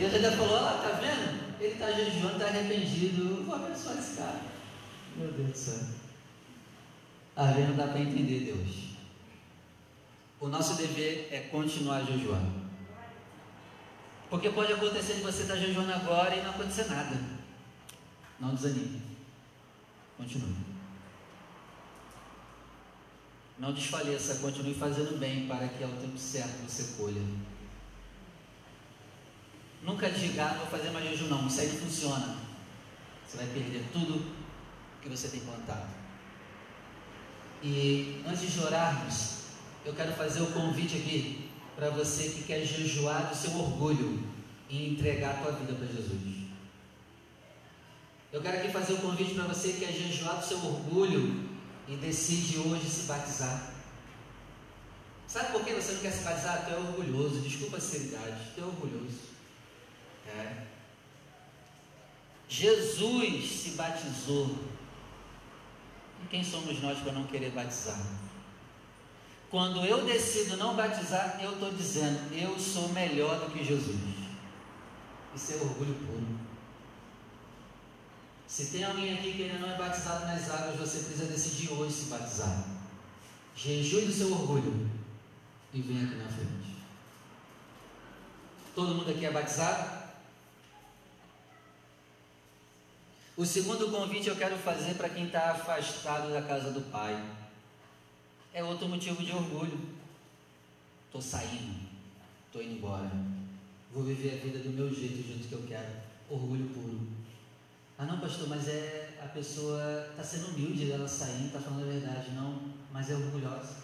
Deus 0.00 0.14
ainda 0.14 0.32
falou: 0.32 0.54
Olha 0.54 0.62
lá, 0.62 0.72
tá 0.78 0.88
vendo? 0.92 1.60
Ele 1.60 1.74
está 1.74 1.92
jejuando, 1.92 2.32
está 2.32 2.46
arrependido. 2.46 3.44
Vou 3.44 3.54
abençoar 3.54 3.98
esse 3.98 4.16
cara. 4.16 4.40
Meu 5.14 5.30
Deus 5.30 5.50
do 5.50 5.56
céu. 5.56 5.80
Às 7.36 7.54
vezes 7.54 7.68
não 7.68 7.76
dá 7.76 7.88
para 7.88 8.00
entender 8.00 8.46
Deus. 8.46 8.96
O 10.40 10.48
nosso 10.48 10.74
dever 10.76 11.28
é 11.30 11.40
continuar 11.50 12.02
jejuando. 12.04 12.70
Porque 14.30 14.48
pode 14.48 14.72
acontecer 14.72 15.14
de 15.14 15.20
você 15.20 15.42
estar 15.42 15.54
tá 15.54 15.60
jejuando 15.60 15.92
agora 15.92 16.34
e 16.34 16.42
não 16.42 16.50
acontecer 16.50 16.86
nada. 16.88 17.14
Não 18.38 18.54
desanime. 18.54 19.02
Continue. 20.16 20.56
Não 23.58 23.74
desfaleça, 23.74 24.36
continue 24.36 24.72
fazendo 24.72 25.18
bem 25.18 25.46
para 25.46 25.68
que 25.68 25.84
ao 25.84 25.90
tempo 25.90 26.16
certo 26.16 26.66
você 26.66 26.96
colha. 26.96 27.20
Nunca 29.82 30.10
diga, 30.10 30.44
ah, 30.44 30.54
vou 30.54 30.66
fazer 30.66 30.90
mais 30.90 31.06
jejum 31.06 31.28
não, 31.28 31.46
isso 31.46 31.60
aí 31.60 31.68
não 31.68 31.80
funciona. 31.80 32.36
Você 33.26 33.36
vai 33.38 33.46
perder 33.46 33.84
tudo 33.92 34.30
que 35.00 35.08
você 35.08 35.28
tem 35.28 35.40
plantado. 35.40 35.88
E 37.62 38.22
antes 38.26 38.52
de 38.52 38.60
orarmos, 38.60 39.44
eu 39.84 39.94
quero 39.94 40.12
fazer 40.12 40.42
o 40.42 40.52
convite 40.52 40.96
aqui 40.96 41.50
para 41.76 41.90
você 41.90 42.30
que 42.30 42.42
quer 42.42 42.64
jejuar 42.64 43.28
do 43.28 43.34
seu 43.34 43.56
orgulho 43.56 44.22
e 44.68 44.90
entregar 44.90 45.30
a 45.30 45.42
tua 45.42 45.52
vida 45.52 45.72
para 45.72 45.86
Jesus. 45.86 46.40
Eu 48.32 48.42
quero 48.42 48.58
aqui 48.58 48.70
fazer 48.70 48.92
o 48.92 48.98
convite 48.98 49.34
para 49.34 49.44
você 49.44 49.72
que 49.72 49.80
quer 49.80 49.92
jejuar 49.92 50.36
do 50.36 50.46
seu 50.46 50.58
orgulho 50.58 51.48
e 51.88 51.96
decide 51.96 52.58
hoje 52.58 52.88
se 52.88 53.02
batizar. 53.04 53.72
Sabe 55.26 55.52
por 55.52 55.64
que 55.64 55.72
você 55.72 55.92
não 55.92 56.00
quer 56.00 56.12
se 56.12 56.22
batizar? 56.22 56.64
Tu 56.64 56.72
é 56.72 56.76
orgulhoso, 56.76 57.40
desculpa 57.40 57.78
a 57.78 57.80
sinceridade, 57.80 58.52
tu 58.54 58.60
é 58.60 58.64
orgulhoso. 58.64 59.29
É. 60.38 60.66
Jesus 62.48 63.50
se 63.50 63.70
batizou. 63.70 64.56
E 66.22 66.26
quem 66.28 66.44
somos 66.44 66.80
nós 66.82 66.98
para 66.98 67.12
não 67.12 67.24
querer 67.24 67.50
batizar? 67.50 68.00
Quando 69.50 69.84
eu 69.84 70.04
decido 70.04 70.56
não 70.56 70.76
batizar, 70.76 71.38
eu 71.42 71.54
estou 71.54 71.72
dizendo, 71.72 72.32
eu 72.32 72.58
sou 72.58 72.88
melhor 72.90 73.40
do 73.40 73.50
que 73.50 73.64
Jesus. 73.64 73.96
Isso 75.34 75.52
é 75.52 75.56
orgulho 75.56 75.94
puro. 75.94 76.40
Se 78.46 78.66
tem 78.66 78.84
alguém 78.84 79.14
aqui 79.14 79.32
que 79.32 79.44
ainda 79.44 79.58
não 79.58 79.70
é 79.72 79.78
batizado 79.78 80.26
nas 80.26 80.50
águas, 80.50 80.76
você 80.76 80.98
precisa 80.98 81.26
decidir 81.26 81.72
hoje 81.72 81.92
se 81.92 82.04
batizar. 82.06 82.64
Jejue 83.54 84.06
do 84.06 84.12
seu 84.12 84.32
orgulho 84.32 84.90
e 85.72 85.80
venha 85.80 86.04
aqui 86.04 86.16
na 86.16 86.28
frente. 86.28 86.76
Todo 88.74 88.94
mundo 88.94 89.10
aqui 89.10 89.24
é 89.24 89.30
batizado? 89.30 89.99
O 93.36 93.46
segundo 93.46 93.90
convite 93.90 94.28
eu 94.28 94.36
quero 94.36 94.56
fazer 94.56 94.94
para 94.94 95.08
quem 95.08 95.26
está 95.26 95.52
afastado 95.52 96.32
da 96.32 96.42
casa 96.42 96.72
do 96.72 96.80
Pai. 96.90 97.22
É 98.52 98.62
outro 98.62 98.88
motivo 98.88 99.22
de 99.22 99.32
orgulho. 99.32 99.78
Estou 101.06 101.22
saindo, 101.22 101.88
estou 102.46 102.62
indo 102.62 102.74
embora. 102.74 103.10
Vou 103.92 104.04
viver 104.04 104.34
a 104.34 104.44
vida 104.44 104.58
do 104.58 104.70
meu 104.70 104.92
jeito, 104.92 105.16
do 105.16 105.26
jeito 105.26 105.48
que 105.48 105.54
eu 105.54 105.62
quero. 105.66 105.90
Orgulho 106.28 106.68
puro. 106.70 107.08
Ah 107.96 108.04
não, 108.04 108.20
pastor, 108.20 108.48
mas 108.48 108.68
é 108.68 109.18
a 109.22 109.26
pessoa 109.26 110.08
está 110.10 110.22
sendo 110.22 110.48
humilde 110.48 110.86
dela 110.86 111.06
saindo, 111.06 111.46
está 111.46 111.60
falando 111.60 111.88
a 111.88 111.92
verdade. 111.92 112.30
Não, 112.32 112.60
mas 112.92 113.10
é 113.10 113.14
orgulhosa. 113.14 113.76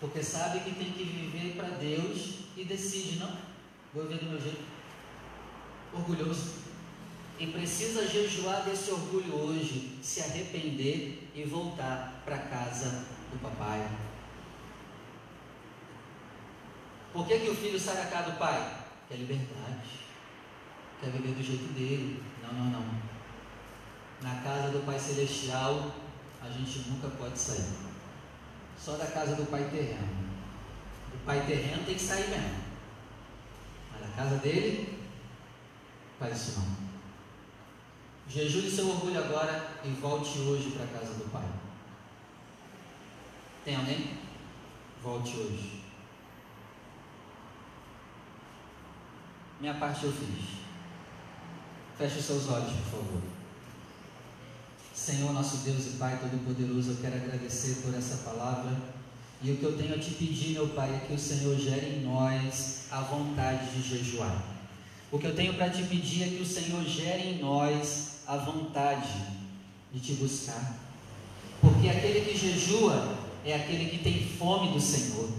Porque 0.00 0.22
sabe 0.22 0.60
que 0.60 0.74
tem 0.74 0.92
que 0.92 1.04
viver 1.04 1.56
para 1.56 1.68
Deus 1.68 2.40
e 2.56 2.64
decide, 2.64 3.18
não, 3.18 3.36
vou 3.92 4.04
viver 4.04 4.24
do 4.24 4.30
meu 4.30 4.40
jeito. 4.40 4.62
Orgulhoso 5.92 6.67
e 7.38 7.46
precisa 7.46 8.06
jejuar 8.06 8.64
desse 8.64 8.90
orgulho 8.90 9.34
hoje, 9.34 9.98
se 10.02 10.20
arrepender 10.20 11.30
e 11.34 11.44
voltar 11.44 12.20
para 12.24 12.38
casa 12.38 13.04
do 13.30 13.38
papai. 13.40 13.88
Por 17.12 17.26
que, 17.26 17.38
que 17.38 17.48
o 17.48 17.54
filho 17.54 17.78
sai 17.78 17.96
da 17.96 18.06
casa 18.06 18.32
do 18.32 18.38
pai? 18.38 18.78
Quer 19.08 19.16
liberdade, 19.16 19.88
quer 21.00 21.10
viver 21.10 21.34
do 21.34 21.42
jeito 21.42 21.72
dele. 21.72 22.22
Não, 22.42 22.52
não, 22.52 22.70
não. 22.70 23.08
Na 24.20 24.42
casa 24.42 24.70
do 24.70 24.84
Pai 24.84 24.98
Celestial, 24.98 25.94
a 26.42 26.50
gente 26.50 26.90
nunca 26.90 27.08
pode 27.08 27.38
sair. 27.38 27.64
Só 28.76 28.96
da 28.96 29.06
casa 29.06 29.36
do 29.36 29.46
Pai 29.46 29.68
terreno. 29.70 30.28
Do 31.12 31.24
Pai 31.24 31.46
terreno 31.46 31.84
tem 31.84 31.94
que 31.94 32.02
sair 32.02 32.28
mesmo. 32.28 32.64
Mas 33.92 34.02
da 34.02 34.16
casa 34.16 34.36
dele, 34.38 34.98
faz 36.18 36.36
isso 36.36 36.60
não. 36.60 36.87
Jejue 38.28 38.70
seu 38.70 38.90
orgulho 38.90 39.18
agora 39.18 39.78
e 39.82 39.88
volte 39.88 40.38
hoje 40.40 40.72
para 40.72 40.84
a 40.84 41.00
casa 41.00 41.14
do 41.14 41.30
Pai. 41.32 41.48
Tem 43.64 43.74
alguém? 43.74 44.18
Volte 45.02 45.34
hoje. 45.34 45.82
Minha 49.58 49.74
parte 49.74 50.04
eu 50.04 50.12
fiz. 50.12 50.58
Feche 51.96 52.18
os 52.18 52.24
seus 52.26 52.48
olhos, 52.50 52.70
por 52.70 52.98
favor. 52.98 53.22
Senhor, 54.94 55.32
nosso 55.32 55.58
Deus 55.58 55.86
e 55.86 55.96
Pai 55.96 56.18
Todo-Poderoso, 56.18 56.90
eu 56.90 56.96
quero 56.96 57.16
agradecer 57.16 57.80
por 57.82 57.94
essa 57.94 58.18
palavra. 58.28 58.76
E 59.40 59.52
o 59.52 59.56
que 59.56 59.64
eu 59.64 59.78
tenho 59.78 59.94
a 59.94 59.98
te 59.98 60.10
pedir, 60.10 60.52
meu 60.52 60.68
Pai, 60.68 60.94
é 60.94 61.06
que 61.06 61.14
o 61.14 61.18
Senhor 61.18 61.56
gere 61.56 61.86
em 61.86 62.04
nós 62.04 62.88
a 62.90 63.00
vontade 63.00 63.70
de 63.70 63.88
jejuar. 63.88 64.44
O 65.10 65.18
que 65.18 65.26
eu 65.26 65.34
tenho 65.34 65.54
para 65.54 65.70
te 65.70 65.82
pedir 65.84 66.24
é 66.24 66.26
que 66.26 66.42
o 66.42 66.46
Senhor 66.46 66.84
gere 66.84 67.30
em 67.30 67.38
nós 67.38 68.17
a 68.28 68.36
vontade 68.36 69.08
de 69.90 69.98
te 69.98 70.12
buscar. 70.12 70.76
Porque 71.62 71.88
aquele 71.88 72.20
que 72.20 72.36
jejua 72.36 73.16
é 73.42 73.54
aquele 73.54 73.88
que 73.88 73.98
tem 74.04 74.28
fome 74.38 74.70
do 74.72 74.80
Senhor. 74.80 75.30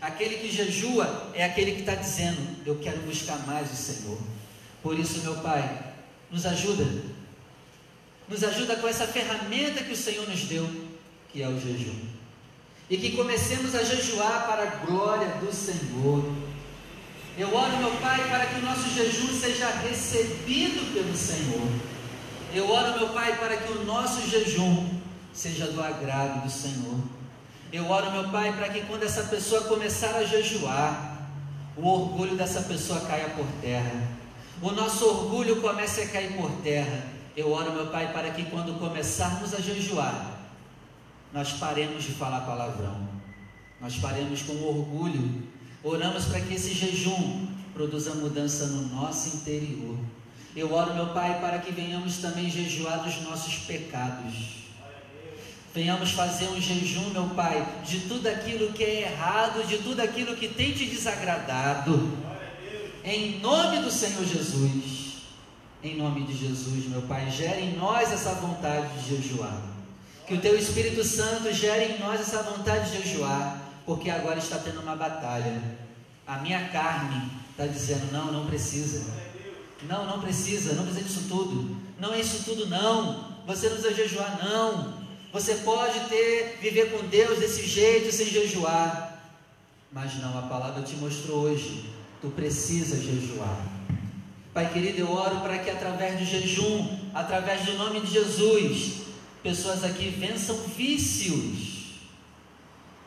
Aquele 0.00 0.36
que 0.36 0.50
jejua 0.50 1.30
é 1.34 1.44
aquele 1.44 1.72
que 1.72 1.80
está 1.80 1.94
dizendo: 1.94 2.40
Eu 2.64 2.78
quero 2.78 3.02
buscar 3.02 3.46
mais 3.46 3.70
o 3.70 3.76
Senhor. 3.76 4.18
Por 4.82 4.98
isso, 4.98 5.20
meu 5.20 5.34
Pai, 5.36 5.92
nos 6.30 6.46
ajuda. 6.46 6.86
Nos 8.26 8.42
ajuda 8.42 8.76
com 8.76 8.88
essa 8.88 9.06
ferramenta 9.06 9.84
que 9.84 9.92
o 9.92 9.96
Senhor 9.96 10.26
nos 10.26 10.44
deu, 10.44 10.66
que 11.30 11.42
é 11.42 11.48
o 11.48 11.60
jejum. 11.60 12.08
E 12.88 12.96
que 12.96 13.16
comecemos 13.16 13.74
a 13.74 13.84
jejuar 13.84 14.46
para 14.46 14.62
a 14.62 14.86
glória 14.86 15.28
do 15.34 15.52
Senhor. 15.52 16.32
Eu 17.36 17.54
oro, 17.54 17.76
meu 17.76 17.92
Pai, 18.00 18.26
para 18.30 18.46
que 18.46 18.60
o 18.60 18.62
nosso 18.62 18.88
jejum 18.94 19.38
seja 19.38 19.68
recebido 19.68 20.92
pelo 20.94 21.14
Senhor 21.14 21.89
eu 22.54 22.70
oro, 22.70 22.98
meu 22.98 23.08
Pai, 23.10 23.36
para 23.38 23.56
que 23.56 23.72
o 23.72 23.84
nosso 23.84 24.28
jejum 24.28 25.00
seja 25.32 25.66
do 25.68 25.82
agrado 25.82 26.42
do 26.42 26.50
Senhor. 26.50 26.98
Eu 27.72 27.88
oro, 27.88 28.10
meu 28.10 28.28
Pai, 28.30 28.52
para 28.52 28.68
que 28.68 28.80
quando 28.82 29.04
essa 29.04 29.24
pessoa 29.24 29.62
começar 29.62 30.16
a 30.16 30.24
jejuar, 30.24 31.28
o 31.76 31.86
orgulho 31.86 32.36
dessa 32.36 32.62
pessoa 32.62 33.00
caia 33.00 33.30
por 33.30 33.46
terra. 33.60 34.08
O 34.60 34.70
nosso 34.72 35.06
orgulho 35.06 35.60
comece 35.60 36.02
a 36.02 36.08
cair 36.08 36.36
por 36.36 36.50
terra. 36.62 37.06
Eu 37.36 37.52
oro, 37.52 37.72
meu 37.72 37.86
Pai, 37.86 38.12
para 38.12 38.30
que 38.30 38.44
quando 38.44 38.78
começarmos 38.78 39.54
a 39.54 39.60
jejuar, 39.60 40.40
nós 41.32 41.52
paremos 41.52 42.02
de 42.02 42.12
falar 42.12 42.40
palavrão. 42.40 43.08
Nós 43.80 43.96
paremos 43.96 44.42
com 44.42 44.52
orgulho. 44.64 45.42
Oramos 45.82 46.26
para 46.26 46.40
que 46.40 46.54
esse 46.54 46.74
jejum 46.74 47.46
produza 47.72 48.14
mudança 48.14 48.66
no 48.66 48.88
nosso 48.88 49.36
interior. 49.36 49.96
Eu 50.54 50.72
oro, 50.72 50.94
meu 50.94 51.06
Pai, 51.08 51.40
para 51.40 51.58
que 51.58 51.70
venhamos 51.70 52.18
também 52.18 52.50
jejuar 52.50 53.02
dos 53.02 53.22
nossos 53.22 53.54
pecados. 53.60 54.60
Venhamos 55.72 56.10
fazer 56.10 56.48
um 56.48 56.60
jejum, 56.60 57.10
meu 57.10 57.28
Pai, 57.28 57.64
de 57.84 58.00
tudo 58.00 58.26
aquilo 58.26 58.72
que 58.72 58.82
é 58.82 59.02
errado, 59.02 59.64
de 59.66 59.78
tudo 59.78 60.00
aquilo 60.00 60.34
que 60.34 60.48
tem 60.48 60.72
te 60.72 60.86
desagradado. 60.86 62.18
Em 63.04 63.38
nome 63.38 63.78
do 63.78 63.90
Senhor 63.90 64.24
Jesus. 64.24 65.00
Em 65.82 65.96
nome 65.96 66.26
de 66.26 66.36
Jesus, 66.36 66.86
meu 66.86 67.02
Pai, 67.02 67.30
gere 67.30 67.62
em 67.62 67.76
nós 67.76 68.12
essa 68.12 68.34
vontade 68.34 68.88
de 68.98 69.16
jejuar. 69.16 69.62
Que 70.26 70.34
o 70.34 70.40
Teu 70.40 70.58
Espírito 70.58 71.02
Santo 71.04 71.52
gere 71.52 71.94
em 71.94 71.98
nós 71.98 72.20
essa 72.20 72.42
vontade 72.42 72.90
de 72.90 73.02
jejuar, 73.02 73.62
porque 73.86 74.10
agora 74.10 74.38
está 74.38 74.58
tendo 74.58 74.80
uma 74.80 74.94
batalha. 74.94 75.62
A 76.26 76.38
minha 76.38 76.68
carne 76.68 77.30
está 77.50 77.66
dizendo: 77.66 78.12
não, 78.12 78.30
não 78.30 78.46
precisa. 78.46 79.29
Não, 79.82 80.06
não 80.06 80.20
precisa, 80.20 80.74
não 80.74 80.84
precisa 80.84 81.04
disso 81.04 81.24
tudo. 81.28 81.76
Não 81.98 82.12
é 82.12 82.20
isso 82.20 82.44
tudo, 82.44 82.66
não. 82.66 83.30
Você 83.46 83.68
não 83.68 83.76
precisa 83.76 83.94
jejuar, 83.94 84.38
não. 84.42 85.00
Você 85.32 85.54
pode 85.56 86.00
ter, 86.08 86.58
viver 86.60 86.90
com 86.90 87.06
Deus 87.06 87.38
desse 87.38 87.66
jeito, 87.66 88.12
sem 88.12 88.26
jejuar. 88.26 89.22
Mas 89.92 90.14
não, 90.20 90.38
a 90.38 90.42
palavra 90.42 90.82
te 90.82 90.96
mostrou 90.96 91.42
hoje. 91.42 91.88
Tu 92.20 92.28
precisa 92.30 93.00
jejuar. 93.00 93.56
Pai 94.52 94.72
querido, 94.72 94.98
eu 94.98 95.10
oro 95.10 95.40
para 95.40 95.58
que 95.58 95.70
através 95.70 96.18
do 96.18 96.24
jejum, 96.24 96.98
através 97.14 97.64
do 97.64 97.74
nome 97.74 98.00
de 98.00 98.12
Jesus, 98.12 99.02
pessoas 99.42 99.84
aqui 99.84 100.10
vençam 100.10 100.56
vícios. 100.76 102.00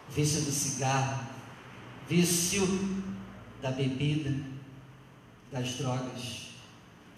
Vício 0.10 0.42
do 0.42 0.52
cigarro, 0.52 1.26
vício 2.08 2.66
da 3.62 3.72
bebida, 3.72 4.34
das 5.52 5.74
drogas, 5.74 6.43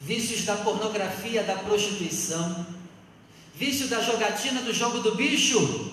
vícios 0.02 0.44
da 0.46 0.56
pornografia, 0.56 1.44
da 1.44 1.56
prostituição, 1.56 2.66
vício 3.56 3.88
da 3.88 4.02
jogatina 4.02 4.62
do 4.62 4.74
jogo 4.74 5.00
do 5.00 5.16
bicho. 5.16 5.92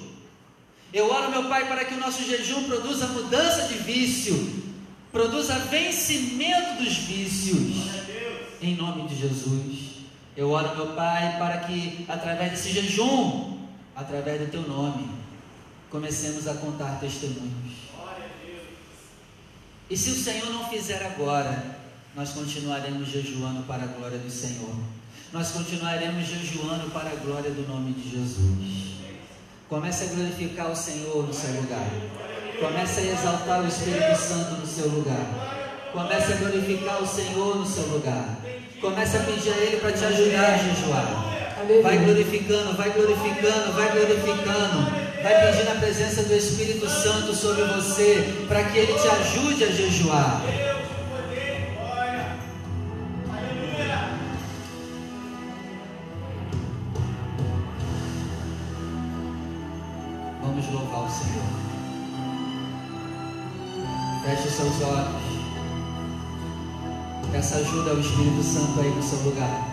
Eu 0.92 1.10
oro, 1.10 1.30
meu 1.30 1.48
Pai, 1.48 1.66
para 1.68 1.84
que 1.84 1.94
o 1.94 1.98
nosso 1.98 2.22
jejum 2.24 2.64
produza 2.64 3.06
mudança 3.06 3.68
de 3.68 3.74
vício, 3.74 4.62
produza 5.10 5.58
vencimento 5.58 6.82
dos 6.82 6.94
vícios, 6.98 7.90
em 8.60 8.76
nome 8.76 9.08
de 9.08 9.18
Jesus. 9.18 9.92
Eu 10.36 10.50
oro, 10.50 10.76
meu 10.76 10.94
Pai, 10.94 11.38
para 11.38 11.58
que 11.58 12.04
através 12.08 12.50
desse 12.50 12.72
jejum, 12.72 13.58
através 13.94 14.40
do 14.40 14.50
Teu 14.50 14.62
nome, 14.62 15.08
comecemos 15.90 16.46
a 16.48 16.54
contar 16.54 16.98
testemunhos. 17.00 17.72
E 19.88 19.96
se 19.96 20.10
o 20.10 20.14
Senhor 20.14 20.48
não 20.50 20.68
fizer 20.70 21.04
agora, 21.04 21.81
nós 22.14 22.30
continuaremos 22.30 23.08
jejuando 23.08 23.62
para 23.62 23.84
a 23.84 23.86
glória 23.86 24.18
do 24.18 24.30
Senhor. 24.30 24.74
Nós 25.32 25.50
continuaremos 25.50 26.26
jejuando 26.26 26.90
para 26.90 27.10
a 27.10 27.14
glória 27.14 27.50
do 27.50 27.66
nome 27.66 27.92
de 27.92 28.10
Jesus. 28.10 28.92
Comece 29.66 30.04
a 30.04 30.06
glorificar 30.08 30.70
o 30.70 30.76
Senhor 30.76 31.26
no 31.26 31.32
seu 31.32 31.54
lugar. 31.54 31.88
Comece 32.60 33.00
a 33.00 33.12
exaltar 33.12 33.62
o 33.62 33.66
Espírito 33.66 34.14
Santo 34.14 34.60
no 34.60 34.66
seu 34.66 34.88
lugar. 34.88 35.88
Comece 35.90 36.34
a 36.34 36.36
glorificar 36.36 37.02
o 37.02 37.06
Senhor 37.06 37.56
no 37.56 37.66
seu 37.66 37.86
lugar. 37.86 38.38
Comece 38.78 39.16
a 39.16 39.20
pedir 39.20 39.50
a 39.50 39.56
Ele 39.56 39.76
para 39.78 39.92
te 39.92 40.04
ajudar 40.04 40.52
a 40.52 40.58
jejuar. 40.58 41.32
Vai 41.82 41.96
glorificando, 41.96 42.76
vai 42.76 42.90
glorificando, 42.90 43.72
vai 43.72 43.90
glorificando. 43.90 45.12
Vai 45.22 45.46
pedindo 45.46 45.70
a 45.70 45.80
presença 45.80 46.24
do 46.24 46.34
Espírito 46.34 46.86
Santo 46.88 47.32
sobre 47.32 47.62
você 47.64 48.44
para 48.48 48.64
que 48.64 48.76
Ele 48.76 48.92
te 48.92 49.08
ajude 49.08 49.64
a 49.64 49.68
jejuar. 49.68 50.42
Peça 67.42 67.56
ajuda 67.56 67.90
ao 67.90 67.98
Espírito 67.98 68.40
Santo 68.40 68.80
aí 68.80 68.94
no 68.94 69.02
seu 69.02 69.18
lugar. 69.24 69.71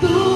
Tú 0.00 0.33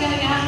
ganhar 0.00 0.47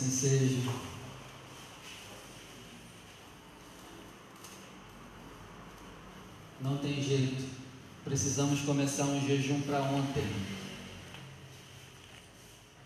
assim 0.00 0.10
seja. 0.10 0.70
Não 6.60 6.78
tem 6.78 7.02
jeito. 7.02 7.44
Precisamos 8.02 8.60
começar 8.62 9.04
um 9.04 9.26
jejum 9.26 9.60
para 9.60 9.82
ontem. 9.82 10.24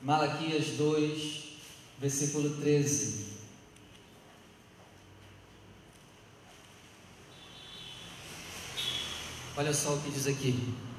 Malaquias 0.03 0.77
2, 0.77 1.45
versículo 2.01 2.57
13. 2.57 3.35
Olha 9.57 9.73
só 9.73 9.95
o 9.95 10.03
que 10.03 10.11
diz 10.11 10.27
aqui. 10.27 10.75